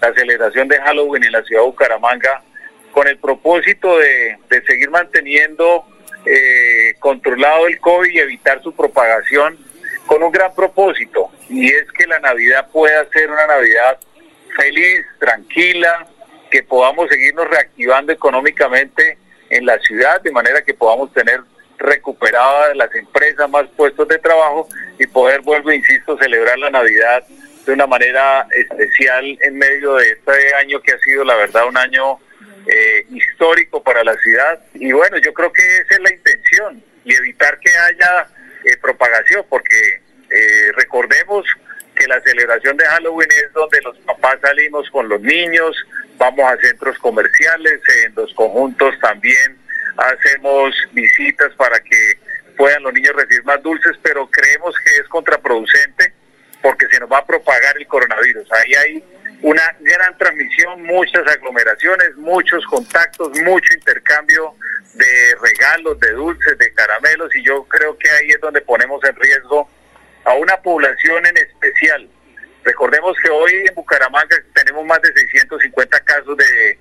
[0.00, 2.42] la celebración de Halloween en la ciudad de Bucaramanga
[2.92, 5.86] con el propósito de, de seguir manteniendo
[6.24, 9.58] eh, controlado el COVID y evitar su propagación
[10.06, 13.98] con un gran propósito y es que la Navidad pueda ser una Navidad
[14.56, 16.06] feliz, tranquila,
[16.50, 19.16] que podamos seguirnos reactivando económicamente
[19.50, 21.40] en la ciudad de manera que podamos tener
[21.78, 24.68] recuperadas las empresas, más puestos de trabajo
[24.98, 27.24] y poder, vuelvo, insisto, celebrar la Navidad
[27.66, 31.76] de una manera especial en medio de este año que ha sido, la verdad, un
[31.76, 32.18] año
[32.66, 34.60] eh, histórico para la ciudad.
[34.74, 38.26] Y bueno, yo creo que esa es la intención y evitar que haya
[38.64, 40.00] eh, propagación, porque
[40.30, 41.44] eh, recordemos
[41.94, 45.76] que la celebración de Halloween es donde los papás salimos con los niños,
[46.16, 49.61] vamos a centros comerciales, en los conjuntos también
[49.96, 52.18] hacemos visitas para que
[52.56, 56.12] puedan los niños recibir más dulces, pero creemos que es contraproducente
[56.60, 58.50] porque se nos va a propagar el coronavirus.
[58.52, 59.04] Ahí hay
[59.42, 64.54] una gran transmisión, muchas aglomeraciones, muchos contactos, mucho intercambio
[64.94, 69.16] de regalos, de dulces, de caramelos y yo creo que ahí es donde ponemos en
[69.16, 69.68] riesgo
[70.24, 72.08] a una población en especial.
[72.62, 76.78] Recordemos que hoy en Bucaramanga tenemos más de 650 casos de,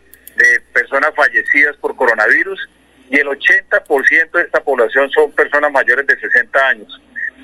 [0.73, 2.67] personas fallecidas por coronavirus
[3.11, 7.01] y el 80% de esta población son personas mayores de 60 años.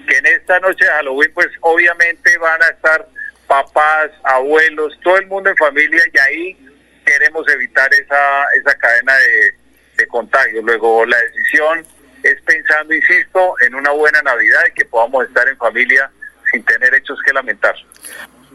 [0.07, 3.05] Que en esta noche de Halloween, pues obviamente van a estar
[3.47, 6.69] papás, abuelos, todo el mundo en familia y ahí
[7.05, 9.55] queremos evitar esa, esa cadena de,
[9.97, 10.61] de contagio.
[10.61, 11.85] Luego la decisión
[12.23, 16.09] es pensando, insisto, en una buena Navidad y que podamos estar en familia
[16.49, 17.75] sin tener hechos que lamentar.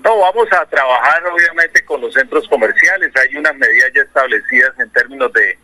[0.02, 4.88] No, vamos a trabajar obviamente con los centros comerciales, hay unas medidas ya establecidas en
[4.90, 5.58] términos de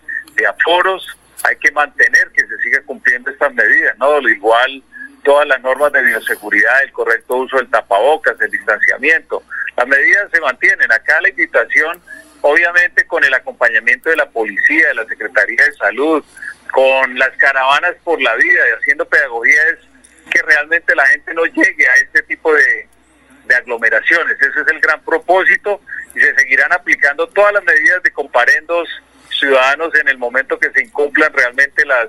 [0.47, 4.21] aforos, hay que mantener que se siga cumpliendo estas medidas, ¿no?
[4.29, 4.83] Igual
[5.25, 9.43] todas las normas de bioseguridad, el correcto uso del tapabocas, el distanciamiento,
[9.77, 10.91] las medidas se mantienen.
[10.91, 12.01] Acá la invitación,
[12.41, 16.25] obviamente con el acompañamiento de la policía, de la Secretaría de Salud,
[16.73, 19.79] con las caravanas por la vida y haciendo pedagogía es
[20.31, 22.87] que realmente la gente no llegue a este tipo de,
[23.47, 24.37] de aglomeraciones.
[24.41, 25.81] Ese es el gran propósito
[26.15, 28.89] y se seguirán aplicando todas las medidas de comparendos
[29.39, 32.09] ciudadanos en el momento que se incumplan realmente las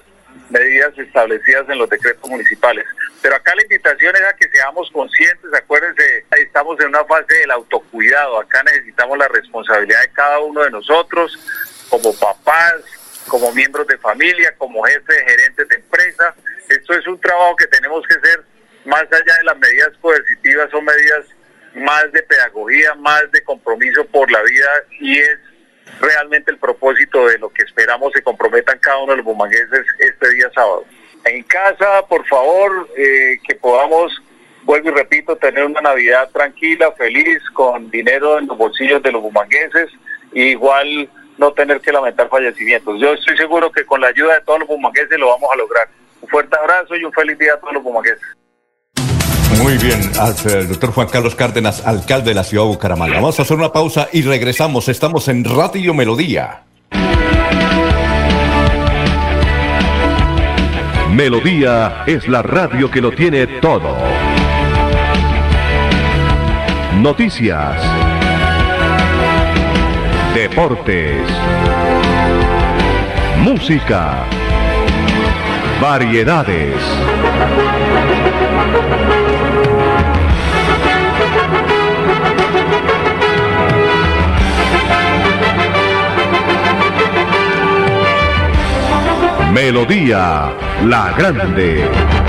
[0.49, 2.85] medidas establecidas en los decretos municipales.
[3.21, 7.51] Pero acá la invitación es a que seamos conscientes, acuérdense, estamos en una fase del
[7.51, 11.37] autocuidado, acá necesitamos la responsabilidad de cada uno de nosotros,
[11.89, 12.75] como papás,
[13.27, 16.33] como miembros de familia, como jefes, gerentes de empresa.
[16.69, 18.43] Esto es un trabajo que tenemos que hacer
[18.85, 21.25] más allá de las medidas coercitivas, son medidas
[21.75, 24.69] más de pedagogía, más de compromiso por la vida
[24.99, 25.39] y es
[25.99, 30.33] realmente el propósito de lo que esperamos se comprometan cada uno de los bumangueses este
[30.33, 30.85] día sábado.
[31.25, 34.11] En casa, por favor, eh, que podamos,
[34.63, 39.21] vuelvo y repito, tener una Navidad tranquila, feliz, con dinero en los bolsillos de los
[39.21, 39.89] bumangueses,
[40.33, 42.99] e igual no tener que lamentar fallecimientos.
[42.99, 45.87] Yo estoy seguro que con la ayuda de todos los bumangueses lo vamos a lograr.
[46.21, 48.21] Un fuerte abrazo y un feliz día a todos los bumangueses.
[49.57, 53.15] Muy bien, al doctor Juan Carlos Cárdenas, alcalde de la ciudad de Bucaramanga.
[53.15, 54.87] Vamos a hacer una pausa y regresamos.
[54.87, 56.63] Estamos en Radio Melodía.
[61.11, 63.97] Melodía es la radio que lo tiene todo.
[67.01, 67.81] Noticias.
[70.33, 71.27] Deportes.
[73.41, 74.25] Música.
[75.81, 76.75] Variedades.
[89.53, 90.53] Melodía
[90.85, 92.28] La Grande.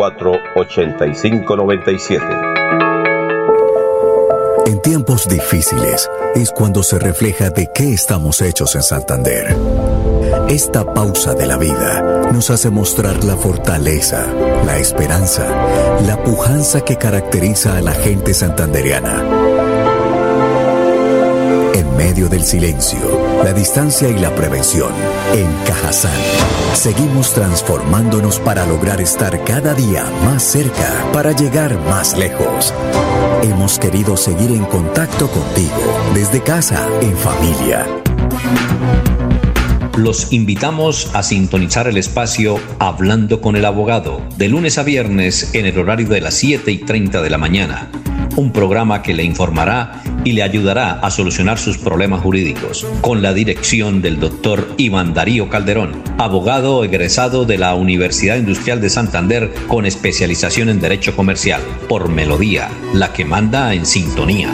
[0.55, 2.25] 8597
[4.65, 9.55] En tiempos difíciles es cuando se refleja de qué estamos hechos en Santander.
[10.49, 14.25] Esta pausa de la vida nos hace mostrar la fortaleza,
[14.65, 15.45] la esperanza,
[16.07, 19.23] la pujanza que caracteriza a la gente santandereana.
[21.73, 22.99] En medio del silencio,
[23.43, 24.91] la distancia y la prevención,
[25.33, 26.11] en Cajazán,
[26.73, 32.73] seguimos transformándonos para lograr estar cada día más cerca, para llegar más lejos.
[33.41, 35.73] Hemos querido seguir en contacto contigo,
[36.13, 37.87] desde casa, en familia.
[39.97, 45.65] Los invitamos a sintonizar el espacio Hablando con el Abogado, de lunes a viernes en
[45.65, 47.89] el horario de las 7 y 30 de la mañana.
[48.35, 53.33] Un programa que le informará y le ayudará a solucionar sus problemas jurídicos, con la
[53.33, 59.85] dirección del doctor Iván Darío Calderón, abogado egresado de la Universidad Industrial de Santander con
[59.85, 64.49] especialización en Derecho Comercial, por Melodía, la que manda en sintonía.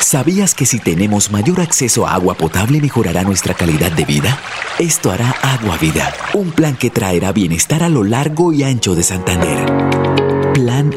[0.00, 4.38] ¿Sabías que si tenemos mayor acceso a agua potable mejorará nuestra calidad de vida?
[4.78, 9.02] Esto hará Agua Vida, un plan que traerá bienestar a lo largo y ancho de
[9.02, 9.97] Santander.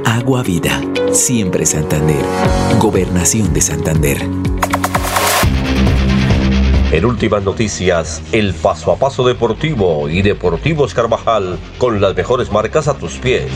[0.05, 0.79] Agua Vida,
[1.11, 2.23] siempre Santander.
[2.77, 4.21] Gobernación de Santander.
[6.91, 12.87] En últimas noticias, el paso a paso deportivo y Deportivos Carvajal con las mejores marcas
[12.87, 13.49] a tus pies.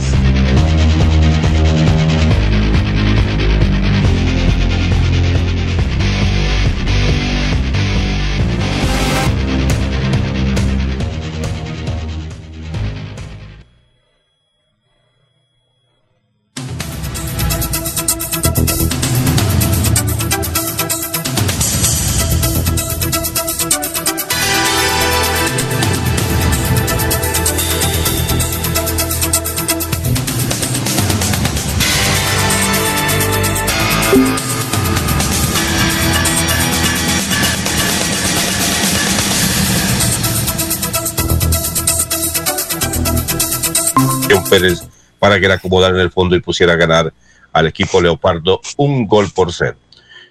[45.39, 47.13] La acomodara en el fondo y pusiera a ganar
[47.53, 49.77] al equipo Leopardo un gol por cero.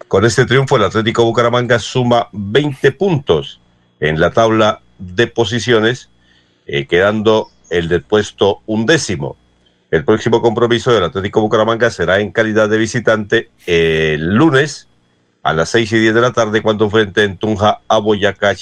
[0.09, 3.61] Con este triunfo, el Atlético Bucaramanga suma 20 puntos
[4.01, 6.11] en la tabla de posiciones,
[6.67, 9.37] eh, quedando el del puesto undécimo.
[9.91, 14.89] El próximo compromiso del Atlético Bucaramanga será en calidad de visitante el lunes
[15.43, 18.55] a las 6 y 10 de la tarde cuando enfrente en Tunja a Boyacá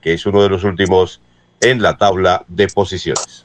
[0.00, 1.20] que es uno de los últimos
[1.60, 3.44] en la tabla de posiciones.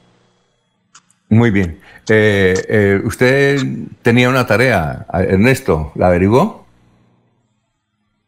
[1.28, 1.80] Muy bien.
[2.08, 3.60] Eh, eh, usted
[4.02, 6.64] tenía una tarea, Ernesto, ¿la averiguó?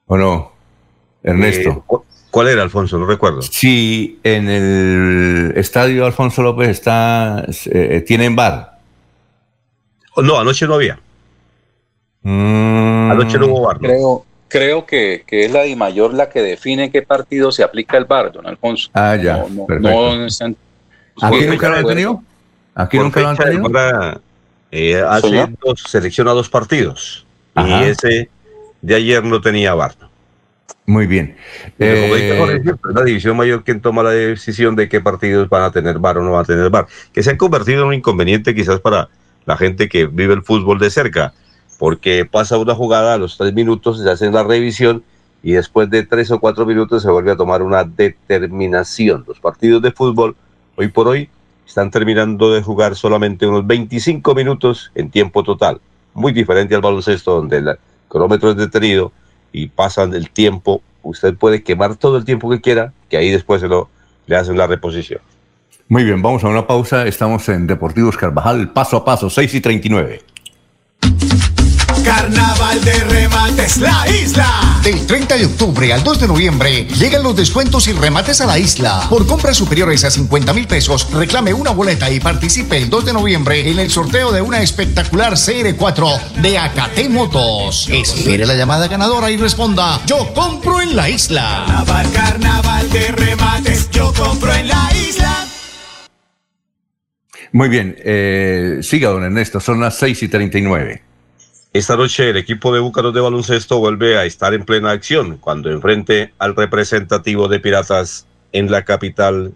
[0.07, 0.53] ¿O no?
[1.23, 1.85] Ernesto.
[1.89, 1.97] Eh,
[2.31, 2.99] ¿Cuál era, Alfonso?
[2.99, 3.43] No recuerdo.
[3.43, 7.47] Si en el estadio Alfonso López está,
[8.07, 8.79] tienen bar.
[10.17, 10.99] No, anoche no había.
[12.23, 13.11] Mm.
[13.13, 13.79] Anoche no hubo bar.
[13.79, 17.97] Creo, creo que, que, es la de mayor la que define qué partido se aplica
[17.97, 18.91] el bar, don Alfonso.
[18.93, 19.45] Ah, ya.
[19.49, 20.57] No, no, no están,
[21.21, 22.23] ¿Aquí nunca lo han tenido?
[22.79, 23.69] ¿Aquí nunca lo han tenido?
[24.71, 27.27] Eh, hace dos, selecciona dos partidos.
[27.55, 27.85] Ajá.
[27.85, 28.31] Y ese
[28.81, 29.97] de ayer no tenía bar.
[30.87, 31.37] Muy bien.
[31.79, 35.99] Eh, es la división mayor quien toma la decisión de qué partidos van a tener
[35.99, 36.87] bar o no van a tener bar.
[37.13, 39.09] Que se han convertido en un inconveniente quizás para
[39.45, 41.33] la gente que vive el fútbol de cerca.
[41.79, 45.03] Porque pasa una jugada a los tres minutos, se hace la revisión
[45.43, 49.25] y después de tres o cuatro minutos se vuelve a tomar una determinación.
[49.27, 50.37] Los partidos de fútbol,
[50.77, 51.29] hoy por hoy,
[51.69, 55.81] están terminando de jugar solamente unos 25 minutos en tiempo total.
[56.15, 57.79] Muy diferente al baloncesto, donde el
[58.09, 59.13] cronómetro es detenido
[59.53, 60.81] y pasan el tiempo.
[61.03, 63.91] Usted puede quemar todo el tiempo que quiera, que ahí después se lo,
[64.27, 65.21] le hacen la reposición.
[65.89, 67.07] Muy bien, vamos a una pausa.
[67.07, 70.23] Estamos en Deportivos Carvajal, paso a paso, 6 y 39.
[72.09, 74.81] Carnaval de remates La Isla.
[74.83, 78.59] Del 30 de octubre al 2 de noviembre llegan los descuentos y remates a la
[78.59, 79.05] isla.
[79.11, 83.13] Por compras superiores a 50 mil pesos, reclame una boleta y participe el 2 de
[83.13, 87.91] noviembre en el sorteo de una espectacular CR4 de Acate Motos.
[87.91, 91.65] Espere la llamada ganadora y responda: Yo compro en la isla.
[91.67, 95.47] Carnaval, carnaval de remates, yo compro en la isla.
[97.53, 101.08] Muy bien, eh, siga don Ernesto, son las 6 y 39.
[101.79, 105.71] Esta noche el equipo de Búcaros de baloncesto vuelve a estar en plena acción cuando
[105.71, 109.53] enfrente al representativo de Piratas en la capital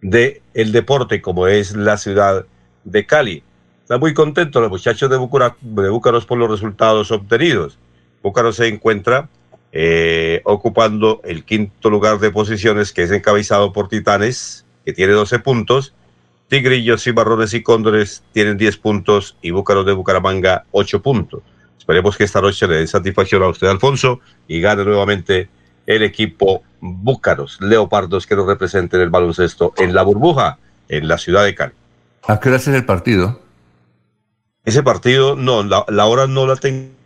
[0.00, 2.46] de el deporte, como es la ciudad
[2.84, 3.42] de Cali.
[3.82, 7.76] Están muy contentos los muchachos de, Búcara- de Búcaros por los resultados obtenidos.
[8.22, 9.28] Búcaros se encuentra
[9.70, 15.38] eh, ocupando el quinto lugar de posiciones, que es encabezado por Titanes, que tiene 12
[15.40, 15.92] puntos.
[16.50, 21.42] Tigrillos, Cimarrones y Cóndores tienen 10 puntos y Búcaros de Bucaramanga 8 puntos.
[21.78, 24.18] Esperemos que esta noche le den satisfacción a usted, Alfonso,
[24.48, 25.48] y gane nuevamente
[25.86, 30.58] el equipo Búcaros, Leopardos, que nos represente en el baloncesto en la burbuja,
[30.88, 31.72] en la ciudad de Cali.
[32.26, 33.40] ¿A qué hora es el partido?
[34.64, 36.99] Ese partido, no, la, la hora no la tengo.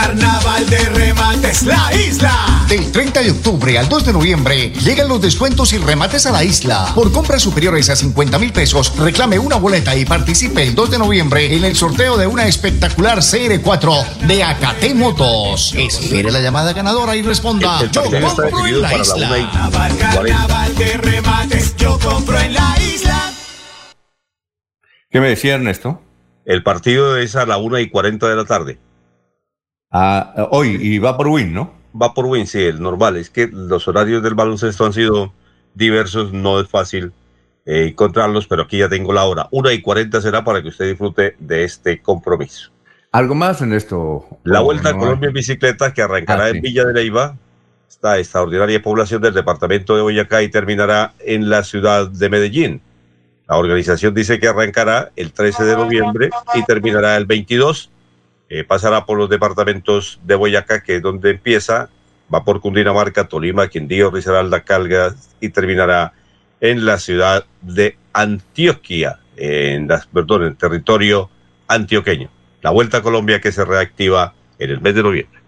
[0.00, 2.64] Carnaval de remates La Isla.
[2.70, 6.42] Del 30 de octubre al 2 de noviembre llegan los descuentos y remates a la
[6.42, 6.90] isla.
[6.94, 10.98] Por compras superiores a 50 mil pesos, reclame una boleta y participe el 2 de
[10.98, 15.74] noviembre en el sorteo de una espectacular CR4 de Acate Motos.
[15.76, 19.28] Espere la llamada ganadora y responda: El- el Yo compro en la isla.
[19.52, 23.32] Carnaval, carnaval de remates, yo compro en la isla.
[25.10, 26.00] ¿Qué me decía Ernesto?
[26.46, 28.78] El partido es a la 1 y 40 de la tarde.
[29.90, 31.74] Ah, hoy, y va por Win, ¿no?
[32.00, 33.16] Va por Win, sí, el normal.
[33.16, 35.32] Es que los horarios del baloncesto han sido
[35.74, 37.12] diversos, no es fácil
[37.66, 39.48] eh, encontrarlos, pero aquí ya tengo la hora.
[39.50, 42.70] 1 y 40 será para que usted disfrute de este compromiso.
[43.12, 44.24] ¿Algo más, Ernesto?
[44.44, 46.56] La ¿O Vuelta a Colombia en bicicleta que arrancará Ah, sí.
[46.58, 47.36] en Villa de Leyva,
[47.88, 52.80] esta extraordinaria población del departamento de Boyacá y terminará en la ciudad de Medellín.
[53.48, 57.90] La organización dice que arrancará el 13 de noviembre y terminará el 22.
[58.52, 61.88] Eh, pasará por los departamentos de Boyacá, que es donde empieza,
[62.32, 66.12] va por Cundinamarca, Tolima, Quindío, Risaralda, Calgas y terminará
[66.60, 71.30] en la ciudad de Antioquia, en, perdón, en el territorio
[71.68, 72.28] antioqueño.
[72.60, 75.40] La Vuelta a Colombia que se reactiva en el mes de noviembre.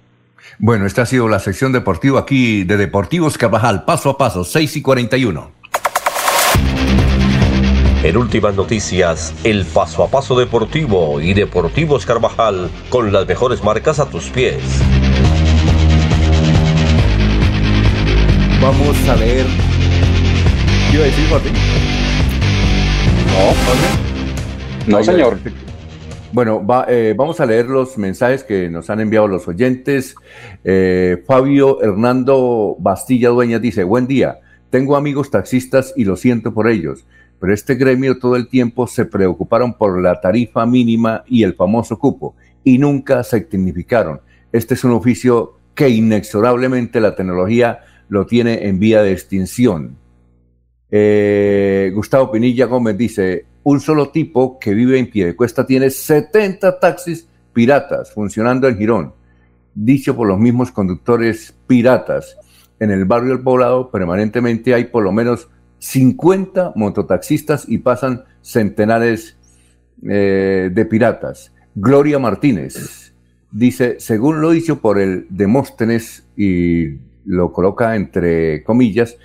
[0.58, 4.76] Bueno, esta ha sido la sección deportiva aquí de Deportivos Carvajal, paso a paso, 6
[4.76, 5.61] y 41.
[8.02, 14.00] En últimas noticias, el paso a paso deportivo y Deportivos Carvajal con las mejores marcas
[14.00, 14.60] a tus pies.
[18.60, 19.46] Vamos a leer.
[20.90, 21.52] ¿Qué iba a decir, Martín?
[24.88, 25.38] No, Oiga, señor.
[26.32, 30.16] Bueno, va- eh, vamos a leer los mensajes que nos han enviado los oyentes.
[30.64, 36.68] Eh, Fabio Hernando Bastilla Dueñas dice, buen día, tengo amigos taxistas y lo siento por
[36.68, 37.04] ellos,
[37.42, 41.98] pero este gremio todo el tiempo se preocuparon por la tarifa mínima y el famoso
[41.98, 44.20] cupo y nunca se dignificaron.
[44.52, 49.96] Este es un oficio que inexorablemente la tecnología lo tiene en vía de extinción.
[50.88, 57.26] Eh, Gustavo Pinilla Gómez dice, un solo tipo que vive en Piedecuesta tiene 70 taxis
[57.52, 59.14] piratas funcionando en Girón,
[59.74, 62.36] dicho por los mismos conductores piratas.
[62.78, 65.48] En el barrio El Poblado permanentemente hay por lo menos
[65.82, 69.36] 50 mototaxistas y pasan centenares
[70.08, 71.52] eh, de piratas.
[71.74, 73.12] Gloria Martínez
[73.50, 79.16] dice, según lo dicho por el Demóstenes y lo coloca entre comillas,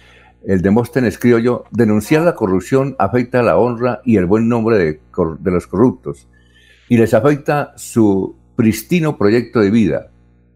[0.47, 4.99] el Demóstenes criollo, denunciar la corrupción afecta la honra y el buen nombre de,
[5.39, 6.27] de los corruptos
[6.89, 10.09] y les afecta su pristino proyecto de vida.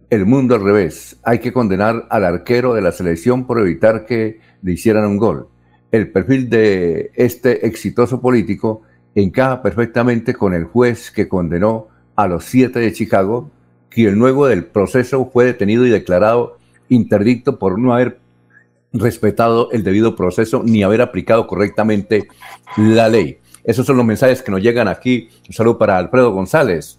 [0.10, 1.20] El mundo al revés.
[1.22, 5.51] Hay que condenar al arquero de la selección por evitar que le hicieran un gol.
[5.92, 12.46] El perfil de este exitoso político encaja perfectamente con el juez que condenó a los
[12.46, 13.52] siete de Chicago,
[13.90, 16.58] quien luego del proceso fue detenido y declarado
[16.88, 18.20] interdicto por no haber
[18.94, 22.28] respetado el debido proceso ni haber aplicado correctamente
[22.78, 23.40] la ley.
[23.64, 25.30] Esos son los mensajes que nos llegan aquí.
[25.48, 26.98] Un saludo para Alfredo González.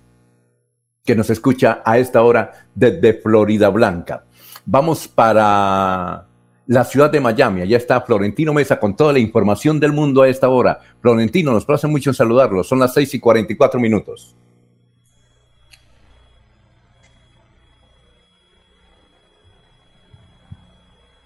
[1.04, 4.24] que nos escucha a esta hora desde Florida Blanca.
[4.64, 6.28] Vamos para
[6.66, 7.62] la ciudad de Miami.
[7.62, 10.80] Allá está Florentino Mesa con toda la información del mundo a esta hora.
[11.00, 12.62] Florentino, nos place mucho saludarlo.
[12.64, 14.36] Son las 6 y 44 minutos.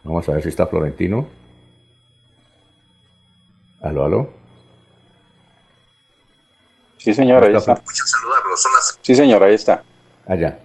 [0.04, 1.28] Vamos a ver si está Florentino.
[3.82, 4.30] Aló, aló.
[6.96, 7.80] Sí, señor, ahí está.
[9.02, 9.82] Sí, señor, ahí está.
[10.26, 10.58] Allá.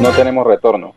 [0.00, 0.94] No, no tenemos retorno.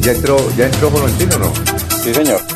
[0.00, 1.52] ¿Ya entró, ya entró Florentino o no?
[2.02, 2.55] Sí, señor.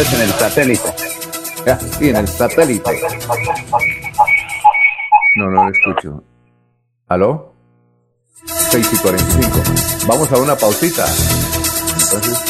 [0.00, 0.94] Estás en el satélite.
[1.98, 2.90] Sí, en el satélite.
[5.36, 6.24] No, no lo escucho.
[7.06, 7.52] ¿Aló?
[8.46, 9.62] 6 y 45.
[10.06, 11.04] Vamos a una pausita.
[11.04, 12.49] Entonces,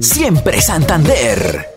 [0.00, 1.68] Siempre Santander.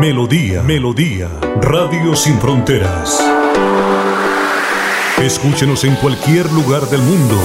[0.00, 1.28] Melodía, Melodía,
[1.60, 3.20] Radio Sin Fronteras.
[5.22, 7.36] Escúchenos en cualquier lugar del mundo.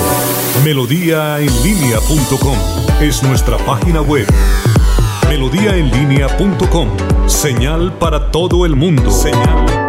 [0.63, 2.57] Melodíaenlínea.com
[3.01, 4.27] es nuestra página web.
[5.29, 6.89] Melodíaenlínea.com.
[7.27, 9.11] Señal para todo el mundo.
[9.11, 9.88] Señal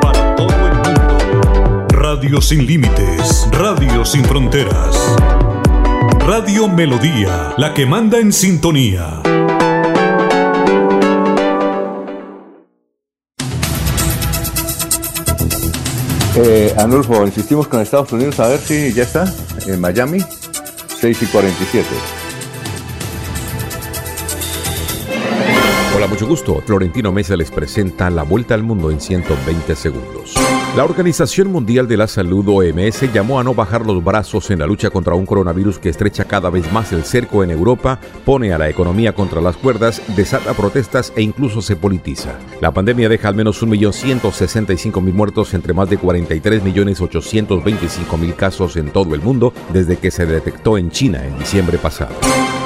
[2.12, 3.46] Radio sin límites.
[3.52, 4.96] Radio sin fronteras.
[6.26, 9.22] Radio Melodía, la que manda en sintonía.
[16.34, 19.32] Eh, Anulfo, insistimos con Estados Unidos a ver si ya está
[19.68, 20.18] en Miami,
[20.88, 21.86] 6 y 47.
[25.94, 26.60] Hola, mucho gusto.
[26.66, 30.34] Florentino Mesa les presenta La Vuelta al Mundo en 120 segundos.
[30.76, 34.68] La Organización Mundial de la Salud, OMS, llamó a no bajar los brazos en la
[34.68, 38.58] lucha contra un coronavirus que estrecha cada vez más el cerco en Europa, pone a
[38.58, 42.38] la economía contra las cuerdas, desata protestas e incluso se politiza.
[42.60, 49.22] La pandemia deja al menos 1.165.000 muertos entre más de 43.825.000 casos en todo el
[49.22, 52.14] mundo desde que se detectó en China en diciembre pasado.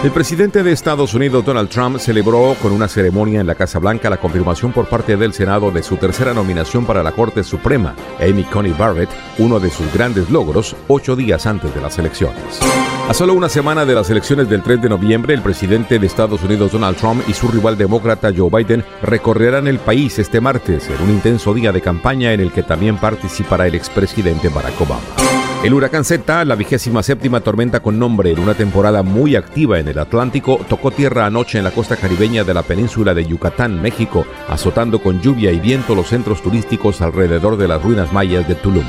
[0.04, 4.10] El presidente de Estados Unidos, Donald Trump, celebró con una ceremonia en la Casa Blanca
[4.10, 8.44] la confirmación por parte del Senado de su tercera nominación para la Corte Suprema, Amy
[8.44, 12.60] Coney Barrett, uno de sus grandes logros, ocho días antes de las elecciones.
[13.08, 16.42] A solo una semana de las elecciones del 3 de noviembre, el presidente de Estados
[16.42, 21.02] Unidos, Donald Trump, y su rival demócrata, Joe Biden, recorrerán el país este martes en
[21.02, 25.23] un intenso día de campaña en el que también participará el expresidente Barack Obama.
[25.64, 29.88] El huracán Z, la vigésima séptima tormenta con nombre en una temporada muy activa en
[29.88, 34.26] el Atlántico, tocó tierra anoche en la costa caribeña de la península de Yucatán, México,
[34.46, 38.84] azotando con lluvia y viento los centros turísticos alrededor de las ruinas mayas de Tulum.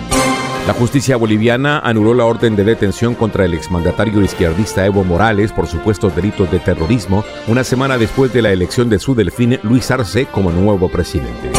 [0.68, 5.68] La justicia boliviana anuló la orden de detención contra el exmandatario izquierdista Evo Morales por
[5.68, 10.26] supuestos delitos de terrorismo una semana después de la elección de su delfín Luis Arce
[10.26, 11.52] como nuevo presidente.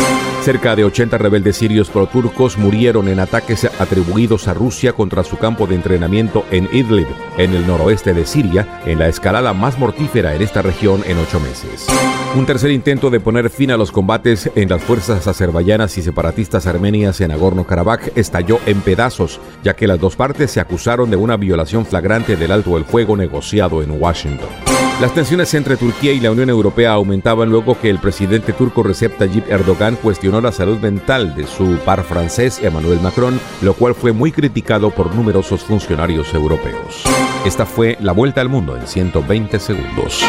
[0.47, 5.67] Cerca de 80 rebeldes sirios pro-turcos murieron en ataques atribuidos a Rusia contra su campo
[5.67, 10.43] de entrenamiento en Idlib, en el noroeste de Siria, en la escalada más mortífera en
[10.43, 11.89] esta región en ocho meses.
[12.37, 16.69] Un tercer intento de poner fin a los combates en las fuerzas azerbaiyanas y separatistas
[16.69, 21.37] armenias en Nagorno-Karabaj estalló en pedazos, ya que las dos partes se acusaron de una
[21.37, 24.76] violación flagrante del alto el fuego negociado en Washington.
[24.99, 29.19] Las tensiones entre Turquía y la Unión Europea aumentaban luego que el presidente turco Recep
[29.19, 34.13] Tayyip Erdogan cuestionó la salud mental de su par francés Emmanuel Macron, lo cual fue
[34.13, 37.05] muy criticado por numerosos funcionarios europeos.
[37.45, 40.25] Esta fue la vuelta al mundo en 120 segundos.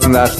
[0.00, 0.34] Son las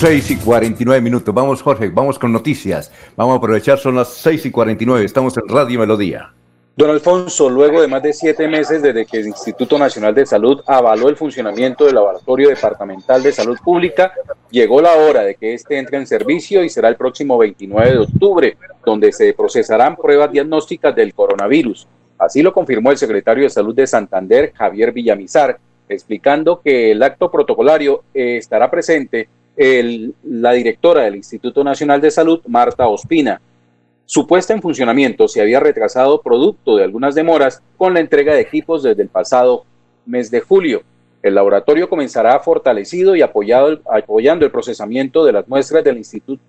[0.00, 1.34] 6 y 49 minutos.
[1.34, 2.90] Vamos, Jorge, vamos con noticias.
[3.14, 5.04] Vamos a aprovechar, son las 6 y 49.
[5.04, 6.32] Estamos en Radio Melodía.
[6.74, 10.62] Don Alfonso, luego de más de siete meses desde que el Instituto Nacional de Salud
[10.66, 14.14] avaló el funcionamiento del Laboratorio Departamental de Salud Pública,
[14.50, 17.98] llegó la hora de que este entre en servicio y será el próximo 29 de
[17.98, 21.86] octubre, donde se procesarán pruebas diagnósticas del coronavirus.
[22.16, 25.58] Así lo confirmó el secretario de Salud de Santander, Javier Villamizar,
[25.90, 29.28] explicando que el acto protocolario eh, estará presente
[29.58, 33.42] el, la directora del Instituto Nacional de Salud, Marta Ospina
[34.12, 38.42] su puesta en funcionamiento se había retrasado producto de algunas demoras con la entrega de
[38.42, 39.64] equipos desde el pasado
[40.04, 40.82] mes de julio.
[41.22, 46.42] El laboratorio comenzará fortalecido y apoyado, apoyando el procesamiento de las muestras del instituto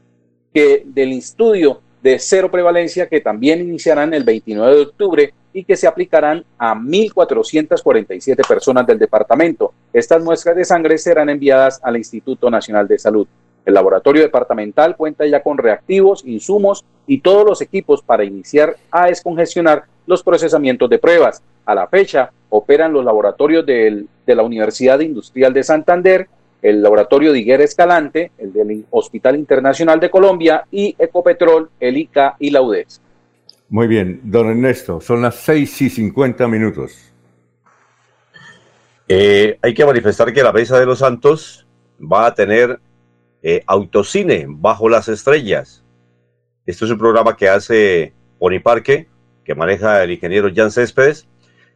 [0.53, 5.77] que, del estudio de cero prevalencia que también iniciarán el 29 de octubre y que
[5.77, 9.71] se aplicarán a 1.447 personas del departamento.
[9.93, 13.25] Estas muestras de sangre serán enviadas al Instituto Nacional de Salud.
[13.65, 19.07] El laboratorio departamental cuenta ya con reactivos, insumos y todos los equipos para iniciar a
[19.07, 21.41] descongestionar los procesamientos de pruebas.
[21.65, 26.27] A la fecha, operan los laboratorios de la Universidad Industrial de Santander,
[26.61, 32.35] el laboratorio de Higuera Escalante, el del Hospital Internacional de Colombia y Ecopetrol, el ICA
[32.39, 33.01] y la UDES.
[33.69, 37.11] Muy bien, don Ernesto, son las 6 y 50 minutos.
[39.07, 41.67] Eh, hay que manifestar que la Mesa de los Santos
[41.99, 42.79] va a tener
[43.41, 45.82] eh, Autocine bajo las estrellas.
[46.65, 48.13] Esto es un programa que hace
[48.63, 49.07] Parque,
[49.43, 51.27] que maneja el ingeniero Jan Céspedes,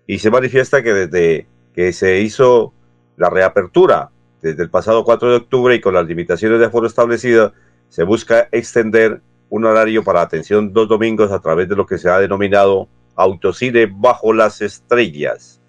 [0.06, 2.74] y se manifiesta que desde que se hizo
[3.18, 4.12] la reapertura
[4.42, 7.52] desde el pasado 4 de octubre y con las limitaciones de aforo establecidas,
[7.90, 12.10] se busca extender un horario para atención dos domingos a través de lo que se
[12.10, 15.62] ha denominado autocine bajo las estrellas.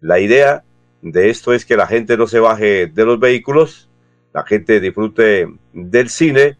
[0.00, 0.64] La idea
[1.02, 3.90] de esto es que la gente no se baje de los vehículos,
[4.32, 6.58] la gente disfrute del cine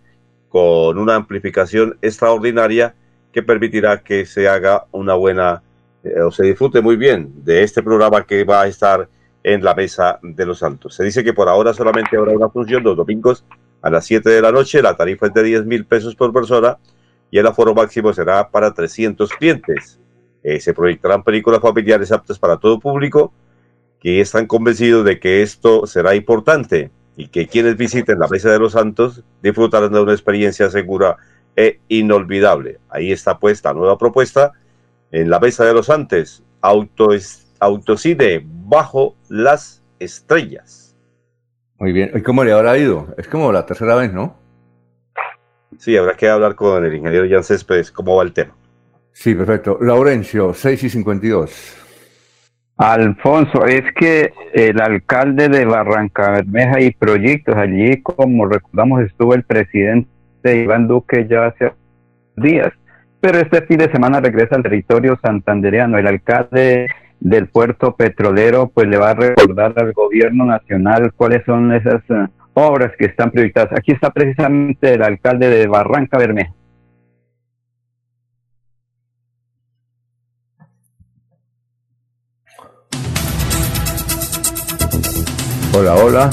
[0.54, 2.94] con una amplificación extraordinaria
[3.32, 5.64] que permitirá que se haga una buena
[6.04, 9.08] eh, o se disfrute muy bien de este programa que va a estar
[9.42, 10.94] en la Mesa de los Santos.
[10.94, 13.44] Se dice que por ahora solamente habrá una función los domingos
[13.82, 16.78] a las 7 de la noche, la tarifa es de 10 mil pesos por persona
[17.32, 19.98] y el aforo máximo será para 300 clientes.
[20.44, 23.32] Eh, se proyectarán películas familiares aptas para todo público
[23.98, 28.58] que están convencidos de que esto será importante y que quienes visiten la Mesa de
[28.58, 31.16] los Santos disfrutarán de una experiencia segura
[31.56, 32.78] e inolvidable.
[32.88, 34.52] Ahí está puesta nueva propuesta
[35.12, 37.10] en la Mesa de los Santos, auto,
[37.60, 40.96] autocine bajo las estrellas.
[41.78, 42.10] Muy bien.
[42.14, 43.14] ¿Y cómo le habrá ido?
[43.16, 44.36] Es como la tercera vez, ¿no?
[45.78, 48.56] Sí, habrá que hablar con el ingeniero Jan Céspedes cómo va el tema.
[49.12, 49.78] Sí, perfecto.
[49.80, 51.83] Laurencio, 6 y 52.
[52.76, 59.44] Alfonso, es que el alcalde de Barranca Bermeja y proyectos allí, como recordamos, estuvo el
[59.44, 60.08] presidente
[60.44, 61.72] Iván Duque ya hace
[62.36, 62.72] días,
[63.20, 65.98] pero este fin de semana regresa al territorio santandereano.
[65.98, 66.88] El alcalde
[67.20, 72.26] del puerto petrolero pues le va a recordar al gobierno nacional cuáles son esas eh,
[72.54, 73.72] obras que están priorizadas.
[73.78, 76.52] Aquí está precisamente el alcalde de Barranca Bermeja.
[85.76, 86.30] Hola, hola.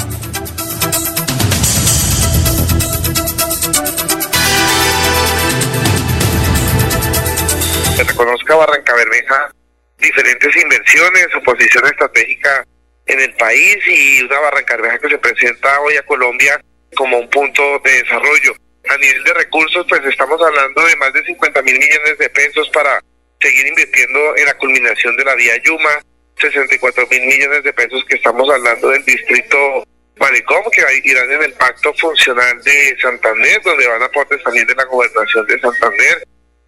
[7.95, 9.51] Se reconozca Barranca Bermeja
[9.97, 12.63] diferentes inversiones, su posición estratégica
[13.07, 16.61] en el país y una Barranca Bermeja que se presenta hoy a Colombia
[16.95, 18.53] como un punto de desarrollo.
[18.89, 22.69] A nivel de recursos, pues estamos hablando de más de 50 mil millones de pesos
[22.69, 23.01] para
[23.39, 25.99] seguir invirtiendo en la culminación de la vía Yuma,
[26.41, 29.83] 64 mil millones de pesos que estamos hablando del distrito
[30.19, 34.85] Malecón, que irán en el pacto funcional de Santander, donde van aportes también de la
[34.85, 36.23] gobernación de Santander,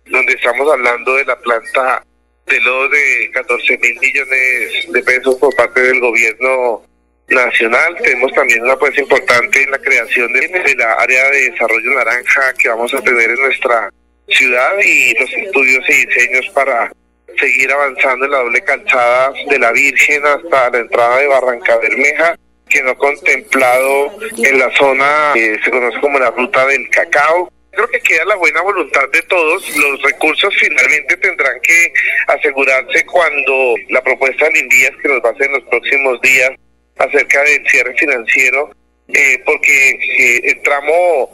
[0.06, 2.04] donde estamos hablando de la planta
[2.45, 6.84] de lodo de 14 mil millones de pesos por parte del gobierno
[7.30, 7.95] nacional.
[8.04, 12.54] Tenemos también una apuesta importante en la creación de, de la área de desarrollo naranja
[12.54, 13.90] que vamos a tener en nuestra
[14.28, 16.91] ciudad y los estudios y diseños para
[17.38, 22.36] seguir avanzando en la doble calzada de la Virgen hasta la entrada de Barranca Bermeja,
[22.70, 27.52] que no contemplado en la zona que se conoce como la ruta del cacao.
[27.72, 29.78] Creo que queda la buena voluntad de todos.
[29.78, 31.94] Los recursos finalmente tendrán que
[32.28, 36.52] asegurarse cuando la propuesta de Invías que nos va a hacer en los próximos días
[36.98, 38.70] acerca del cierre financiero
[39.08, 41.30] eh, porque eh, el tramo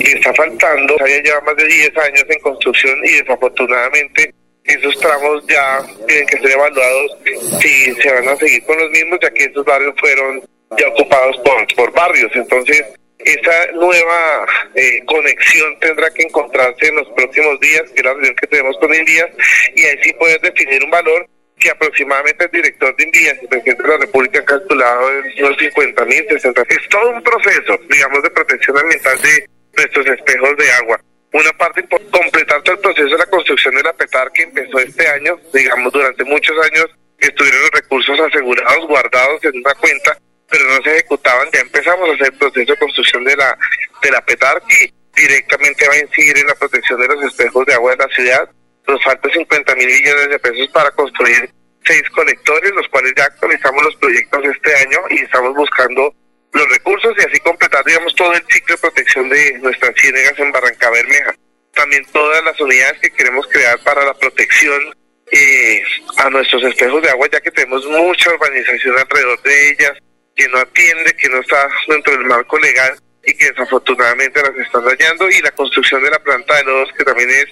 [0.00, 5.44] que está faltando ya lleva más de 10 años en construcción y desafortunadamente esos tramos
[5.46, 7.18] ya tienen que ser evaluados
[7.60, 10.42] si se van a seguir con los mismos, ya que esos barrios fueron
[10.78, 12.30] ya ocupados por, por barrios.
[12.34, 12.84] Entonces,
[13.18, 18.34] esa nueva eh, conexión tendrá que encontrarse en los próximos días, que es la reunión
[18.36, 19.30] que tenemos con Invías,
[19.74, 21.28] y ahí sí poder definir un valor
[21.58, 25.58] que aproximadamente el director de Invías, el presidente de la República, ha calculado en unos
[25.58, 29.46] 50 mil, 60 Es todo un proceso, digamos, de protección ambiental de
[29.76, 31.00] nuestros espejos de agua
[31.32, 34.78] una parte por completar todo el proceso de la construcción de la PETAR que empezó
[34.78, 36.86] este año, digamos, durante muchos años
[37.18, 41.48] estuvieron los recursos asegurados, guardados en una cuenta, pero no se ejecutaban.
[41.52, 43.58] Ya empezamos a hacer el proceso de construcción de la,
[44.02, 47.74] de la PETAR que directamente va a incidir en la protección de los espejos de
[47.74, 48.50] agua de la ciudad.
[48.88, 51.50] Nos faltan 50 mil millones de pesos para construir
[51.84, 56.14] seis colectores, los cuales ya actualizamos los proyectos este año y estamos buscando
[56.52, 60.52] los recursos y así completar, digamos, todo el ciclo de protección de nuestras ciénegas en
[60.52, 61.34] Barranca Bermeja.
[61.74, 64.94] También todas las unidades que queremos crear para la protección
[65.30, 65.82] eh,
[66.16, 69.92] a nuestros espejos de agua, ya que tenemos mucha urbanización alrededor de ellas,
[70.34, 74.84] que no atiende, que no está dentro del marco legal y que desafortunadamente las están
[74.84, 77.46] dañando, y la construcción de la planta de lodos, que también es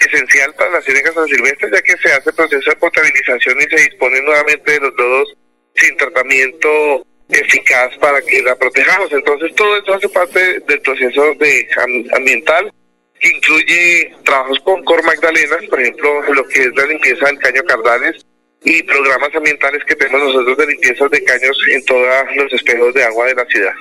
[0.00, 3.88] esencial para las ciénegas san silvestres, ya que se hace proceso de potabilización y se
[3.88, 5.36] dispone nuevamente de los lodos
[5.76, 9.12] sin tratamiento eficaz para que la protejamos.
[9.12, 11.68] Entonces todo eso hace parte del proceso de
[12.12, 12.72] ambiental
[13.18, 17.62] que incluye trabajos con Cor Magdalena, por ejemplo, lo que es la limpieza del caño
[17.64, 18.24] Cardales
[18.64, 23.04] y programas ambientales que tenemos nosotros de limpieza de caños en todos los espejos de
[23.04, 23.74] agua de la ciudad.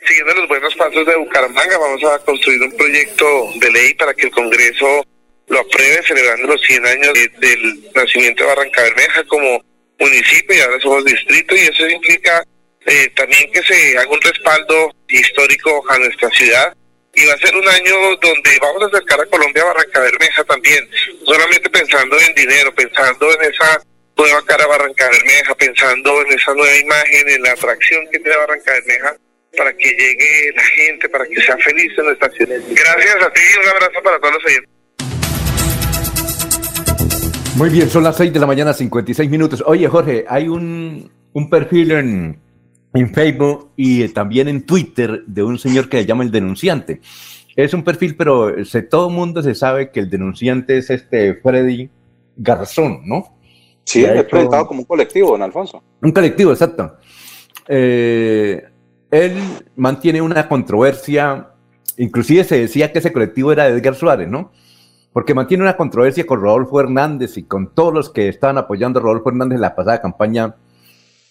[0.00, 4.26] Siguiendo los buenos pasos de Bucaramanga, vamos a construir un proyecto de ley para que
[4.26, 5.04] el Congreso
[5.48, 9.62] lo apruebe, celebrando los 100 años del nacimiento de Barranca Bermeja como
[9.98, 12.42] municipio y ahora somos distrito y eso implica
[12.86, 16.74] eh, también que se haga un respaldo histórico a nuestra ciudad
[17.14, 20.44] y va a ser un año donde vamos a acercar a Colombia a Barranca Bermeja
[20.44, 20.88] también,
[21.24, 23.82] solamente pensando en dinero, pensando en esa
[24.16, 28.72] nueva cara Barranca Bermeja, pensando en esa nueva imagen, en la atracción que tiene Barranca
[28.72, 29.16] Bermeja
[29.56, 32.56] para que llegue la gente, para que sea feliz en nuestra ciudad.
[32.68, 34.70] Gracias a ti y un abrazo para todos los oyentes.
[37.56, 39.62] Muy bien, son las 6 de la mañana, 56 minutos.
[39.66, 42.40] Oye, Jorge, hay un, un perfil en,
[42.92, 47.00] en Facebook y también en Twitter de un señor que se llama el denunciante.
[47.56, 51.34] Es un perfil, pero se, todo el mundo se sabe que el denunciante es este
[51.34, 51.90] Freddy
[52.36, 53.36] Garzón, ¿no?
[53.84, 55.82] Sí, es presentado como un colectivo, don Alfonso.
[56.00, 56.96] Un colectivo, exacto.
[57.66, 58.62] Eh,
[59.10, 59.34] él
[59.76, 61.50] mantiene una controversia,
[61.96, 64.52] inclusive se decía que ese colectivo era de Edgar Suárez, ¿no?
[65.12, 69.02] Porque mantiene una controversia con Rodolfo Hernández y con todos los que estaban apoyando a
[69.02, 70.54] Rodolfo Hernández en la pasada campaña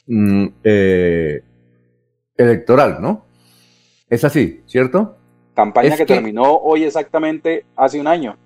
[0.07, 1.44] mm, eh,
[2.39, 3.25] electoral, ¿no?
[4.09, 5.17] Es así, ¿cierto?
[5.53, 8.37] Campaña que, terminó hoy exactamente hace un año.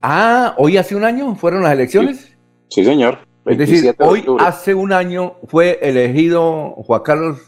[0.00, 2.36] Ah, hoy hace un año fueron las elecciones.
[2.68, 3.18] Sí, señor.
[3.44, 7.38] Es decir, hoy hace un año fue elegido Juan Carlos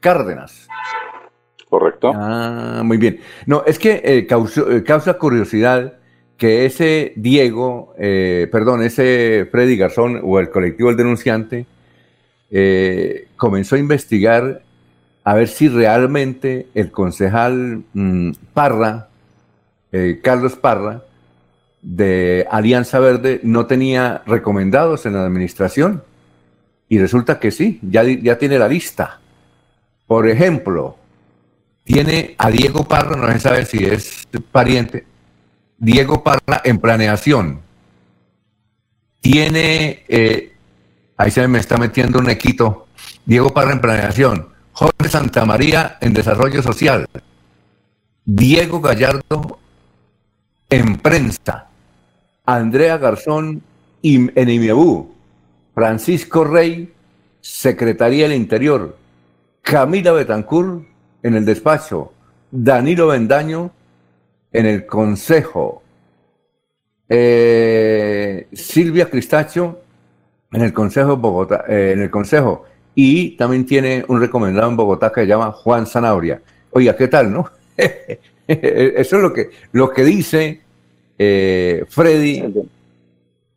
[0.00, 0.68] Cárdenas.
[1.68, 2.12] Correcto.
[2.14, 3.20] Ah, muy bien.
[3.46, 5.94] No, es que eh, eh, causa curiosidad
[6.36, 11.66] que ese Diego, eh, perdón, ese Freddy Garzón o el colectivo El Denunciante
[13.36, 14.62] comenzó a investigar
[15.26, 19.08] a ver si realmente el concejal mm, Parra,
[19.90, 21.02] eh, Carlos Parra,
[21.82, 26.04] de Alianza Verde, no tenía recomendados en la administración.
[26.88, 29.18] Y resulta que sí, ya, ya tiene la lista.
[30.06, 30.96] Por ejemplo,
[31.82, 35.06] tiene a Diego Parra, no se sabe si es pariente,
[35.76, 37.62] Diego Parra en planeación.
[39.20, 40.52] Tiene, eh,
[41.16, 42.86] ahí se me está metiendo un equito,
[43.24, 44.55] Diego Parra en planeación.
[44.78, 47.06] Jorge Santamaría en Desarrollo Social,
[48.26, 49.58] Diego Gallardo
[50.68, 51.68] en Prensa,
[52.44, 53.62] Andrea Garzón
[54.02, 55.14] en IMEBU,
[55.74, 56.92] Francisco Rey,
[57.40, 58.98] Secretaría del Interior,
[59.62, 60.84] Camila Betancourt
[61.22, 62.12] en el despacho,
[62.50, 63.70] Danilo Bendaño
[64.52, 65.82] en el Consejo,
[67.08, 69.80] eh, Silvia Cristacho
[70.52, 72.66] en el Consejo Bogotá, eh, en el Consejo,
[72.98, 76.40] y también tiene un recomendado en Bogotá que se llama Juan Zanabria.
[76.70, 77.50] Oiga, ¿qué tal, no?
[78.48, 80.62] Eso es lo que, lo que dice
[81.18, 82.42] eh, Freddy,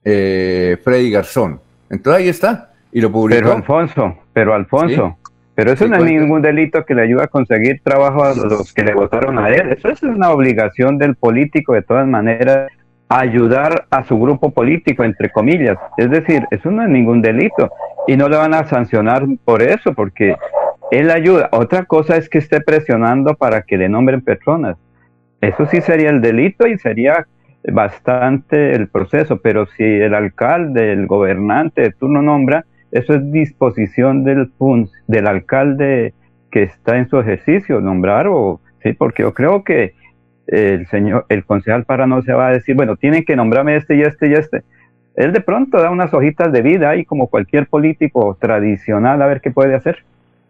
[0.03, 1.61] eh, Freddy Garzón.
[1.90, 3.40] Entonces ahí está, y lo publicó.
[3.40, 5.18] Pero Alfonso, pero Alfonso,
[5.56, 8.84] pero eso no es ningún delito que le ayuda a conseguir trabajo a los que
[8.84, 9.72] le votaron a él.
[9.72, 12.70] Eso es una obligación del político, de todas maneras,
[13.07, 15.78] ayudar a su grupo político, entre comillas.
[15.98, 17.72] Es decir, eso no es ningún delito
[18.08, 20.36] y no le van a sancionar por eso, porque
[20.92, 21.50] él ayuda.
[21.52, 24.78] Otra cosa es que esté presionando para que le nombren personas.
[25.42, 27.28] Eso sí sería el delito y sería
[27.72, 34.24] bastante el proceso, pero si el alcalde, el gobernante de turno nombra, eso es disposición
[34.24, 34.52] del
[35.08, 36.14] del alcalde
[36.52, 39.94] que está en su ejercicio, nombrar o sí, porque yo creo que
[40.48, 43.96] el señor, el concejal para no se va a decir, bueno, tienen que nombrarme este
[43.96, 44.64] y este y este.
[45.20, 49.41] Él de pronto da unas hojitas de vida y como cualquier político tradicional a ver
[49.41, 49.98] qué puede hacer.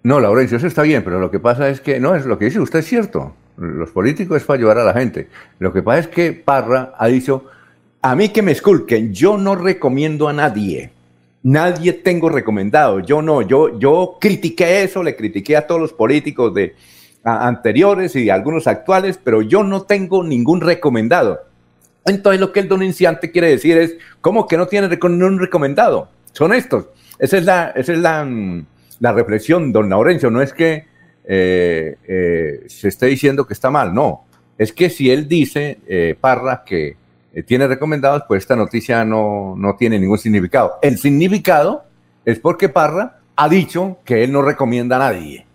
[0.04, 2.46] No, Laurencio, eso está bien, pero lo que pasa es que, no, es lo que
[2.46, 3.34] dice usted es cierto.
[3.58, 5.28] Los políticos es para ayudar a la gente.
[5.58, 7.46] Lo que pasa es que Parra ha dicho,
[8.04, 10.92] a mí que me esculquen, yo no recomiendo a nadie.
[11.42, 16.54] Nadie tengo recomendado, yo no, yo, yo critiqué eso, le critiqué a todos los políticos
[16.54, 16.76] de
[17.24, 21.40] anteriores y algunos actuales, pero yo no tengo ningún recomendado.
[22.06, 26.10] Entonces lo que el denunciante quiere decir es, ¿cómo que no tiene un recomendado?
[26.32, 26.88] Son estos.
[27.20, 28.66] Esa es la, esa es la, mm,
[29.00, 30.32] la reflexión, don Laurencio.
[30.32, 30.86] No es que
[31.26, 34.26] eh, eh, se esté diciendo que está mal, no.
[34.58, 36.98] Es que si él dice, eh, Parra, que
[37.46, 40.80] tiene recomendados, pues esta noticia no, no tiene ningún significado.
[40.82, 41.86] El significado
[42.26, 45.46] es porque Parra ha dicho que él no recomienda a nadie,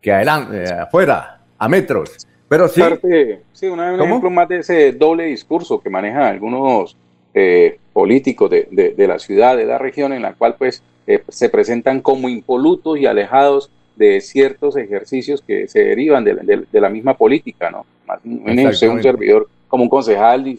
[0.00, 2.26] que adelante, afuera, a metros.
[2.48, 4.08] Pero sí, Parte- sí, una- un ¿Cómo?
[4.10, 6.96] ejemplo más de ese doble discurso que manejan algunos
[7.32, 11.22] eh, políticos de, de- de la ciudad, de la región, en la cual pues eh,
[11.28, 16.88] se presentan como impolutos y alejados de ciertos ejercicios que se derivan de, de- la
[16.88, 17.86] misma política, ¿no?
[18.06, 20.58] Más un, servidor como un concejal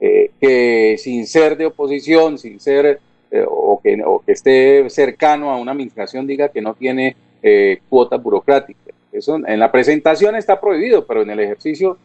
[0.00, 2.98] eh, que sin ser de oposición, sin ser
[3.46, 7.14] o, que, o que esté cercano a una administración diga que no tiene
[7.88, 8.94] cuotas burocráticas.
[9.12, 11.98] Eso en la presentación está prohibido, pero en el ejercicio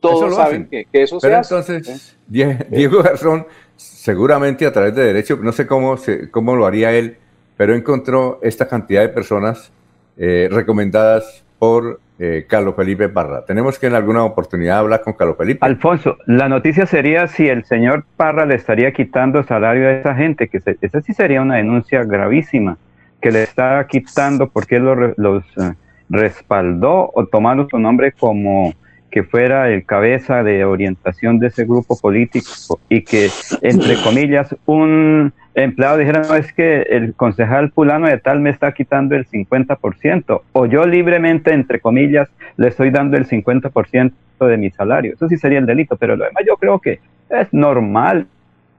[0.00, 1.74] todos saben que, que eso Pero se hace.
[1.76, 3.46] entonces, Die- Diego Garzón,
[3.76, 7.16] seguramente a través de derecho, no sé cómo, se- cómo lo haría él,
[7.56, 9.72] pero encontró esta cantidad de personas
[10.16, 13.44] eh, recomendadas por eh, Carlos Felipe Parra.
[13.46, 15.64] Tenemos que en alguna oportunidad hablar con Carlos Felipe.
[15.64, 20.48] Alfonso, la noticia sería si el señor Parra le estaría quitando salario a esa gente,
[20.48, 22.76] que se- esa sí sería una denuncia gravísima,
[23.20, 25.72] que le está quitando porque los, re- los, eh,
[26.10, 28.74] respaldó o tomando su nombre como
[29.10, 33.28] que fuera el cabeza de orientación de ese grupo político y que,
[33.62, 38.72] entre comillas, un empleado dijera, no, es que el concejal fulano de tal me está
[38.72, 44.70] quitando el 50%, o yo libremente, entre comillas, le estoy dando el 50% de mi
[44.70, 45.14] salario.
[45.14, 48.26] Eso sí sería el delito, pero lo demás yo creo que es normal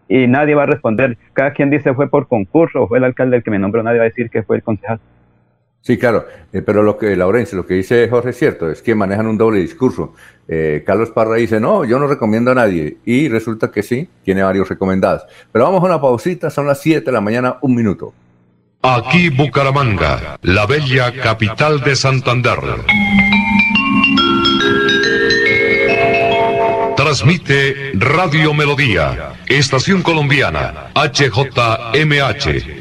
[0.07, 1.17] y nadie va a responder.
[1.33, 4.05] Cada quien dice fue por concurso, fue el alcalde el que me nombró, nadie va
[4.05, 4.99] a decir que fue el concejal.
[5.81, 8.93] Sí, claro, eh, pero lo que, Laurencio, lo que dice Jorge es cierto, es que
[8.93, 10.13] manejan un doble discurso.
[10.47, 14.43] Eh, Carlos Parra dice, no, yo no recomiendo a nadie, y resulta que sí, tiene
[14.43, 15.23] varios recomendados.
[15.51, 18.13] Pero vamos a una pausita, son las 7 de la mañana, un minuto.
[18.83, 22.59] Aquí Bucaramanga, la bella capital de Santander.
[26.95, 32.80] Transmite Radio Melodía, Estación Colombiana, HJMH,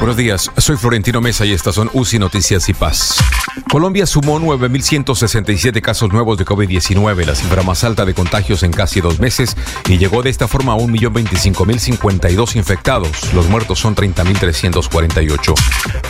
[0.05, 3.17] Buenos días, soy Florentino Mesa y estas son UCI Noticias y Paz.
[3.71, 9.01] Colombia sumó 9.167 casos nuevos de COVID-19, la cifra más alta de contagios en casi
[9.01, 9.57] dos meses,
[9.89, 13.33] y llegó de esta forma a 1.025.052 infectados.
[13.33, 15.55] Los muertos son 30.348.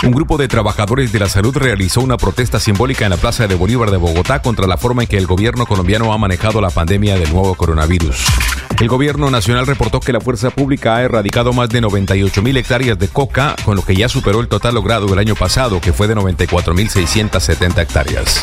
[0.04, 3.56] Un grupo de trabajadores de la salud realizó una protesta simbólica en la Plaza de
[3.56, 7.18] Bolívar de Bogotá contra la forma en que el gobierno colombiano ha manejado la pandemia
[7.18, 8.26] del nuevo coronavirus.
[8.80, 13.08] El gobierno nacional reportó que la fuerza pública ha erradicado más de 98.000 hectáreas de
[13.08, 16.16] coca, con lo que ya superó el total logrado el año pasado, que fue de
[16.16, 18.42] 94.670 hectáreas.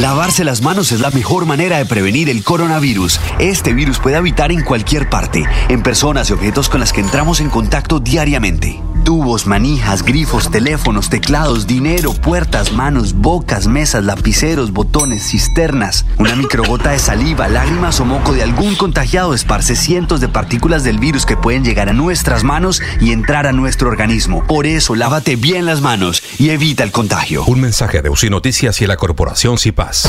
[0.00, 3.20] Lavarse las manos es la mejor manera de prevenir el coronavirus.
[3.38, 7.40] Este virus puede habitar en cualquier parte, en personas y objetos con las que entramos
[7.40, 8.80] en contacto diariamente.
[9.06, 16.04] Tubos, manijas, grifos, teléfonos, teclados, dinero, puertas, manos, bocas, mesas, lapiceros, botones, cisternas.
[16.18, 20.98] Una microgota de saliva, lágrimas o moco de algún contagiado esparce cientos de partículas del
[20.98, 24.44] virus que pueden llegar a nuestras manos y entrar a nuestro organismo.
[24.44, 27.44] Por eso, lávate bien las manos y evita el contagio.
[27.44, 30.08] Un mensaje de UCI Noticias y la Corporación CIPAS.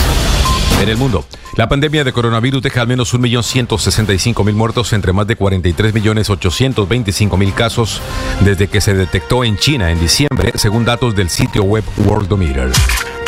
[0.79, 1.25] En el mundo,
[1.55, 7.99] la pandemia de coronavirus deja al menos 1.165.000 muertos entre más de 43.825.000 casos
[8.41, 12.69] desde que se detectó en China en diciembre, según datos del sitio web Worldometer.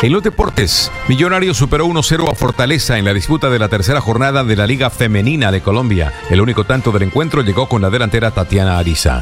[0.01, 4.43] En los deportes, Millonarios superó 1-0 a Fortaleza en la disputa de la tercera jornada
[4.43, 6.13] de la Liga Femenina de Colombia.
[6.29, 9.21] El único tanto del encuentro llegó con la delantera Tatiana Ariza.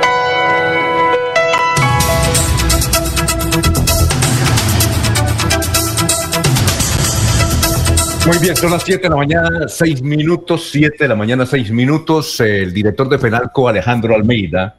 [8.27, 11.71] Muy bien, son las 7 de la mañana, 6 minutos, 7 de la mañana, 6
[11.71, 12.39] minutos.
[12.39, 14.75] El director de Penalco, Alejandro Almeida,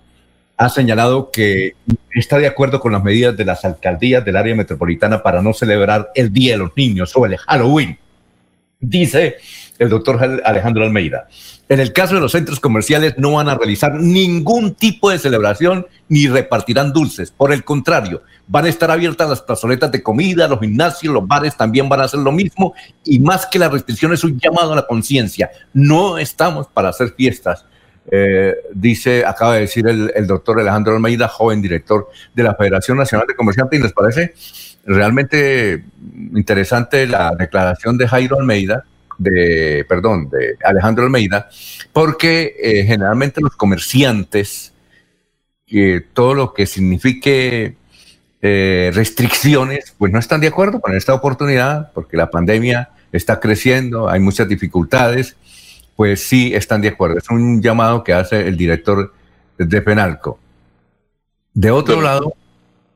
[0.57, 1.75] ha señalado que
[2.15, 6.13] está de acuerdo con las medidas de las alcaldías del área metropolitana para no celebrar
[6.15, 7.99] el Día de los Niños o el Halloween.
[8.79, 9.37] Dice
[9.79, 11.29] el doctor Alejandro Almeida.
[11.69, 15.87] En el caso de los centros comerciales no van a realizar ningún tipo de celebración
[16.09, 17.31] ni repartirán dulces.
[17.31, 21.57] Por el contrario, van a estar abiertas las plazoletas de comida, los gimnasios, los bares
[21.57, 22.75] también van a hacer lo mismo.
[23.05, 25.51] Y más que la restricción es un llamado a la conciencia.
[25.73, 27.65] No estamos para hacer fiestas.
[28.11, 32.99] Eh, dice, acaba de decir el, el doctor Alejandro Almeida, joven director de la Federación
[32.99, 34.35] Nacional de Comerciantes, y les parece
[34.85, 35.85] realmente
[36.35, 38.85] interesante la declaración de Jairo Almeida,
[39.23, 41.49] de, perdón, de Alejandro Almeida,
[41.93, 44.73] porque eh, generalmente los comerciantes,
[45.69, 47.77] eh, todo lo que signifique
[48.43, 54.09] eh, restricciones, pues no están de acuerdo con esta oportunidad, porque la pandemia está creciendo,
[54.09, 55.37] hay muchas dificultades,
[55.97, 57.19] pues sí están de acuerdo.
[57.19, 59.13] Es un llamado que hace el director
[59.59, 60.39] de Penalco.
[61.55, 62.35] De otro lado,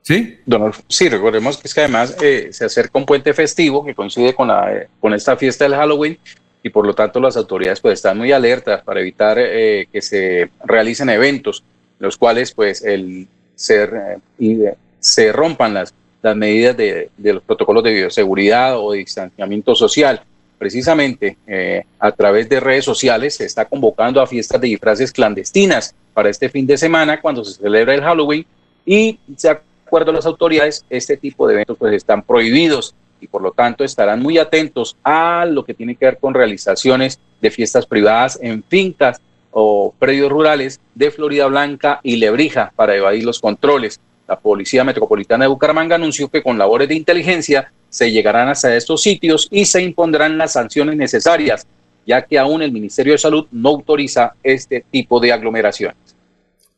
[0.07, 0.39] ¿Sí?
[0.47, 4.37] Don, sí, recordemos que es que además eh, se acerca un puente festivo que coincide
[4.37, 6.17] con, la, eh, con esta fiesta del Halloween
[6.63, 10.49] y por lo tanto las autoridades pues están muy alertas para evitar eh, que se
[10.65, 11.65] realicen eventos
[11.99, 13.27] los cuales pues el
[13.57, 14.61] ser y
[15.01, 15.93] se rompan las,
[16.23, 20.23] las medidas de, los protocolos de bioseguridad o de distanciamiento social.
[20.57, 25.97] Precisamente eh, a través de redes sociales se está convocando a fiestas de disfraces clandestinas
[26.15, 28.47] para este fin de semana cuando se celebra el Halloween
[28.85, 33.41] y de acuerdo a las autoridades este tipo de eventos pues están prohibidos y por
[33.41, 37.87] lo tanto estarán muy atentos a lo que tiene que ver con realizaciones de fiestas
[37.87, 39.21] privadas en fincas
[39.53, 44.01] o predios rurales de Florida Blanca y Lebrija para evadir los controles.
[44.29, 49.03] La Policía Metropolitana de Bucaramanga anunció que con labores de inteligencia se llegarán hasta estos
[49.03, 51.67] sitios y se impondrán las sanciones necesarias,
[52.05, 55.97] ya que aún el Ministerio de Salud no autoriza este tipo de aglomeraciones.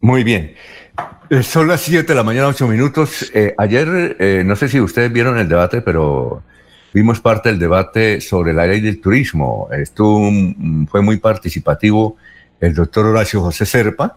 [0.00, 0.54] Muy bien.
[1.30, 3.30] Eh, son las 7 de la mañana, 8 minutos.
[3.34, 6.42] Eh, ayer, eh, no sé si ustedes vieron el debate, pero
[6.92, 9.68] vimos parte del debate sobre la ley del turismo.
[9.72, 10.30] Estuvo,
[10.90, 12.16] fue muy participativo
[12.60, 14.16] el doctor Horacio José Serpa,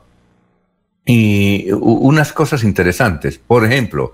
[1.05, 3.37] y unas cosas interesantes.
[3.39, 4.13] Por ejemplo,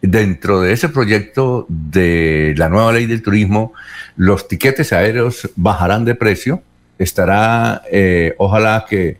[0.00, 3.72] dentro de ese proyecto de la nueva ley del turismo,
[4.16, 6.62] los tiquetes aéreos bajarán de precio.
[6.98, 9.18] Estará, eh, ojalá que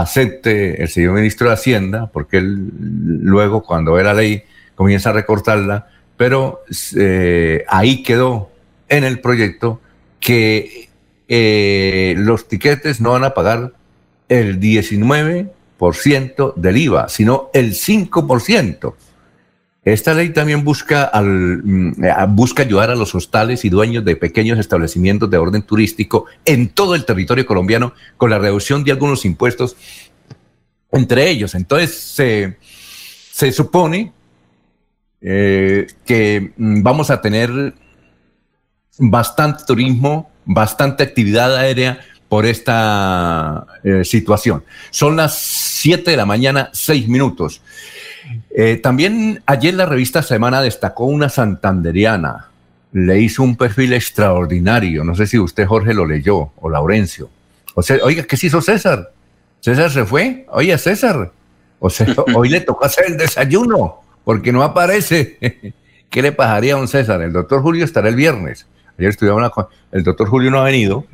[0.00, 4.42] acepte el señor ministro de Hacienda, porque él luego cuando ve la ley
[4.74, 6.62] comienza a recortarla, pero
[6.96, 8.50] eh, ahí quedó
[8.88, 9.80] en el proyecto
[10.20, 10.88] que
[11.28, 13.72] eh, los tiquetes no van a pagar
[14.28, 18.94] el 19% del IVA, sino el 5%.
[19.86, 21.94] Esta ley también busca, al, mm,
[22.30, 26.96] busca ayudar a los hostales y dueños de pequeños establecimientos de orden turístico en todo
[26.96, 29.76] el territorio colombiano con la reducción de algunos impuestos
[30.90, 31.54] entre ellos.
[31.54, 32.56] Entonces, se,
[33.30, 34.12] se supone
[35.20, 37.72] eh, que mm, vamos a tener
[38.98, 44.64] bastante turismo, bastante actividad aérea, por esta eh, situación.
[44.90, 47.62] Son las 7 de la mañana, 6 minutos.
[48.58, 52.48] Eh, también ayer la revista Semana destacó una santanderiana.
[52.92, 55.04] Le hizo un perfil extraordinario.
[55.04, 57.28] No sé si usted, Jorge, lo leyó o Laurencio.
[57.74, 59.12] O sea, oiga, ¿qué se hizo César?
[59.60, 60.46] César se fue.
[60.48, 61.30] Oye, César.
[61.78, 65.74] O sea, hoy le tocó hacer el desayuno porque no aparece.
[66.10, 67.20] ¿Qué le pasaría a un César?
[67.20, 68.66] El doctor Julio estará el viernes.
[68.98, 69.52] Ayer estudiamos
[69.92, 71.04] el doctor Julio no ha venido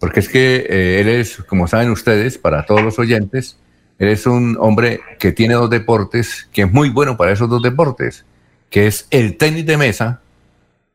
[0.00, 3.56] porque es que eh, él es, como saben ustedes, para todos los oyentes,
[4.04, 7.62] él es un hombre que tiene dos deportes, que es muy bueno para esos dos
[7.62, 8.24] deportes,
[8.70, 10.20] que es el tenis de mesa,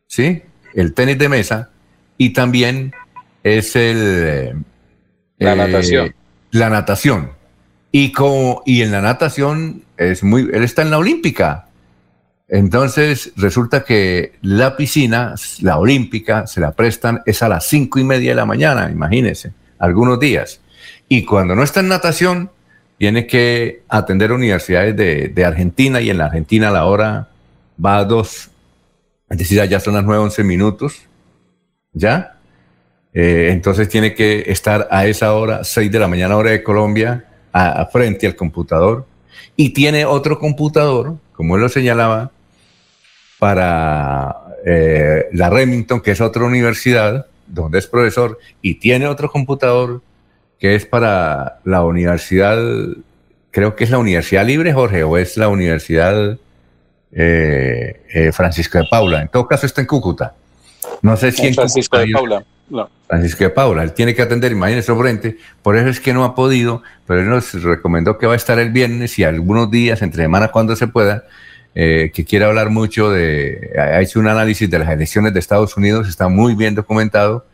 [0.08, 0.44] ¿sí?
[0.76, 1.70] El tenis de mesa,
[2.18, 2.94] y también
[3.44, 4.64] es el...
[5.40, 6.16] La eh, natación.
[6.52, 7.32] La natación.
[7.92, 10.50] Y, como, y en la natación es muy...
[10.54, 11.68] Él está en la olímpica,
[12.48, 18.04] entonces resulta que la piscina, la olímpica, se la prestan, es a las cinco y
[18.04, 20.62] media de la mañana, imagínense, algunos días.
[21.08, 22.52] Y cuando no está en natación,
[23.00, 24.96] tiene que atender universidades
[25.34, 27.30] de, Argentina y en la Argentina la hora
[27.84, 28.52] va a dos,
[29.30, 31.04] es decir, ya son las nueve, once minutos,
[31.94, 32.36] ¿ya?
[33.14, 37.26] Eh, entonces tiene que estar a esa hora, seis de la mañana hora de Colombia,
[37.90, 39.06] frente al computador.
[39.56, 42.32] Y tiene otro computador, como él lo señalaba,
[43.40, 44.36] para
[44.66, 50.02] eh, la Remington, que es otra universidad donde es profesor, y tiene otro computador
[50.60, 52.58] que es para la universidad,
[53.52, 56.38] creo que es la Universidad Libre, Jorge, o es la Universidad
[57.12, 59.22] eh, eh, Francisco de Paula.
[59.22, 60.36] En todo caso está en Cúcuta.
[61.02, 62.44] No sé si en Francisco de Paula.
[63.08, 66.36] Francisco de Paula, él tiene que atender, imagínese frente, por eso es que no ha
[66.36, 70.24] podido, pero él nos recomendó que va a estar el viernes y algunos días, entre
[70.24, 71.24] semana cuando se pueda,
[71.74, 75.76] eh, que quiere hablar mucho de, ha hecho un análisis de las elecciones de Estados
[75.78, 77.46] Unidos, está muy bien documentado.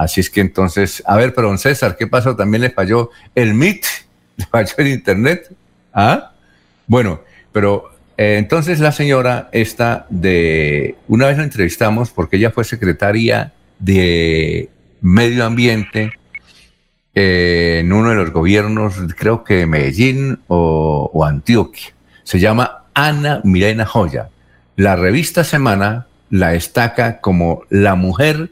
[0.00, 2.34] Así es que entonces, a ver, pero don César, ¿qué pasó?
[2.34, 3.84] ¿También le falló el MIT?
[4.38, 5.54] ¿Le falló el Internet?
[5.92, 6.32] ¿Ah?
[6.86, 7.20] Bueno,
[7.52, 13.52] pero eh, entonces la señora está de, una vez la entrevistamos porque ella fue secretaria
[13.78, 14.70] de
[15.02, 16.14] Medio Ambiente
[17.12, 21.92] en uno de los gobiernos, creo que Medellín o, o Antioquia.
[22.22, 24.30] Se llama Ana Mirena Joya.
[24.76, 28.48] La revista Semana la destaca como la mujer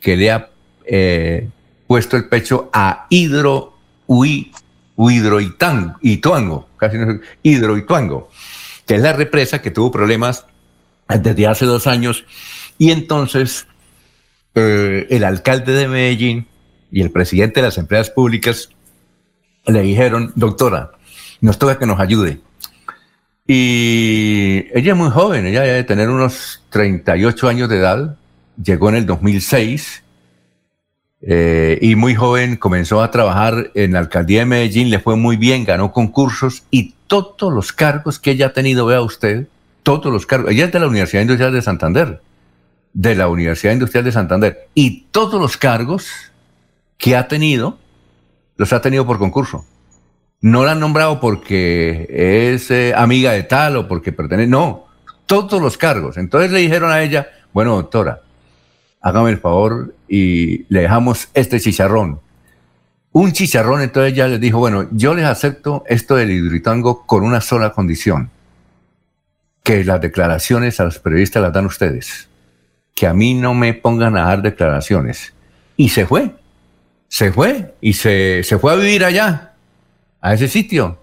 [0.00, 0.48] que le ha
[0.88, 1.48] eh,
[1.86, 3.74] puesto el pecho a Hidro
[4.06, 4.50] Ui,
[4.96, 8.30] Hidroituango, casi no Hidroituango,
[8.86, 10.46] que es la represa que tuvo problemas
[11.08, 12.24] desde hace dos años.
[12.78, 13.66] Y entonces
[14.54, 16.46] eh, el alcalde de Medellín
[16.90, 18.70] y el presidente de las empresas públicas
[19.66, 20.92] le dijeron, doctora,
[21.40, 22.40] nos toca que nos ayude.
[23.46, 28.16] Y ella es muy joven, ella debe tener unos 38 años de edad,
[28.62, 30.02] llegó en el 2006
[31.20, 35.36] eh, y muy joven comenzó a trabajar en la alcaldía de Medellín, le fue muy
[35.36, 39.48] bien, ganó concursos y todos los cargos que ella ha tenido, vea usted,
[39.82, 40.52] todos los cargos.
[40.52, 42.20] Ella es de la Universidad Industrial de Santander,
[42.92, 46.08] de la Universidad Industrial de Santander, y todos los cargos
[46.96, 47.78] que ha tenido,
[48.56, 49.64] los ha tenido por concurso.
[50.40, 54.86] No la han nombrado porque es eh, amiga de tal o porque pertenece, no,
[55.26, 56.16] todos los cargos.
[56.16, 58.22] Entonces le dijeron a ella, bueno, doctora,
[59.00, 62.20] hágame el favor y le dejamos este chicharrón.
[63.12, 67.40] Un chicharrón, entonces ella les dijo, bueno, yo les acepto esto del hidroitango con una
[67.40, 68.30] sola condición,
[69.62, 72.28] que las declaraciones a los periodistas las dan ustedes,
[72.94, 75.32] que a mí no me pongan a dar declaraciones.
[75.76, 76.34] Y se fue,
[77.08, 79.54] se fue y se, se fue a vivir allá,
[80.20, 80.98] a ese sitio,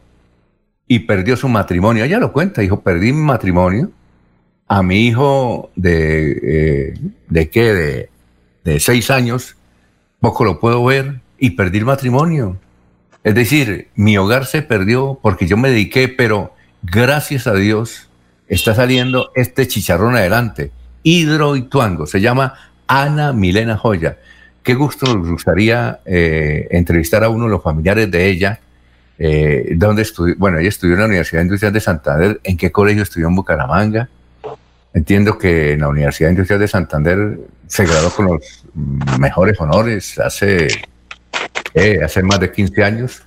[0.88, 2.04] y perdió su matrimonio.
[2.04, 3.92] Ella lo cuenta, dijo, perdí mi matrimonio
[4.68, 6.94] a mi hijo de, eh,
[7.30, 7.74] ¿de qué?
[7.74, 8.10] De,
[8.64, 9.56] de seis años,
[10.20, 12.58] poco lo puedo ver y perdí el matrimonio.
[13.24, 18.10] Es decir, mi hogar se perdió porque yo me dediqué, pero gracias a Dios
[18.48, 20.72] está saliendo este chicharrón adelante.
[21.04, 22.54] Hidro y Tuango, se llama
[22.88, 24.18] Ana Milena Joya.
[24.64, 28.60] Qué gusto nos gustaría eh, entrevistar a uno de los familiares de ella.
[29.18, 32.42] Eh, donde estudió, bueno, ella estudió en la Universidad Industrial de Santander.
[32.44, 34.10] ¿En qué colegio estudió en Bucaramanga?
[34.96, 38.66] Entiendo que en la Universidad Industrial de Santander se graduó con los
[39.20, 40.68] mejores honores hace,
[41.74, 43.22] eh, hace más de 15 años.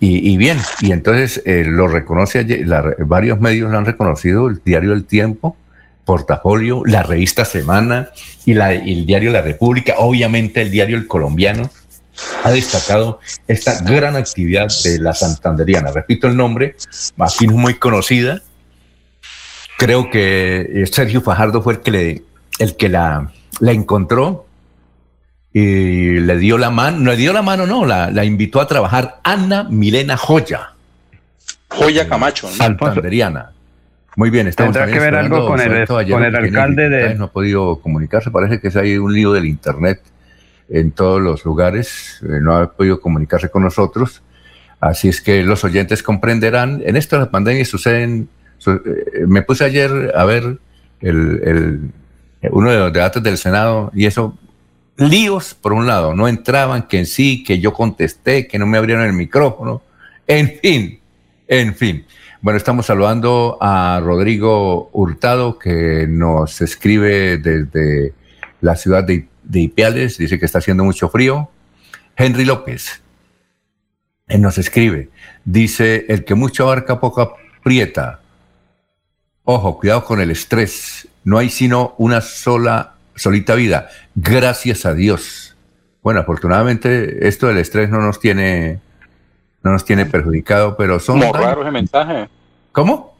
[0.00, 2.44] Y, bien, y entonces eh, lo reconoce,
[2.98, 5.56] varios medios lo han reconocido, el diario El Tiempo,
[6.04, 8.10] Portafolio, la revista Semana
[8.44, 11.70] y, la, y el diario La República, obviamente el diario El Colombiano,
[12.42, 15.90] ha destacado esta gran actividad de la santanderiana.
[15.90, 16.76] Repito el nombre,
[17.18, 18.42] aquí no muy conocida,
[19.84, 22.22] creo que eh, Sergio Fajardo fue el que, le,
[22.58, 23.30] el que la,
[23.60, 24.46] la encontró
[25.52, 28.66] y le dio la mano, no le dio la mano, no, la, la invitó a
[28.66, 30.72] trabajar Ana Milena Joya.
[31.68, 32.46] Joya Camacho.
[32.46, 32.54] ¿no?
[32.54, 33.50] Santanderiana.
[34.16, 37.14] Muy bien, estamos Tendrá que ver algo con el, con el alcalde de...
[37.16, 40.00] No ha podido comunicarse, parece que es ahí un lío del Internet
[40.70, 44.22] en todos los lugares, eh, no ha podido comunicarse con nosotros,
[44.80, 48.43] así es que los oyentes comprenderán, en esto las pandemias suceden eh,
[49.26, 50.58] me puse ayer a ver
[51.00, 51.90] el,
[52.50, 54.36] uno de los debates del Senado y eso,
[54.96, 58.78] líos por un lado, no entraban, que en sí, que yo contesté, que no me
[58.78, 59.82] abrieron el micrófono,
[60.26, 61.00] en fin,
[61.48, 62.06] en fin.
[62.40, 68.12] Bueno, estamos saludando a Rodrigo Hurtado, que nos escribe desde
[68.60, 71.50] la ciudad de, de Ipiales, dice que está haciendo mucho frío.
[72.16, 73.02] Henry López,
[74.28, 75.10] nos escribe,
[75.44, 77.20] dice, el que mucho abarca poco
[77.60, 78.20] aprieta,
[79.44, 81.06] Ojo, cuidado con el estrés.
[81.22, 83.88] No hay sino una sola, solita vida.
[84.14, 85.54] Gracias a Dios.
[86.02, 88.80] Bueno, afortunadamente esto del estrés no nos tiene,
[89.62, 91.18] no nos tiene perjudicado, pero son.
[91.18, 92.28] Muy raro ese mensaje.
[92.72, 93.14] ¿Cómo?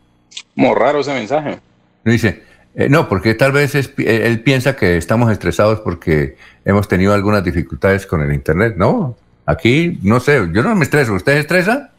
[0.54, 1.58] Muy raro ese mensaje.
[2.04, 2.42] Dice,
[2.74, 8.06] eh, no, porque tal vez él piensa que estamos estresados porque hemos tenido algunas dificultades
[8.06, 8.74] con el Internet.
[8.76, 11.12] No, aquí no sé, yo no me estreso.
[11.12, 11.90] ¿Usted estresa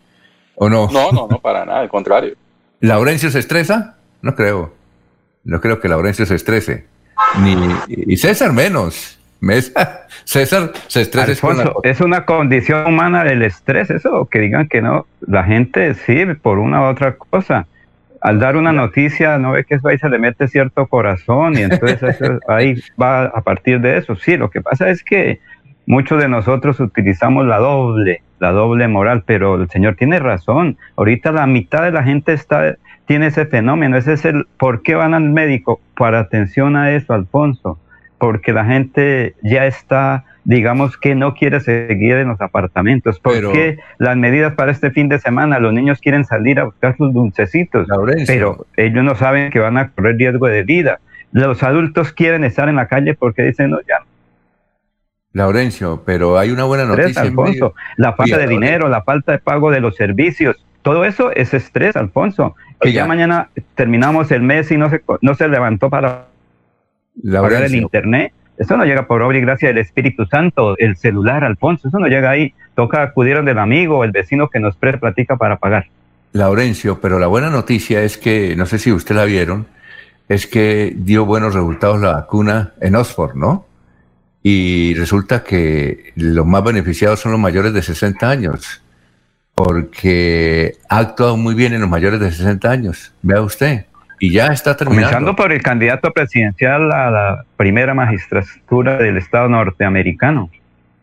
[0.55, 0.89] o no?
[0.91, 2.35] No, no, no, para nada, al contrario.
[2.81, 3.95] ¿Laurencio se estresa?
[4.25, 4.73] No creo.
[5.43, 6.85] No creo que Laurencio se estrese.
[7.43, 7.55] Ni,
[7.87, 9.19] y César menos.
[10.23, 11.47] César se estresa.
[11.83, 15.05] es una condición humana el estrés, eso, que digan que no.
[15.27, 17.67] La gente sí, por una u otra cosa.
[18.19, 21.61] Al dar una noticia, no ve que eso ahí se le mete cierto corazón y
[21.61, 24.15] entonces ahí va a partir de eso.
[24.15, 25.39] Sí, lo que pasa es que
[25.85, 30.79] muchos de nosotros utilizamos la doble, la doble moral, pero el Señor tiene razón.
[30.95, 32.75] Ahorita la mitad de la gente está
[33.05, 33.97] tiene ese fenómeno.
[33.97, 35.79] Ese es el por qué van al médico.
[35.97, 37.79] Para atención a eso, Alfonso.
[38.17, 43.19] Porque la gente ya está, digamos que no quiere seguir en los apartamentos.
[43.19, 47.13] Porque las medidas para este fin de semana, los niños quieren salir a buscar sus
[47.13, 47.87] dulcecitos,
[48.25, 50.99] pero ellos no saben que van a correr riesgo de vida.
[51.31, 53.97] Los adultos quieren estar en la calle porque dicen, no, ya
[55.35, 57.21] Laurencio, pero hay una buena noticia.
[57.21, 61.51] Alfonso, la falta de dinero, la falta de pago de los servicios, todo eso es
[61.55, 62.55] estrés, Alfonso.
[62.79, 66.27] Que ya mañana terminamos el mes y no se, no se levantó para
[67.23, 68.33] pagar el internet.
[68.59, 71.87] Eso no llega por obra y gracia del Espíritu Santo, el celular, Alfonso.
[71.87, 72.53] Eso no llega ahí.
[72.75, 75.87] Toca acudir del amigo o el vecino que nos platica para pagar.
[76.33, 79.65] Laurencio, pero la buena noticia es que, no sé si usted la vieron,
[80.29, 83.65] es que dio buenos resultados la vacuna en Oxford, ¿no?
[84.43, 88.83] Y resulta que los más beneficiados son los mayores de 60 años
[89.55, 93.13] porque ha actuado muy bien en los mayores de 60 años.
[93.21, 93.85] Vea usted.
[94.19, 95.07] Y ya está terminando.
[95.07, 100.49] Comenzando por el candidato presidencial a la primera magistratura del Estado norteamericano.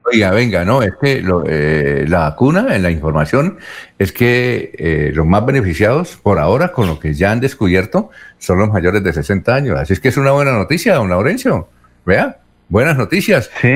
[0.05, 3.59] Oiga, venga, no, es que lo, eh, la vacuna, en la información,
[3.99, 8.59] es que eh, los más beneficiados por ahora, con lo que ya han descubierto, son
[8.59, 9.79] los mayores de 60 años.
[9.79, 11.69] Así es que es una buena noticia, don Laurencio.
[12.05, 12.39] Vea,
[12.69, 13.49] buenas noticias.
[13.61, 13.75] Sí,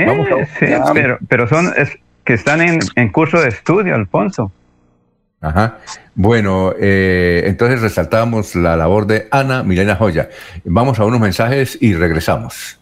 [0.58, 4.50] sí pero, pero son es, que están en, en curso de estudio, Alfonso.
[5.46, 5.78] Ajá.
[6.14, 10.28] Bueno, eh, entonces resaltamos la labor de Ana Milena Joya.
[10.64, 12.78] Vamos a unos mensajes y regresamos.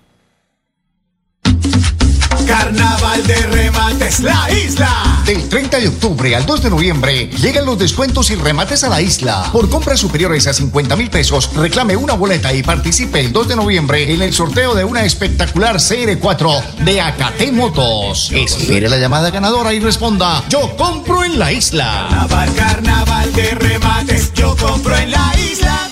[2.47, 5.23] Carnaval de remates La Isla.
[5.25, 9.01] Del 30 de octubre al 2 de noviembre llegan los descuentos y remates a la
[9.01, 9.49] isla.
[9.53, 13.57] Por compras superiores a 50 mil pesos, reclame una boleta y participe el 2 de
[13.57, 18.31] noviembre en el sorteo de una espectacular CR4 de Acate Motos.
[18.33, 22.07] Espere la llamada ganadora y responda: Yo compro en la isla.
[22.11, 25.91] Carnaval, carnaval de remates, yo compro en la isla.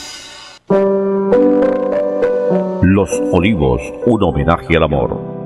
[2.82, 5.41] Los Olivos, un homenaje al amor.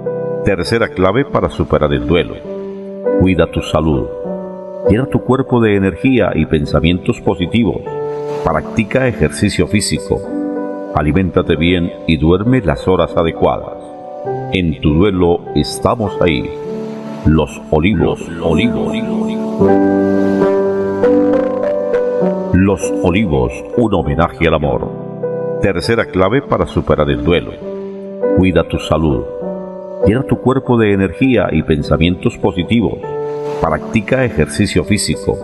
[0.47, 2.36] Tercera clave para superar el duelo.
[3.18, 4.06] Cuida tu salud.
[4.89, 7.82] Llena tu cuerpo de energía y pensamientos positivos.
[8.44, 10.23] Practica ejercicio físico.
[10.94, 13.77] Aliméntate bien y duerme las horas adecuadas.
[14.52, 16.48] En tu duelo estamos ahí.
[17.27, 18.97] Los olivos, olivos.
[22.55, 25.59] Los olivos, un homenaje al amor.
[25.60, 27.51] Tercera clave para superar el duelo.
[28.39, 29.36] Cuida tu salud.
[30.07, 32.99] Llena tu cuerpo de energía y pensamientos positivos.
[33.61, 35.37] Practica ejercicio físico.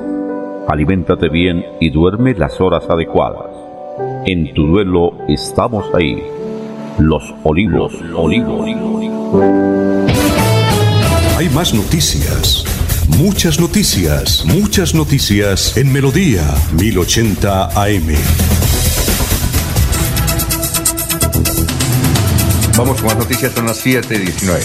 [0.68, 3.50] Aliméntate bien y duerme las horas adecuadas.
[4.24, 6.22] En tu duelo estamos ahí.
[7.00, 8.68] Los olivos, olivos.
[11.36, 12.64] Hay más noticias.
[13.18, 16.42] Muchas noticias, muchas noticias en Melodía
[16.78, 18.71] 1080 AM.
[22.76, 24.64] Vamos con más noticias, son las 7 y 19.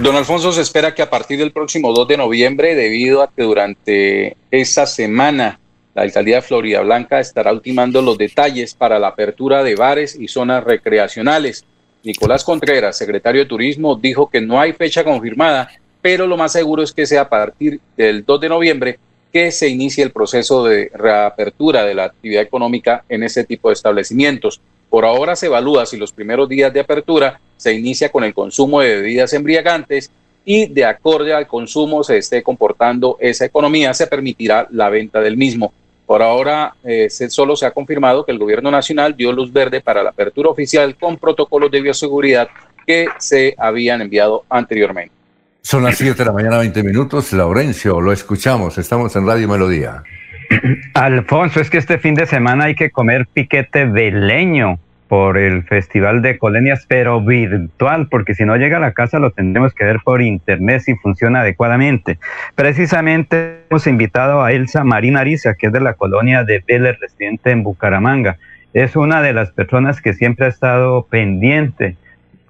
[0.00, 3.42] Don Alfonso se espera que a partir del próximo 2 de noviembre, debido a que
[3.42, 5.58] durante esa semana
[5.94, 10.28] la alcaldía de Florida Blanca estará ultimando los detalles para la apertura de bares y
[10.28, 11.64] zonas recreacionales.
[12.02, 15.70] Nicolás Contreras, secretario de Turismo, dijo que no hay fecha confirmada,
[16.02, 18.98] pero lo más seguro es que sea a partir del 2 de noviembre
[19.32, 23.74] que se inicie el proceso de reapertura de la actividad económica en ese tipo de
[23.74, 24.60] establecimientos.
[24.94, 28.80] Por ahora se evalúa si los primeros días de apertura se inicia con el consumo
[28.80, 30.12] de bebidas embriagantes
[30.44, 35.36] y de acorde al consumo se esté comportando esa economía, se permitirá la venta del
[35.36, 35.72] mismo.
[36.06, 39.80] Por ahora eh, se, solo se ha confirmado que el gobierno nacional dio luz verde
[39.80, 42.46] para la apertura oficial con protocolos de bioseguridad
[42.86, 45.12] que se habían enviado anteriormente.
[45.60, 47.32] Son las 7 de la mañana, 20 minutos.
[47.32, 48.78] Laurencio, lo escuchamos.
[48.78, 50.04] Estamos en Radio Melodía.
[50.94, 55.64] Alfonso, es que este fin de semana hay que comer piquete de leño por el
[55.64, 59.84] Festival de Colenias, pero virtual, porque si no llega a la casa lo tendremos que
[59.84, 62.18] ver por internet si funciona adecuadamente.
[62.54, 67.50] Precisamente hemos invitado a Elsa Marina Ariza, que es de la colonia de Vélez, residente
[67.50, 68.38] en Bucaramanga.
[68.72, 71.96] Es una de las personas que siempre ha estado pendiente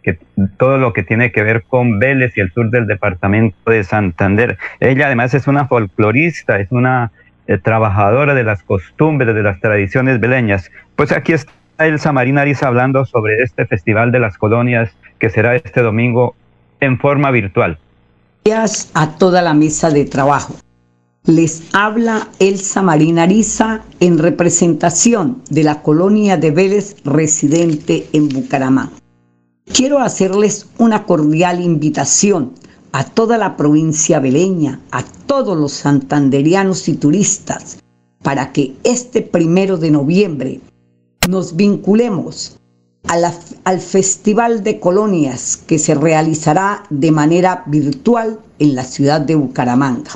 [0.02, 0.18] que
[0.58, 4.58] todo lo que tiene que ver con Vélez y el sur del departamento de Santander.
[4.78, 7.10] Ella además es una folclorista, es una
[7.46, 10.70] eh, trabajadora de las costumbres, de las tradiciones veleñas.
[10.94, 15.56] Pues aquí está Elsa Marina Ariza hablando sobre este Festival de las Colonias que será
[15.56, 16.34] este domingo
[16.80, 17.78] en forma virtual.
[18.44, 20.54] Gracias a toda la mesa de trabajo.
[21.24, 28.92] Les habla Elsa Marina Ariza en representación de la colonia de Vélez residente en Bucaramanga.
[29.64, 32.52] Quiero hacerles una cordial invitación
[32.92, 37.82] a toda la provincia veleña, a todos los santanderianos y turistas,
[38.22, 40.60] para que este primero de noviembre
[41.28, 42.58] nos vinculemos
[43.64, 50.12] al Festival de Colonias que se realizará de manera virtual en la ciudad de Bucaramanga.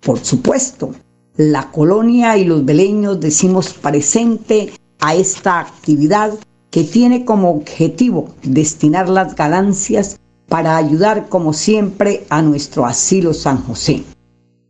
[0.00, 0.90] Por supuesto,
[1.36, 6.32] la colonia y los beleños decimos presente a esta actividad
[6.70, 10.18] que tiene como objetivo destinar las ganancias
[10.48, 14.02] para ayudar como siempre a nuestro asilo San José.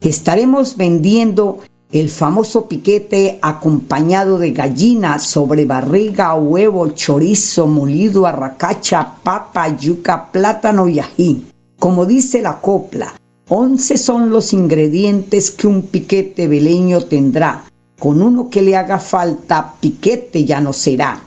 [0.00, 1.60] Estaremos vendiendo
[1.92, 10.88] el famoso piquete acompañado de gallina sobre barriga, huevo, chorizo, molido, arracacha, papa, yuca, plátano
[10.88, 11.44] y ají.
[11.78, 13.12] Como dice la copla,
[13.48, 17.64] once son los ingredientes que un piquete veleño tendrá.
[17.98, 21.20] Con uno que le haga falta, piquete ya no será.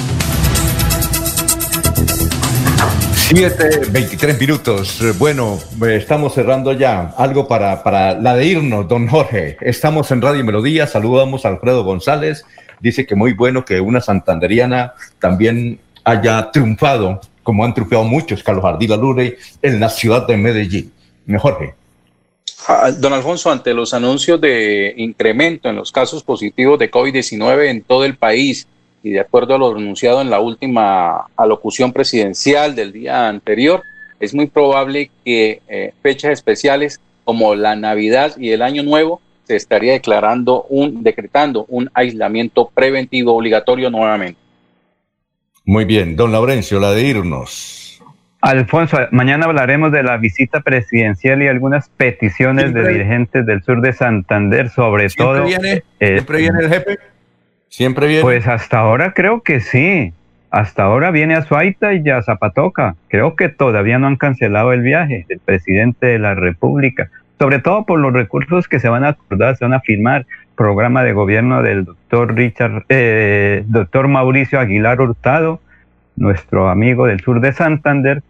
[3.27, 5.01] 7, 23 minutos.
[5.17, 5.57] Bueno,
[5.89, 7.15] estamos cerrando ya.
[7.17, 9.57] Algo para, para la de irnos, don Jorge.
[9.61, 10.85] Estamos en Radio Melodía.
[10.85, 12.45] Saludamos a Alfredo González.
[12.79, 18.65] Dice que muy bueno que una santanderiana también haya triunfado, como han triunfado muchos, Carlos
[18.65, 20.91] Ardila Lure, en la ciudad de Medellín.
[21.39, 21.73] Jorge.
[22.67, 27.81] Ah, don Alfonso, ante los anuncios de incremento en los casos positivos de COVID-19 en
[27.83, 28.67] todo el país
[29.03, 33.83] y de acuerdo a lo anunciado en la última alocución presidencial del día anterior,
[34.19, 39.57] es muy probable que eh, fechas especiales como la Navidad y el Año Nuevo se
[39.57, 44.39] estaría declarando un decretando un aislamiento preventivo obligatorio nuevamente.
[45.65, 48.01] Muy bien, don Laurencio, la de irnos.
[48.39, 53.93] Alfonso, mañana hablaremos de la visita presidencial y algunas peticiones de dirigentes del sur de
[53.93, 55.45] Santander, sobre todo.
[55.45, 56.97] Viene, eh, ¿Siempre viene el jefe?
[57.73, 58.21] ¿Siempre?
[58.21, 60.13] Pues hasta ahora creo que sí.
[60.51, 62.93] Hasta ahora viene a Suaita y a Zapatoca.
[63.07, 67.83] Creo que todavía no han cancelado el viaje del presidente de la República, sobre todo
[67.83, 70.27] por los recursos que se van a acordar, se van a firmar.
[70.55, 75.59] Programa de gobierno del doctor Richard, eh, doctor Mauricio Aguilar Hurtado,
[76.15, 78.21] nuestro amigo del sur de Santander,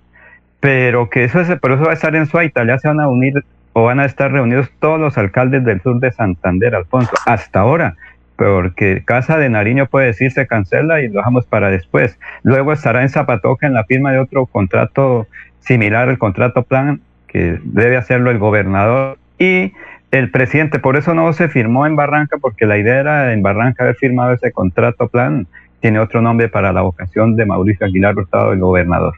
[0.61, 3.09] pero que eso es, por eso va a estar en Suaita, ya se van a
[3.09, 7.59] unir o van a estar reunidos todos los alcaldes del sur de Santander, Alfonso, hasta
[7.59, 7.97] ahora,
[8.35, 12.17] porque Casa de Nariño puede decir se cancela y lo dejamos para después.
[12.43, 15.27] Luego estará en Zapatoca en la firma de otro contrato
[15.59, 19.73] similar al contrato plan, que debe hacerlo el gobernador y
[20.11, 20.79] el presidente.
[20.79, 24.33] Por eso no se firmó en Barranca, porque la idea era en Barranca haber firmado
[24.33, 25.47] ese contrato plan.
[25.79, 29.15] Tiene otro nombre para la vocación de Mauricio Aguilar Hurtado, el gobernador.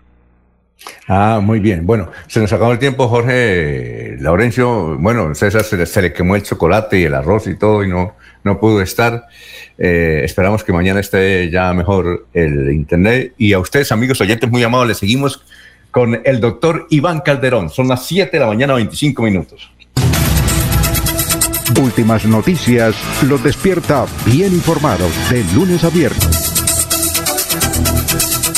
[1.07, 1.85] Ah, muy bien.
[1.85, 4.97] Bueno, se nos acabó el tiempo, Jorge Laurencio.
[4.97, 8.59] Bueno, César se le, quemó el chocolate y el arroz y todo y no, no
[8.59, 9.27] pudo estar.
[9.77, 13.33] Eh, esperamos que mañana esté ya mejor el internet.
[13.37, 15.43] Y a ustedes, amigos oyentes muy amables, les seguimos
[15.91, 17.69] con el doctor Iván Calderón.
[17.69, 19.71] Son las 7 de la mañana, 25 minutos.
[21.81, 26.44] Últimas noticias los despierta bien informados de lunes a viernes.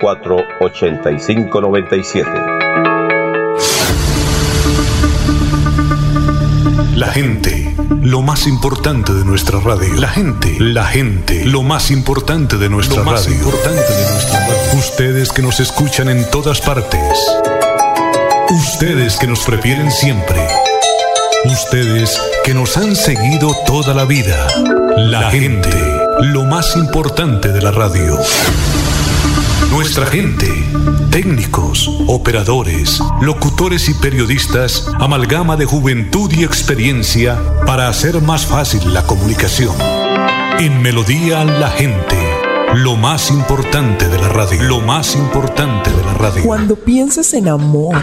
[0.00, 2.30] 85 97.
[6.94, 9.94] La gente, lo más importante de nuestra radio.
[9.94, 13.34] La gente, la gente, lo más importante de nuestra lo radio.
[13.34, 14.78] importante de nuestra radio.
[14.78, 17.18] Ustedes que nos escuchan en todas partes.
[18.50, 20.38] Ustedes que nos prefieren siempre.
[21.44, 24.46] Ustedes que nos han seguido toda la vida.
[24.96, 25.70] La, gente,
[26.20, 28.18] lo más importante de la radio.
[29.70, 30.48] Nuestra gente,
[31.10, 39.04] técnicos, operadores, locutores y periodistas, amalgama de juventud y experiencia para hacer más fácil la
[39.04, 39.76] comunicación.
[40.58, 42.16] En Melodía la gente,
[42.74, 46.42] lo más importante de la radio, lo más importante de la radio.
[46.44, 48.02] Cuando pienses en amor,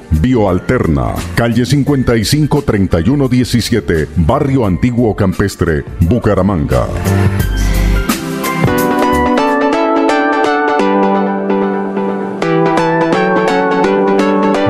[0.11, 6.87] Bioalterna, calle 55 3117, Barrio Antiguo Campestre, Bucaramanga.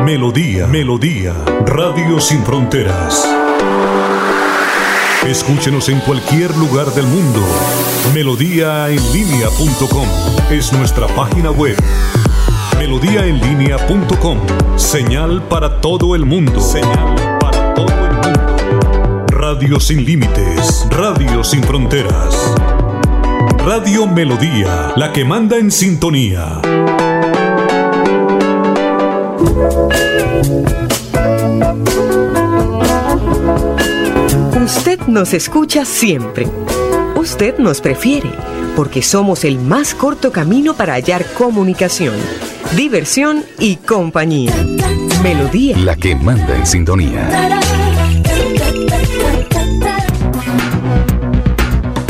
[0.06, 1.34] Melodía, Melodía,
[1.66, 3.28] Radio Sin Fronteras.
[5.26, 7.40] Escúchenos en cualquier lugar del mundo.
[8.14, 10.08] Melodíaenlínea.com
[10.52, 11.78] es nuestra página web.
[12.82, 14.40] Melodíaenlínea.com,
[14.76, 16.60] señal para todo el mundo.
[16.60, 19.28] Señal para todo el mundo.
[19.28, 22.56] Radio sin límites, Radio sin fronteras.
[23.64, 26.60] Radio Melodía, la que manda en sintonía.
[34.60, 36.48] Usted nos escucha siempre.
[37.16, 38.32] Usted nos prefiere
[38.76, 42.16] porque somos el más corto camino para hallar comunicación,
[42.76, 44.54] diversión y compañía.
[45.22, 45.78] Melodía.
[45.78, 47.30] La que manda en sintonía.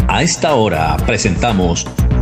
[0.08, 1.86] A esta hora presentamos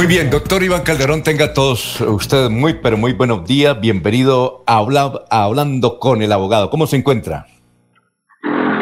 [0.00, 3.78] Muy bien, doctor Iván Calderón, tenga todos ustedes muy, pero muy buenos días.
[3.78, 4.78] Bienvenido a,
[5.28, 6.70] Hablando con el Abogado.
[6.70, 7.46] ¿Cómo se encuentra?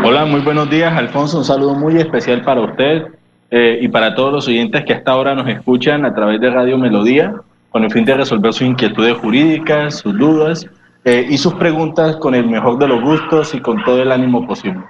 [0.05, 1.38] Hola, muy buenos días, Alfonso.
[1.38, 3.06] Un saludo muy especial para usted
[3.50, 6.78] eh, y para todos los oyentes que hasta ahora nos escuchan a través de Radio
[6.78, 7.34] Melodía,
[7.70, 10.68] con el fin de resolver sus inquietudes jurídicas, sus dudas
[11.05, 14.47] eh, y sus preguntas con el mejor de los gustos y con todo el ánimo
[14.47, 14.84] posible.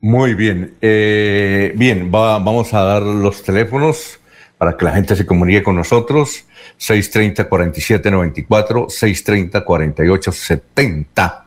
[0.00, 0.78] Muy bien.
[0.80, 4.19] Eh, bien, vamos a dar los teléfonos
[4.60, 6.44] para que la gente se comunique con nosotros.
[6.78, 11.44] 630-4794, 630-4870.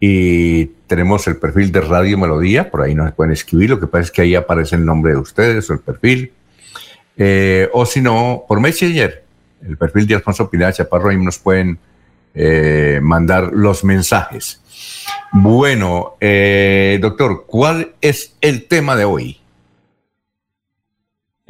[0.00, 4.04] Y tenemos el perfil de Radio Melodía, por ahí nos pueden escribir, lo que pasa
[4.04, 6.32] es que ahí aparece el nombre de ustedes o el perfil.
[7.18, 9.22] Eh, o si no, por Messenger,
[9.68, 11.78] el perfil de Alfonso Pilar Chaparro, ahí nos pueden
[12.34, 14.62] eh, mandar los mensajes.
[15.30, 19.39] Bueno, eh, doctor, ¿cuál es el tema de hoy?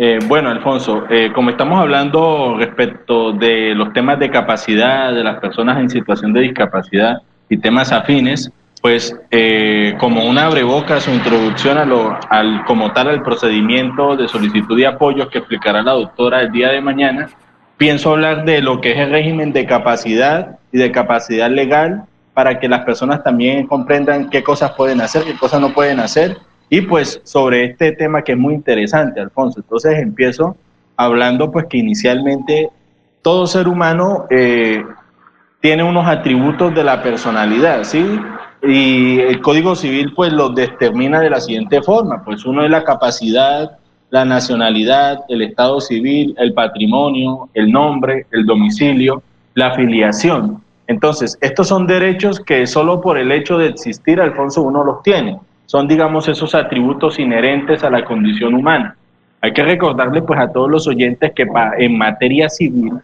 [0.03, 5.39] Eh, bueno, Alfonso, eh, como estamos hablando respecto de los temas de capacidad de las
[5.41, 7.19] personas en situación de discapacidad
[7.51, 13.09] y temas afines, pues eh, como una abrebocas o introducción a lo, al, como tal
[13.09, 17.29] al procedimiento de solicitud de apoyo que explicará la doctora el día de mañana,
[17.77, 22.59] pienso hablar de lo que es el régimen de capacidad y de capacidad legal para
[22.59, 26.39] que las personas también comprendan qué cosas pueden hacer, qué cosas no pueden hacer
[26.73, 29.59] y pues sobre este tema que es muy interesante, Alfonso.
[29.59, 30.57] Entonces empiezo
[30.97, 32.71] hablando pues que inicialmente
[33.23, 34.85] todo ser humano eh,
[35.61, 38.07] tiene unos atributos de la personalidad, ¿sí?
[38.63, 42.85] Y el Código Civil pues los determina de la siguiente forma, pues uno es la
[42.85, 43.77] capacidad,
[44.11, 49.23] la nacionalidad, el estado civil, el patrimonio, el nombre, el domicilio,
[49.55, 50.63] la afiliación.
[50.87, 55.39] Entonces, estos son derechos que solo por el hecho de existir, Alfonso, uno los tiene
[55.71, 58.97] son, digamos, esos atributos inherentes a la condición humana.
[59.41, 61.47] Hay que recordarle pues a todos los oyentes que
[61.79, 62.95] en materia civil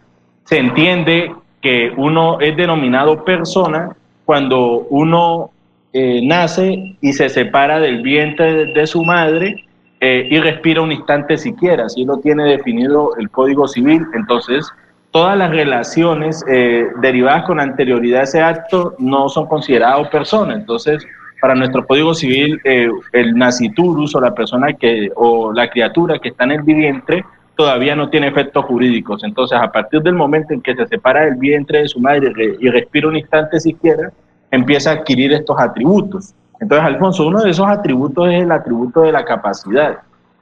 [0.43, 1.31] se entiende
[1.61, 5.49] que uno es denominado persona cuando uno
[5.93, 9.63] eh, nace y se separa del vientre de, su madre
[10.01, 14.05] eh, y respira un instante siquiera, así lo tiene definido el Código Civil.
[14.13, 14.69] Entonces,
[15.11, 20.57] todas las relaciones eh, derivadas con anterioridad a ese acto no son consideradas personas.
[20.57, 21.07] Entonces,
[21.39, 26.29] para nuestro Código Civil, eh, el naciturus o la persona que, o la criatura que
[26.29, 27.23] está en el vientre,
[27.55, 29.23] todavía no tiene efectos jurídicos.
[29.23, 32.69] Entonces, a partir del momento en que se separa del vientre de su madre y
[32.69, 34.11] respira un instante siquiera,
[34.51, 36.33] empieza a adquirir estos atributos.
[36.59, 39.99] Entonces, Alfonso, uno de esos atributos es el atributo de la capacidad,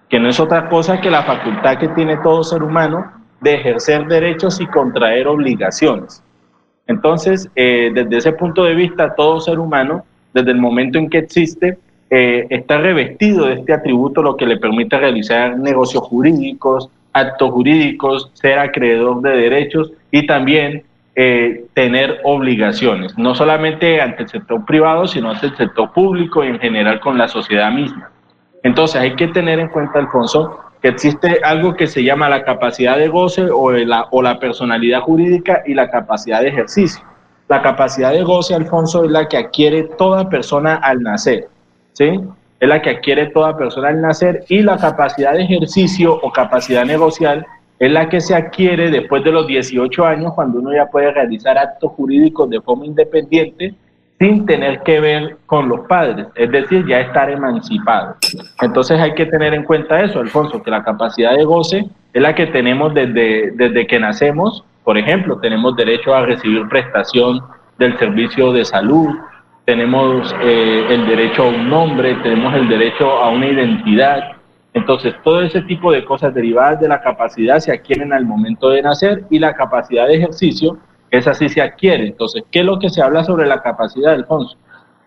[0.10, 4.06] que no es otra cosa que la facultad que tiene todo ser humano de ejercer
[4.08, 6.24] derechos y contraer obligaciones.
[6.88, 10.06] Entonces, eh, desde ese punto de vista, todo ser humano,
[10.36, 11.78] desde el momento en que existe,
[12.10, 18.30] eh, está revestido de este atributo, lo que le permite realizar negocios jurídicos, actos jurídicos,
[18.34, 20.84] ser acreedor de derechos y también
[21.16, 26.50] eh, tener obligaciones, no solamente ante el sector privado, sino ante el sector público y
[26.50, 28.12] en general con la sociedad misma.
[28.62, 32.98] Entonces hay que tener en cuenta, Alfonso, que existe algo que se llama la capacidad
[32.98, 37.06] de goce o la, o la personalidad jurídica y la capacidad de ejercicio.
[37.48, 41.48] La capacidad de goce, Alfonso, es la que adquiere toda persona al nacer,
[41.94, 42.20] ¿sí?
[42.60, 46.86] Es la que adquiere toda persona al nacer y la capacidad de ejercicio o capacidad
[46.86, 47.46] negocial
[47.78, 51.58] es la que se adquiere después de los 18 años, cuando uno ya puede realizar
[51.58, 53.74] actos jurídicos de forma independiente
[54.18, 58.16] sin tener que ver con los padres, es decir, ya estar emancipado.
[58.62, 62.34] Entonces hay que tener en cuenta eso, Alfonso, que la capacidad de goce es la
[62.34, 64.64] que tenemos desde, desde que nacemos.
[64.86, 67.42] Por ejemplo, tenemos derecho a recibir prestación
[67.78, 69.10] del servicio de salud,
[69.66, 74.36] tenemos eh, el derecho a un nombre, tenemos el derecho a una identidad,
[74.76, 78.82] entonces, todo ese tipo de cosas derivadas de la capacidad se adquieren al momento de
[78.82, 80.78] nacer y la capacidad de ejercicio,
[81.10, 82.08] esa sí se adquiere.
[82.08, 84.58] Entonces, ¿qué es lo que se habla sobre la capacidad, Alfonso?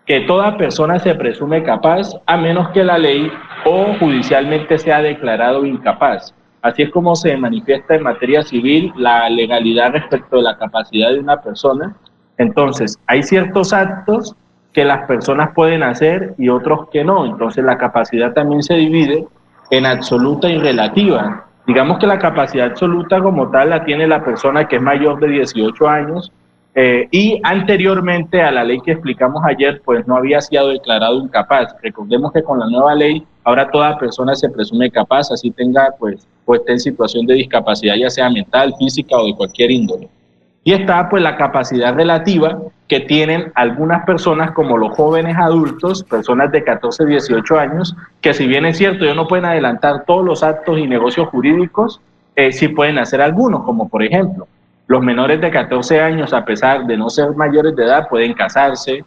[0.07, 3.31] Que toda persona se presume capaz a menos que la ley
[3.63, 6.33] o judicialmente sea declarado incapaz.
[6.61, 11.19] Así es como se manifiesta en materia civil la legalidad respecto de la capacidad de
[11.19, 11.95] una persona.
[12.37, 14.35] Entonces, hay ciertos actos
[14.73, 17.25] que las personas pueden hacer y otros que no.
[17.25, 19.25] Entonces, la capacidad también se divide
[19.71, 21.45] en absoluta y relativa.
[21.65, 25.27] Digamos que la capacidad absoluta como tal la tiene la persona que es mayor de
[25.27, 26.31] 18 años
[26.75, 31.75] eh, y anteriormente a la ley que explicamos ayer, pues no había sido declarado incapaz.
[31.81, 36.25] Recordemos que con la nueva ley ahora toda persona se presume capaz, así tenga pues
[36.45, 40.07] o esté en situación de discapacidad, ya sea mental, física o de cualquier índole.
[40.63, 46.51] Y está pues la capacidad relativa que tienen algunas personas como los jóvenes adultos, personas
[46.51, 50.43] de 14, 18 años, que si bien es cierto, ellos no pueden adelantar todos los
[50.43, 52.01] actos y negocios jurídicos,
[52.35, 54.47] eh, sí pueden hacer algunos, como por ejemplo,
[54.87, 59.03] los menores de 14 años, a pesar de no ser mayores de edad, pueden casarse,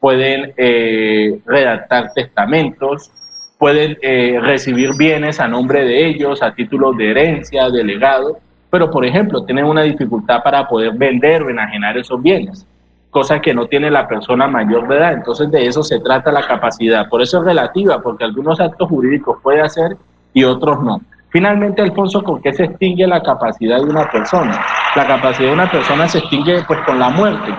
[0.00, 3.10] pueden eh, redactar testamentos,
[3.58, 8.38] pueden eh, recibir bienes a nombre de ellos, a título de herencia, de legado,
[8.70, 12.66] pero por ejemplo tienen una dificultad para poder vender o enajenar esos bienes,
[13.10, 15.14] cosa que no tiene la persona mayor de edad.
[15.14, 17.08] Entonces de eso se trata la capacidad.
[17.08, 19.96] Por eso es relativa, porque algunos actos jurídicos puede hacer
[20.34, 21.00] y otros no.
[21.30, 24.60] Finalmente, Alfonso, ¿con qué se extingue la capacidad de una persona?
[24.94, 27.54] La capacidad de una persona se extingue pues con la muerte.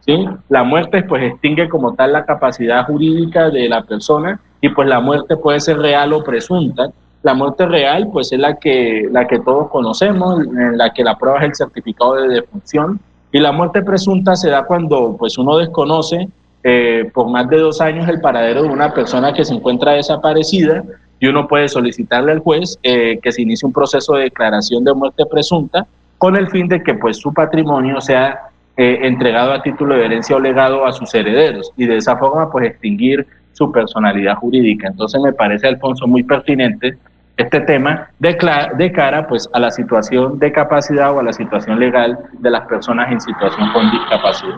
[0.00, 0.28] ¿sí?
[0.48, 5.00] La muerte pues extingue como tal la capacidad jurídica de la persona y pues la
[5.00, 6.90] muerte puede ser real o presunta
[7.22, 11.18] la muerte real, pues es la que, la que todos conocemos, en la que la
[11.18, 12.98] prueba es el certificado de defunción.
[13.32, 16.28] Y la muerte presunta se da cuando pues uno desconoce
[16.62, 20.82] eh, por más de dos años el paradero de una persona que se encuentra desaparecida
[21.18, 24.92] y uno puede solicitarle al juez eh, que se inicie un proceso de declaración de
[24.92, 25.86] muerte presunta
[26.18, 30.36] con el fin de que pues su patrimonio sea eh, entregado a título de herencia
[30.36, 34.88] o legado a sus herederos y de esa forma pues extinguir su personalidad jurídica.
[34.88, 36.96] Entonces me parece, Alfonso, muy pertinente
[37.36, 38.36] este tema de,
[38.76, 42.66] de cara pues, a la situación de capacidad o a la situación legal de las
[42.66, 44.56] personas en situación con discapacidad.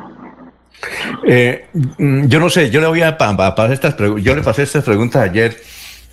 [1.25, 4.85] Eh, mm, yo no sé, yo le voy a pasar estas yo le pasé estas
[4.85, 5.57] preguntas ayer.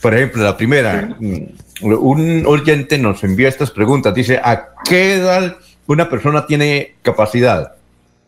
[0.01, 1.43] Por ejemplo, la primera, mm,
[1.81, 4.13] un oyente nos envía estas preguntas.
[4.13, 7.73] Dice, ¿a qué edad una persona tiene capacidad?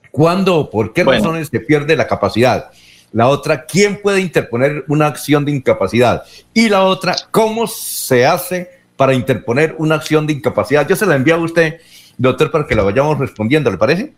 [0.10, 2.72] ¿Cuándo o por qué razones se pierde la capacidad?
[3.14, 6.24] La otra, ¿quién puede interponer una acción de incapacidad?
[6.54, 10.88] Y la otra, ¿cómo se hace para interponer una acción de incapacidad?
[10.88, 11.82] Yo se la envío a usted,
[12.18, 14.14] doctor, para que la vayamos respondiendo, ¿le parece?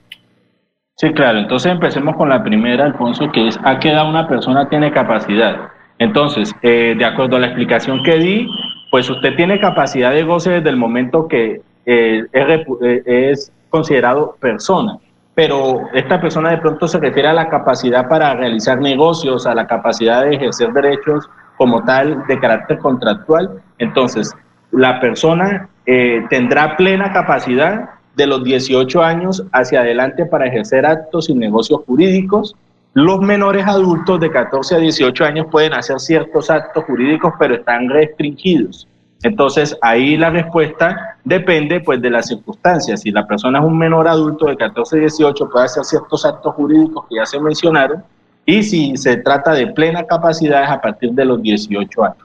[0.95, 1.39] Sí, claro.
[1.39, 5.69] Entonces empecemos con la primera, Alfonso, que es ¿a qué edad una persona tiene capacidad?
[5.97, 8.47] Entonces, eh, de acuerdo a la explicación que di,
[8.91, 14.37] pues usted tiene capacidad de goce desde el momento que eh, es, eh, es considerado
[14.39, 14.99] persona
[15.35, 19.65] pero esta persona de pronto se refiere a la capacidad para realizar negocios, a la
[19.65, 23.61] capacidad de ejercer derechos como tal de carácter contractual.
[23.79, 24.35] Entonces,
[24.71, 31.29] la persona eh, tendrá plena capacidad de los 18 años hacia adelante para ejercer actos
[31.29, 32.55] y negocios jurídicos.
[32.93, 37.89] Los menores adultos de 14 a 18 años pueden hacer ciertos actos jurídicos, pero están
[37.89, 38.87] restringidos.
[39.23, 43.01] Entonces, ahí la respuesta depende pues de las circunstancias.
[43.01, 47.05] Si la persona es un menor adulto de 14 18 puede hacer ciertos actos jurídicos
[47.09, 48.03] que ya se mencionaron
[48.45, 52.17] y si se trata de plena capacidad es a partir de los 18 años.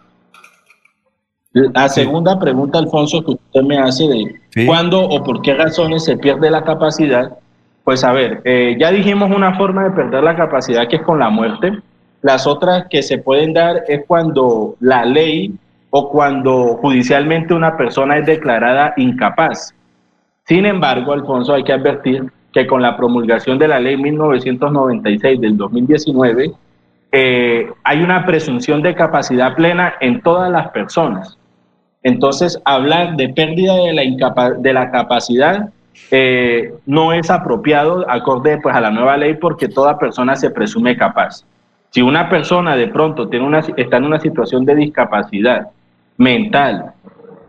[1.53, 6.17] La segunda pregunta, Alfonso, que usted me hace de cuándo o por qué razones se
[6.17, 7.39] pierde la capacidad,
[7.85, 11.19] pues a ver, eh, ya dijimos una forma de perder la capacidad que es con
[11.19, 11.81] la muerte.
[12.23, 15.55] Las otras que se pueden dar es cuando la ley
[15.91, 19.75] o cuando judicialmente una persona es declarada incapaz.
[20.45, 25.57] Sin embargo, Alfonso, hay que advertir que con la promulgación de la ley 1996 del
[25.57, 26.53] 2019,
[27.13, 31.39] eh, hay una presunción de capacidad plena en todas las personas.
[32.03, 35.71] Entonces, hablar de pérdida de la, de la capacidad
[36.11, 40.97] eh, no es apropiado acorde pues, a la nueva ley porque toda persona se presume
[40.97, 41.45] capaz.
[41.91, 45.69] Si una persona de pronto tiene una, está en una situación de discapacidad
[46.19, 46.93] mental,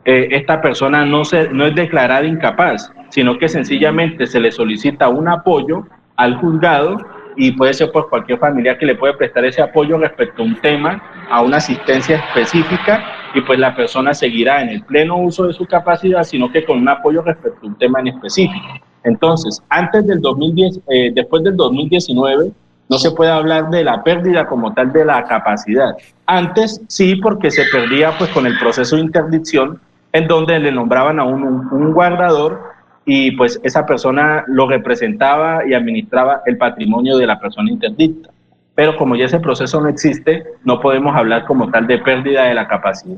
[0.05, 5.09] eh, esta persona no, se, no es declarada incapaz, sino que sencillamente se le solicita
[5.09, 6.97] un apoyo al juzgado
[7.35, 10.55] y puede ser por cualquier familiar que le puede prestar ese apoyo respecto a un
[10.61, 15.53] tema, a una asistencia específica y pues la persona seguirá en el pleno uso de
[15.53, 18.67] su capacidad, sino que con un apoyo respecto a un tema en específico.
[19.03, 22.51] Entonces, antes del 2010, eh, después del 2019,
[22.89, 25.95] no se puede hablar de la pérdida como tal de la capacidad.
[26.25, 29.79] Antes sí, porque se perdía pues con el proceso de interdicción,
[30.11, 32.63] en donde le nombraban a un, guardador
[33.05, 38.31] y pues esa persona lo representaba y administraba el patrimonio de la persona interdicta.
[38.73, 42.55] Pero como ya ese proceso no existe, no podemos hablar como tal de pérdida de
[42.55, 43.17] la capacidad.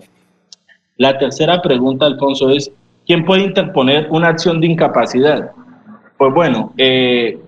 [0.98, 2.72] La tercera pregunta, Alfonso, es,
[3.06, 5.52] ¿quién puede interponer una acción de incapacidad?
[6.18, 7.40] Pues bueno, eh,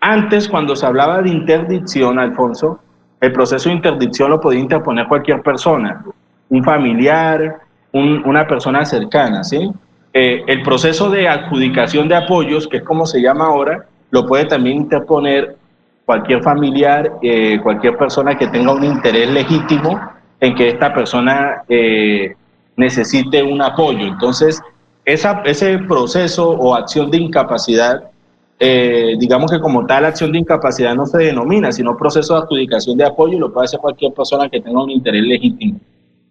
[0.00, 2.80] antes cuando se hablaba de interdicción, Alfonso,
[3.20, 6.04] el proceso de interdicción lo podía interponer cualquier persona,
[6.48, 7.58] un familiar,
[7.92, 9.70] una persona cercana, ¿sí?
[10.12, 14.44] Eh, el proceso de adjudicación de apoyos, que es como se llama ahora, lo puede
[14.46, 15.56] también interponer
[16.04, 20.00] cualquier familiar, eh, cualquier persona que tenga un interés legítimo
[20.40, 22.34] en que esta persona eh,
[22.76, 24.06] necesite un apoyo.
[24.06, 24.62] Entonces,
[25.04, 28.10] esa, ese proceso o acción de incapacidad,
[28.58, 33.04] digamos que como tal acción de incapacidad no se denomina, sino proceso de adjudicación de
[33.04, 35.78] apoyo, lo puede hacer cualquier persona que tenga un interés legítimo.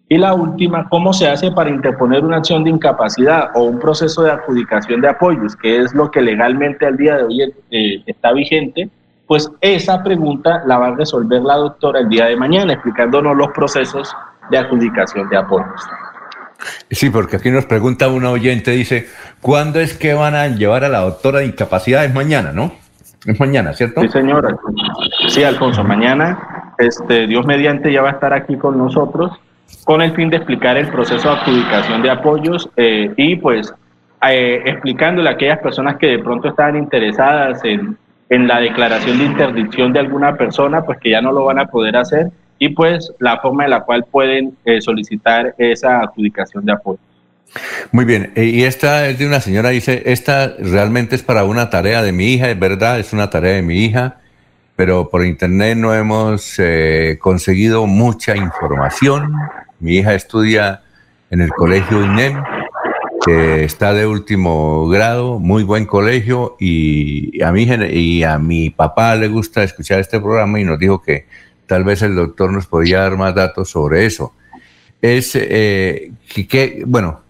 [0.08, 4.22] Y la última, ¿cómo se hace para interponer una acción de incapacidad o un proceso
[4.22, 8.32] de adjudicación de apoyos, que es lo que legalmente al día de hoy eh, está
[8.32, 8.88] vigente?
[9.26, 13.48] Pues esa pregunta la va a resolver la doctora el día de mañana, explicándonos los
[13.48, 14.14] procesos
[14.48, 15.82] de adjudicación de apoyos.
[16.90, 19.06] Sí, porque aquí nos pregunta una oyente, dice,
[19.40, 22.04] ¿cuándo es que van a llevar a la doctora de incapacidad?
[22.04, 22.72] Es mañana, ¿no?
[23.26, 24.00] Es mañana, ¿cierto?
[24.02, 24.56] Sí, señora.
[25.28, 29.32] Sí, Alfonso, mañana, este, Dios mediante ya va a estar aquí con nosotros
[29.84, 33.72] con el fin de explicar el proceso de adjudicación de apoyos eh, y pues
[34.28, 37.96] eh, explicándole a aquellas personas que de pronto estaban interesadas en,
[38.28, 41.66] en la declaración de interdicción de alguna persona, pues que ya no lo van a
[41.66, 46.72] poder hacer y pues la forma en la cual pueden eh, solicitar esa adjudicación de
[46.72, 46.98] apoyo.
[47.92, 52.02] Muy bien, y esta es de una señora, dice, esta realmente es para una tarea
[52.02, 54.18] de mi hija, es verdad, es una tarea de mi hija
[54.76, 59.32] pero por internet no hemos eh, conseguido mucha información.
[59.80, 60.82] Mi hija estudia
[61.30, 62.42] en el colegio INEM,
[63.24, 69.16] que está de último grado, muy buen colegio, y a, mí, y a mi papá
[69.16, 71.26] le gusta escuchar este programa y nos dijo que
[71.66, 74.32] tal vez el doctor nos podía dar más datos sobre eso.
[75.00, 76.12] Es, eh,
[76.48, 77.20] que, bueno,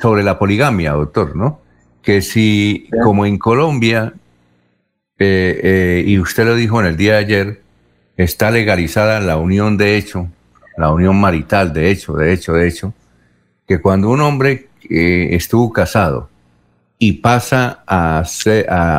[0.00, 1.60] sobre la poligamia, doctor, ¿no?
[2.02, 4.14] Que si, como en Colombia,
[5.18, 7.62] eh, eh, y usted lo dijo en el día de ayer,
[8.16, 10.28] está legalizada la unión de hecho,
[10.76, 12.92] la unión marital de hecho, de hecho, de hecho,
[13.66, 16.28] que cuando un hombre eh, estuvo casado
[16.98, 18.24] y pasa a,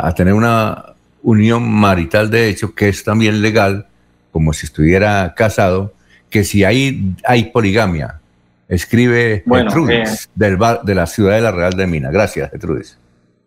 [0.08, 3.88] a, tener una unión marital de hecho, que es también legal,
[4.34, 5.94] como si estuviera casado,
[6.30, 8.20] que si hay, hay poligamia,
[8.68, 12.10] escribe bueno, Gertrudis, del, de la ciudad de la Real de Mina.
[12.12, 13.00] Gracias, Gertrudis.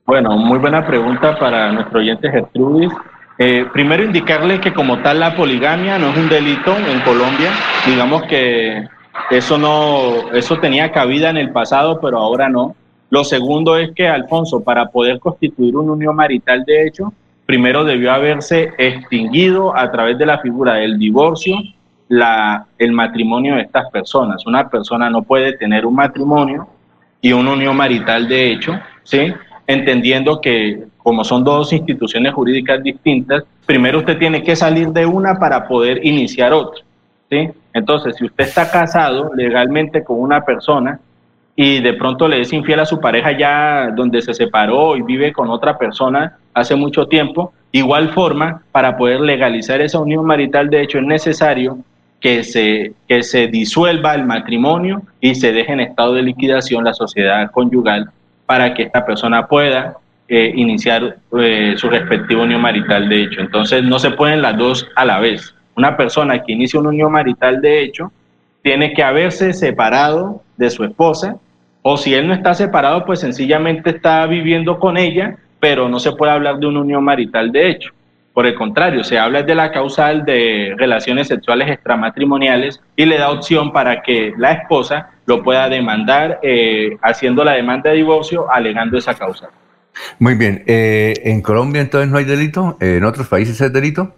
[0.06, 2.92] Bueno, muy buena pregunta para nuestro oyente Gertrudis.
[3.38, 7.50] Eh, primero indicarle que como tal la poligamia no es un delito en Colombia.
[7.84, 8.86] Digamos que
[9.30, 12.76] eso no, eso tenía cabida en el pasado, pero ahora no.
[13.10, 17.12] Lo segundo es que Alfonso, para poder constituir una unión marital de hecho,
[17.46, 21.56] primero debió haberse extinguido a través de la figura del divorcio
[22.78, 24.46] el matrimonio de estas personas.
[24.46, 26.68] Una persona no puede tener un matrimonio
[27.20, 29.32] y una unión marital de hecho, ¿sí?
[29.66, 35.38] entendiendo que como son dos instituciones jurídicas distintas, primero usted tiene que salir de una
[35.38, 36.82] para poder iniciar otra.
[37.30, 37.48] ¿sí?
[37.72, 41.00] Entonces, si usted está casado legalmente con una persona
[41.56, 45.32] y de pronto le es infiel a su pareja ya donde se separó y vive
[45.32, 50.80] con otra persona hace mucho tiempo, igual forma, para poder legalizar esa unión marital, de
[50.80, 51.78] hecho es necesario
[52.18, 56.94] que se, que se disuelva el matrimonio y se deje en estado de liquidación la
[56.94, 58.10] sociedad conyugal
[58.46, 63.42] para que esta persona pueda eh, iniciar eh, su respectiva unión marital de hecho.
[63.42, 65.54] Entonces no se pueden las dos a la vez.
[65.76, 68.10] Una persona que inicia una unión marital de hecho
[68.62, 71.36] tiene que haberse separado de su esposa
[71.82, 76.12] o si él no está separado pues sencillamente está viviendo con ella, pero no se
[76.12, 77.90] puede hablar de una unión marital de hecho.
[78.32, 83.30] Por el contrario, se habla de la causal de relaciones sexuales extramatrimoniales y le da
[83.30, 88.98] opción para que la esposa lo pueda demandar eh, haciendo la demanda de divorcio alegando
[88.98, 89.48] esa causa.
[90.18, 90.62] Muy bien.
[90.66, 92.76] Eh, ¿En Colombia entonces no hay delito?
[92.78, 94.14] ¿En otros países es delito?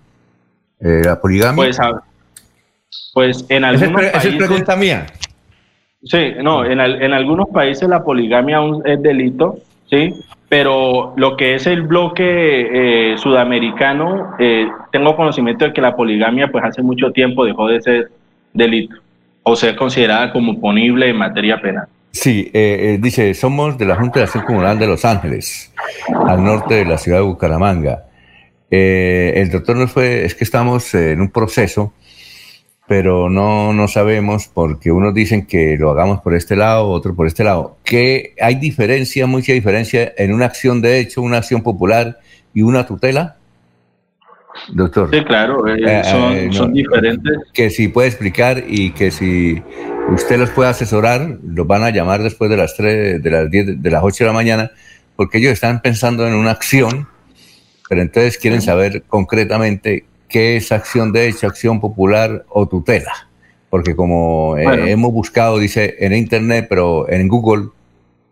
[0.80, 1.54] Eh, ¿La poligamia?
[1.54, 1.78] Pues,
[3.14, 4.16] pues en algunos países...
[4.16, 5.06] Esa es pregunta mía.
[6.02, 9.58] Sí, no, en, en algunos países la poligamia aún es delito,
[9.88, 10.12] ¿sí?
[10.48, 14.32] Pero lo que es el bloque eh, sudamericano,
[14.90, 18.10] tengo conocimiento de que la poligamia pues hace mucho tiempo dejó de ser
[18.54, 18.96] delito
[19.42, 21.86] o ser considerada como ponible en materia penal.
[22.10, 25.72] Sí, eh, eh, dice, somos de la Junta de Acción Comunal de Los Ángeles,
[26.26, 28.04] al norte de la ciudad de Bucaramanga.
[28.70, 31.92] Eh, el doctor nos fue, es que estamos en un proceso,
[32.88, 37.26] pero no, no sabemos porque unos dicen que lo hagamos por este lado, otro por
[37.26, 37.76] este lado.
[37.84, 42.18] ¿Qué hay diferencia, mucha diferencia en una acción de hecho, una acción popular
[42.54, 43.36] y una tutela?
[44.72, 45.10] Doctor.
[45.12, 45.62] Sí, claro,
[46.04, 47.36] son, son diferentes.
[47.52, 49.62] Que si puede explicar y que si
[50.10, 53.82] usted los puede asesorar, los van a llamar después de las 3, de las 10,
[53.82, 54.70] de las 8 de la mañana,
[55.14, 57.06] porque ellos están pensando en una acción,
[57.86, 63.28] pero entonces quieren saber concretamente qué es acción de hecho, acción popular o tutela.
[63.70, 67.68] Porque como eh, hemos buscado, dice, en Internet, pero en Google,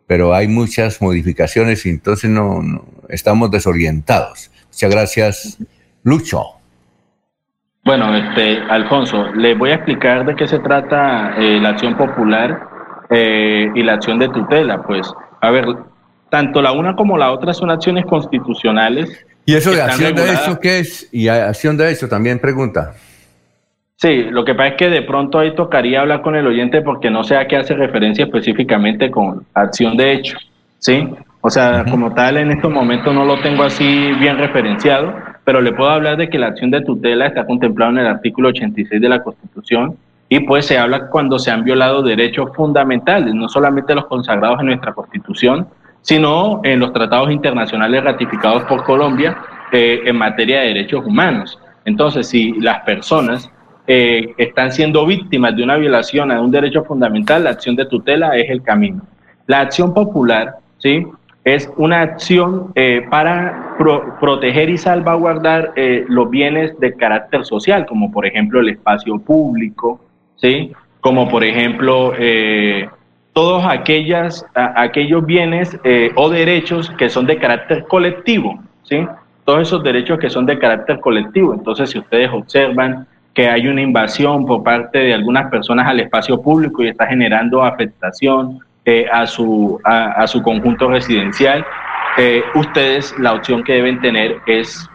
[0.06, 4.50] pero hay muchas modificaciones y entonces no, no estamos desorientados.
[4.68, 5.58] Muchas gracias,
[6.02, 6.56] Lucho.
[7.86, 12.60] Bueno, este, Alfonso, le voy a explicar de qué se trata eh, la acción popular
[13.10, 14.82] eh, y la acción de tutela.
[14.82, 15.08] Pues,
[15.40, 15.66] a ver,
[16.28, 19.24] tanto la una como la otra son acciones constitucionales.
[19.44, 21.08] ¿Y eso de acción de hecho qué es?
[21.12, 22.94] Y acción de hecho también pregunta.
[23.96, 27.10] Sí, lo que pasa es que de pronto ahí tocaría hablar con el oyente porque
[27.10, 30.36] no sé a qué hace referencia específicamente con acción de hecho,
[30.78, 31.08] ¿sí?
[31.40, 35.14] O sea, como tal, en estos momentos no lo tengo así bien referenciado,
[35.44, 38.48] pero le puedo hablar de que la acción de tutela está contemplada en el artículo
[38.48, 39.96] 86 de la Constitución
[40.28, 44.66] y pues se habla cuando se han violado derechos fundamentales, no solamente los consagrados en
[44.66, 45.68] nuestra Constitución,
[46.06, 49.36] sino en los tratados internacionales ratificados por Colombia
[49.72, 51.58] eh, en materia de derechos humanos.
[51.84, 53.50] Entonces, si las personas
[53.88, 58.36] eh, están siendo víctimas de una violación a un derecho fundamental, la acción de tutela
[58.36, 59.02] es el camino.
[59.48, 61.04] La acción popular, ¿sí?
[61.44, 63.76] es una acción eh, para
[64.20, 70.00] proteger y salvaguardar eh, los bienes de carácter social, como por ejemplo el espacio público,
[70.36, 70.72] ¿sí?
[71.00, 72.12] como por ejemplo
[73.36, 75.78] todos aquellas, aquellos bienes
[76.14, 79.06] o derechos que son de carácter colectivo, ¿sí?
[79.44, 81.52] todos esos derechos que son de carácter colectivo.
[81.52, 86.40] Entonces, si ustedes observan que hay una invasión por parte de algunas personas al espacio
[86.40, 88.58] público y está generando afectación,
[88.88, 91.66] eh, a, su, a, su conjunto residencial,
[92.18, 94.88] eh, ustedes la opción que deben tener es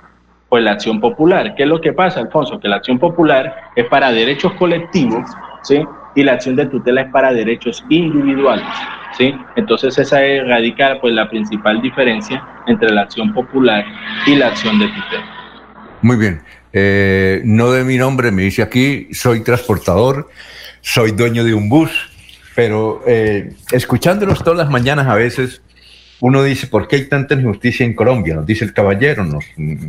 [0.47, 1.55] pues la acción popular.
[1.55, 2.57] ¿Qué es lo que pasa, Alfonso?
[2.57, 5.29] Que la acción popular es para derechos colectivos,
[5.63, 5.85] ¿sí?
[6.15, 8.65] Y la acción de tutela es para derechos individuales,
[9.17, 9.33] ¿sí?
[9.55, 13.85] Entonces esa es radical pues la principal diferencia entre la acción popular
[14.25, 15.25] y la acción de tutela.
[16.01, 16.41] Muy bien.
[16.73, 20.29] Eh, no de mi nombre, me dice aquí, soy transportador,
[20.81, 21.91] soy dueño de un bus,
[22.55, 25.61] pero eh, escuchándolos todas las mañanas a veces,
[26.21, 28.35] uno dice, ¿por qué hay tanta injusticia en Colombia?
[28.35, 29.43] Nos dice el caballero, nos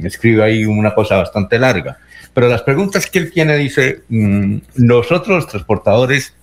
[0.05, 1.99] escribe ahí una cosa bastante larga.
[2.35, 6.35] Pero las preguntas que él tiene dice, mm, nosotros los transportadores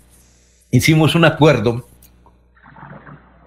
[0.72, 1.88] hicimos un acuerdo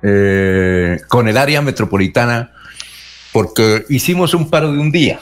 [0.02, 2.52] eh, con el área metropolitana
[3.32, 5.20] porque hicimos un paro de un día.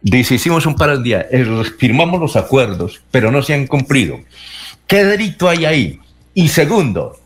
[0.00, 1.44] Dice, hicimos un paro de un día, eh,
[1.76, 4.20] firmamos los acuerdos, pero no se han cumplido.
[4.86, 6.00] ¿Qué delito hay ahí?
[6.32, 7.20] Y segundo,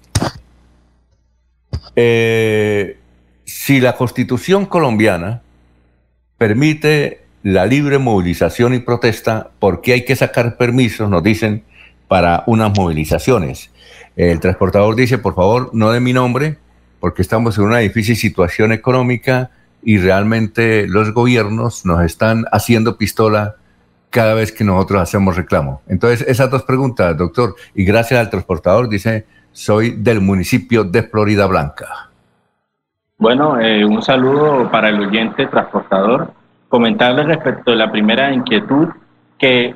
[1.95, 2.99] eh,
[3.45, 5.43] si la constitución colombiana
[6.39, 11.11] permite la libre movilización y protesta, ¿por qué hay que sacar permisos?
[11.11, 11.65] Nos dicen
[12.09, 13.71] para unas movilizaciones.
[14.17, 16.59] El transportador dice, por favor, no de mi nombre,
[17.01, 19.51] porque estamos en una difícil situación económica
[19.83, 23.57] y realmente los gobiernos nos están haciendo pistola
[24.11, 25.83] cada vez que nosotros hacemos reclamo.
[25.89, 31.47] Entonces, esas dos preguntas, doctor, y gracias al transportador, dice, soy del municipio de Florida
[31.47, 32.11] Blanca.
[33.17, 36.42] Bueno, eh, un saludo para el oyente transportador.
[36.73, 38.89] Comentarle respecto a la primera inquietud
[39.37, 39.75] que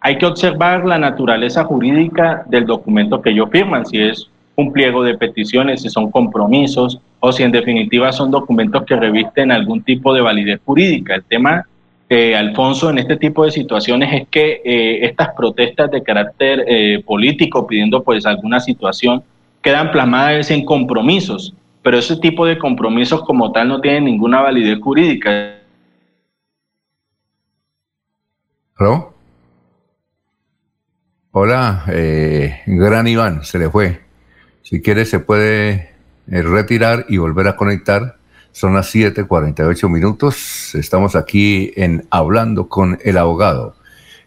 [0.00, 5.04] hay que observar la naturaleza jurídica del documento que ellos firman, si es un pliego
[5.04, 10.14] de peticiones, si son compromisos o si en definitiva son documentos que revisten algún tipo
[10.14, 11.16] de validez jurídica.
[11.16, 11.66] El tema
[12.08, 17.02] eh, Alfonso, en este tipo de situaciones es que eh, estas protestas de carácter eh,
[17.04, 19.22] político pidiendo pues alguna situación
[19.60, 21.52] quedan plasmadas en compromisos,
[21.82, 25.57] pero ese tipo de compromisos como tal no tienen ninguna validez jurídica.
[28.78, 29.12] ¿Aló?
[31.32, 31.84] Hola,
[32.66, 34.00] gran Iván, se le fue.
[34.62, 35.90] Si quiere se puede
[36.28, 38.18] retirar y volver a conectar
[38.52, 40.76] son las 7:48 minutos.
[40.76, 43.74] Estamos aquí en Hablando con el abogado.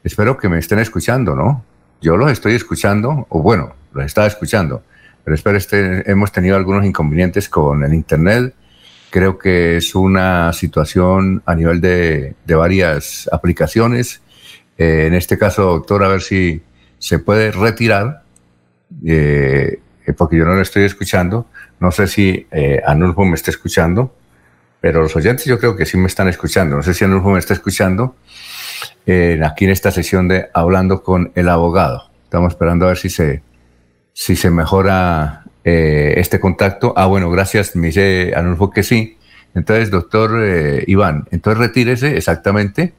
[0.04, 1.64] Espero que me estén escuchando, ¿no?
[2.02, 4.84] Yo los estoy escuchando, o bueno, los estaba escuchando,
[5.24, 8.54] pero espero este, hemos tenido algunos inconvenientes con el Internet.
[9.12, 14.22] Creo que es una situación a nivel de, varias aplicaciones.
[14.82, 16.62] Eh, en este caso, doctor, a ver si
[16.98, 18.24] se puede retirar,
[19.06, 19.80] eh,
[20.18, 21.48] porque yo no lo estoy escuchando.
[21.80, 24.14] No sé si eh, Anulfo me está escuchando
[24.82, 26.76] pero los oyentes yo creo que sí me están escuchando.
[26.76, 28.16] No sé si Anulfo me está escuchando
[29.06, 32.10] eh, aquí en esta sesión de Hablando con el abogado.
[32.24, 33.44] Estamos esperando a ver si se,
[34.12, 36.94] si se mejora eh, este contacto.
[36.98, 39.18] Ah, bueno, gracias, me dice Anulfo que sí.
[39.54, 42.94] Entonces, doctor eh, Iván, entonces retírese exactamente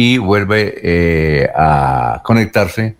[0.00, 2.94] y vuelve a conectarse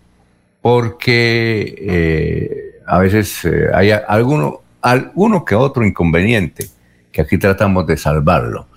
[0.61, 6.65] porque a veces hay alguno, alguno que otro inconveniente
[7.09, 8.67] que aquí tratamos de salvarlo.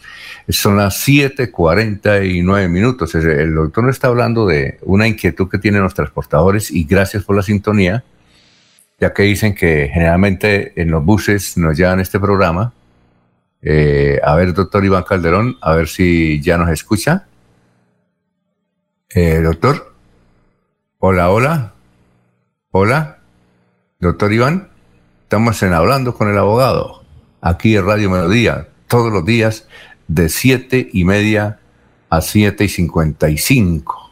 [0.48, 3.12] Son las 7:49 minutos.
[3.16, 7.42] El doctor está hablando de una inquietud que tienen los transportadores y gracias por la
[7.42, 8.04] sintonía,
[9.00, 12.72] ya que dicen que generalmente en los buses nos llevan este programa.
[13.62, 17.26] Eh, a ver, doctor Iván Calderón, a ver si ya nos escucha.
[19.14, 19.92] Eh, doctor.
[20.98, 21.74] Hola, hola.
[22.70, 23.18] Hola.
[24.00, 24.70] Doctor Iván.
[25.24, 27.02] Estamos en hablando con el abogado
[27.42, 29.68] aquí en Radio Melodía, todos los días
[30.08, 31.58] de siete y media
[32.08, 34.10] a siete y cincuenta y cinco.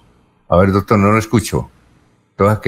[0.49, 1.71] A ver, doctor, no lo escucho.
[2.33, 2.59] Entonces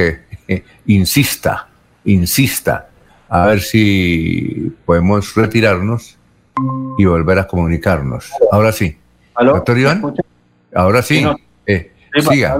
[0.46, 1.68] que insista,
[2.04, 2.88] insista,
[3.28, 6.16] a ver si podemos retirarnos
[6.96, 8.30] y volver a comunicarnos.
[8.50, 8.96] Ahora sí.
[9.38, 10.14] Doctor Iván,
[10.74, 11.26] ahora sí.
[12.20, 12.56] Siga.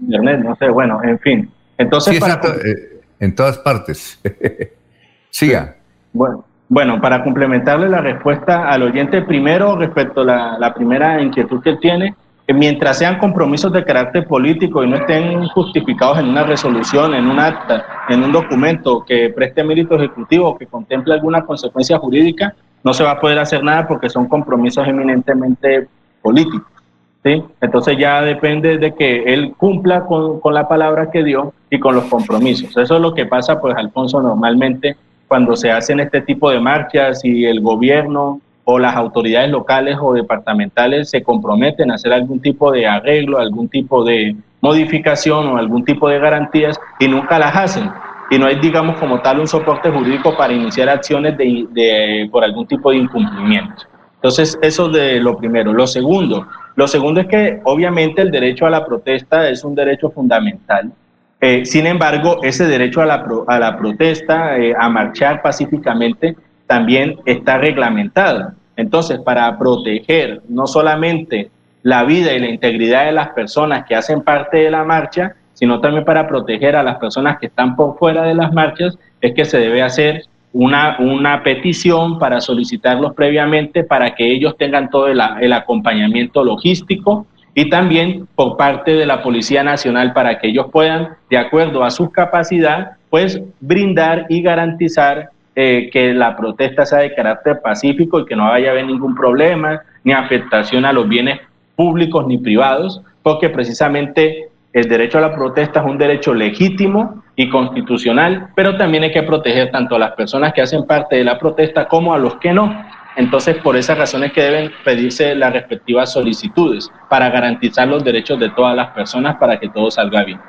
[0.00, 1.50] internet, no sé, bueno, en fin.
[1.76, 4.20] Entonces, eh, en todas partes.
[5.30, 5.76] siga.
[6.12, 11.76] Bueno, bueno, para complementarle la respuesta al oyente, primero respecto a la, primera inquietud que
[11.76, 12.14] tiene,
[12.46, 17.26] que mientras sean compromisos de carácter político y no estén justificados en una resolución, en
[17.26, 22.54] un acta, en un documento que preste mérito ejecutivo, que contemple alguna consecuencia jurídica,
[22.84, 25.88] no se va a poder hacer nada porque son compromisos eminentemente
[26.20, 26.77] políticos.
[27.24, 27.42] ¿Sí?
[27.60, 31.94] Entonces ya depende de que él cumpla con, con la palabra que dio y con
[31.94, 32.76] los compromisos.
[32.76, 34.96] Eso es lo que pasa, pues, Alfonso, normalmente
[35.28, 40.12] cuando se hacen este tipo de marchas y el gobierno o las autoridades locales o
[40.12, 45.84] departamentales se comprometen a hacer algún tipo de arreglo, algún tipo de modificación o algún
[45.84, 47.90] tipo de garantías y nunca las hacen.
[48.30, 52.66] Y no hay, digamos, como tal un soporte jurídico para iniciar acciones de, por algún
[52.66, 53.84] tipo de incumplimiento.
[54.16, 55.72] Entonces, eso de lo primero.
[55.72, 56.46] Lo segundo,
[56.78, 60.92] lo segundo es que obviamente el derecho a la protesta es un derecho fundamental
[61.40, 68.52] eh, sin embargo, ese derecho a la, protesta, eh, a marchar pacíficamente, también está reglamentado.
[68.76, 71.50] Entonces, para proteger no solamente
[71.82, 75.80] la vida y la integridad de las personas que hacen parte de la marcha, sino
[75.80, 79.44] también para proteger a las personas que están por fuera de las marchas, es que
[79.44, 85.52] se debe hacer una, una petición para solicitarlos previamente para que ellos tengan todo el
[85.52, 91.38] acompañamiento logístico y también por parte de la Policía Nacional para que ellos puedan, de
[91.38, 97.60] acuerdo a su capacidad, pues brindar y garantizar eh, que la protesta sea de carácter
[97.60, 101.40] pacífico y que no vaya a haber ningún problema ni afectación a los bienes
[101.74, 107.48] públicos ni privados, porque precisamente el derecho a la protesta es un derecho legítimo y
[107.48, 111.38] constitucional, pero también hay que proteger tanto a las personas que hacen parte de la
[111.38, 112.84] protesta como a los que no.
[113.16, 118.50] Entonces, por esas razones que deben pedirse las respectivas solicitudes para garantizar los derechos de
[118.50, 120.40] todas las personas para que todo salga bien.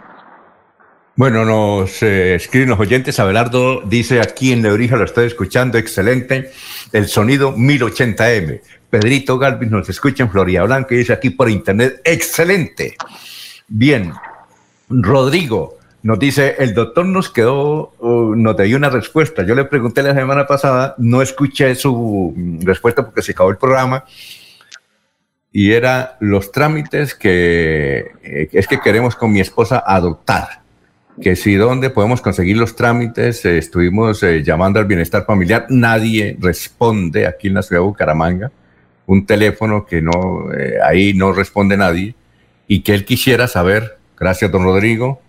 [1.16, 3.20] Bueno, nos eh, escriben los oyentes.
[3.20, 6.52] Abelardo dice aquí en Lebrija, lo estoy escuchando, excelente.
[6.94, 8.62] El sonido 1080M.
[8.90, 12.96] Pedrito Galvis nos escucha en Florida Blanca y dice aquí por internet, excelente.
[13.70, 14.12] Bien,
[14.90, 19.44] Rodrigo nos dice, el doctor nos quedó, uh, nos dio una respuesta.
[19.44, 22.34] Yo le pregunté la semana pasada, no escuché su
[22.64, 24.06] respuesta porque se acabó el programa,
[25.52, 30.62] y era los trámites que eh, es que queremos con mi esposa adoptar.
[31.22, 36.38] Que si dónde podemos conseguir los trámites, eh, estuvimos eh, llamando al bienestar familiar, nadie
[36.40, 38.52] responde aquí en la ciudad de Bucaramanga,
[39.06, 40.48] un teléfono que no,
[40.86, 42.16] ahí no responde nadie,
[42.70, 45.22] y que él quisiera saber, gracias don Rodrigo,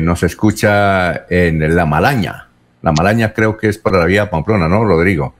[0.00, 2.48] nos escucha en La Malaña.
[2.82, 5.34] La Malaña creo que es para la vía Pamplona, ¿no, Rodrigo?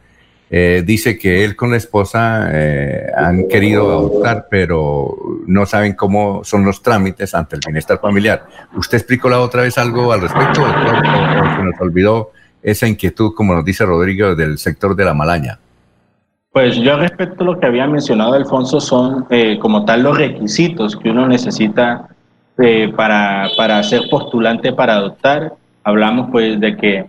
[0.50, 5.14] Eh, dice que él con la esposa eh, han querido adoptar, pero
[5.46, 8.46] no saben cómo son los trámites ante el bienestar familiar.
[8.74, 13.54] ¿Usted explicó la otra vez algo al respecto o, se nos olvidó esa inquietud, como
[13.54, 15.58] nos dice Rodrigo, del sector de la Malaña?
[16.50, 20.96] Pues yo respecto a lo que había mencionado Alfonso son eh, como tal los requisitos
[20.96, 22.08] que uno necesita
[22.96, 25.52] para, para ser postulante para adoptar.
[25.84, 27.06] Hablamos pues de que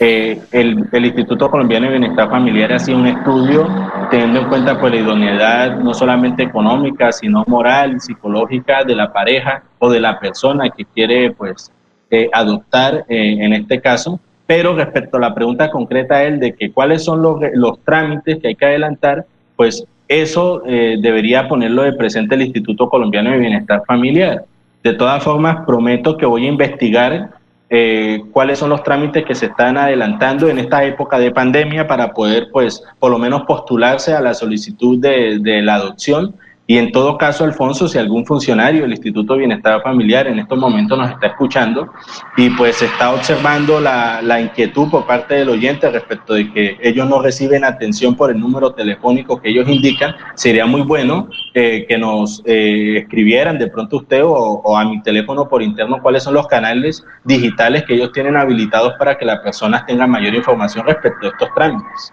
[0.00, 3.66] eh, el, Instituto Colombiano de Bienestar Familiar ha sido un estudio
[4.10, 9.64] teniendo en cuenta pues, la idoneidad no solamente económica, sino moral, psicológica de la pareja
[9.80, 11.72] o de la persona que quiere pues,
[12.10, 14.20] eh, adoptar eh, en este caso.
[14.48, 18.54] Pero respecto a la pregunta concreta él de cuáles son los, los trámites que hay
[18.56, 24.42] que adelantar, pues eso debería ponerlo de presente el Instituto Colombiano de Bienestar Familiar.
[24.82, 27.38] De todas formas, prometo que voy a investigar
[27.70, 32.14] eh, cuáles son los trámites que se están adelantando en esta época de pandemia para
[32.14, 36.34] poder, pues, por lo menos postularse a la solicitud de, de la adopción
[36.70, 40.58] y en todo caso, Alfonso, si algún funcionario del Instituto de Bienestar Familiar en estos
[40.58, 41.90] momentos nos está escuchando
[42.36, 47.08] y pues está observando la, la inquietud por parte del oyente respecto de que ellos
[47.08, 51.96] no reciben atención por el número telefónico que ellos indican, sería muy bueno eh, que
[51.96, 56.34] nos eh, escribieran de pronto usted o, o a mi teléfono por interno cuáles son
[56.34, 61.28] los canales digitales que ellos tienen habilitados para que las personas tengan mayor información respecto
[61.28, 62.12] a estos trámites.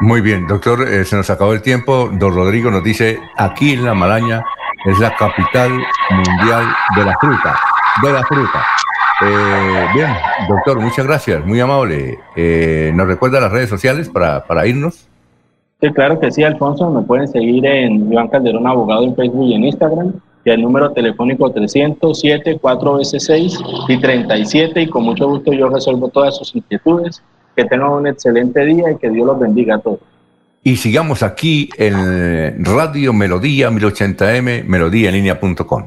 [0.00, 2.08] Muy bien, doctor, eh, se nos acabó el tiempo.
[2.12, 4.44] Don Rodrigo nos dice, aquí en La Malaña
[4.84, 5.72] es la capital
[6.10, 7.58] mundial de la fruta,
[8.02, 8.64] de la fruta.
[9.22, 10.10] Eh, bien,
[10.48, 12.16] doctor, muchas gracias, muy amable.
[12.36, 15.08] Eh, ¿Nos recuerda las redes sociales para, para irnos?
[15.80, 16.88] Sí, claro que sí, Alfonso.
[16.90, 20.12] Me pueden seguir en Iván Calderón Abogado en Facebook y en Instagram.
[20.44, 24.82] Y el número telefónico 307 4 veces 6 y 37.
[24.82, 27.20] Y con mucho gusto yo resuelvo todas sus inquietudes
[27.58, 29.98] que tengan un excelente día y que Dios los bendiga a todos.
[30.62, 35.86] Y sigamos aquí en Radio Melodía 1080m, melodíaenlínea.com.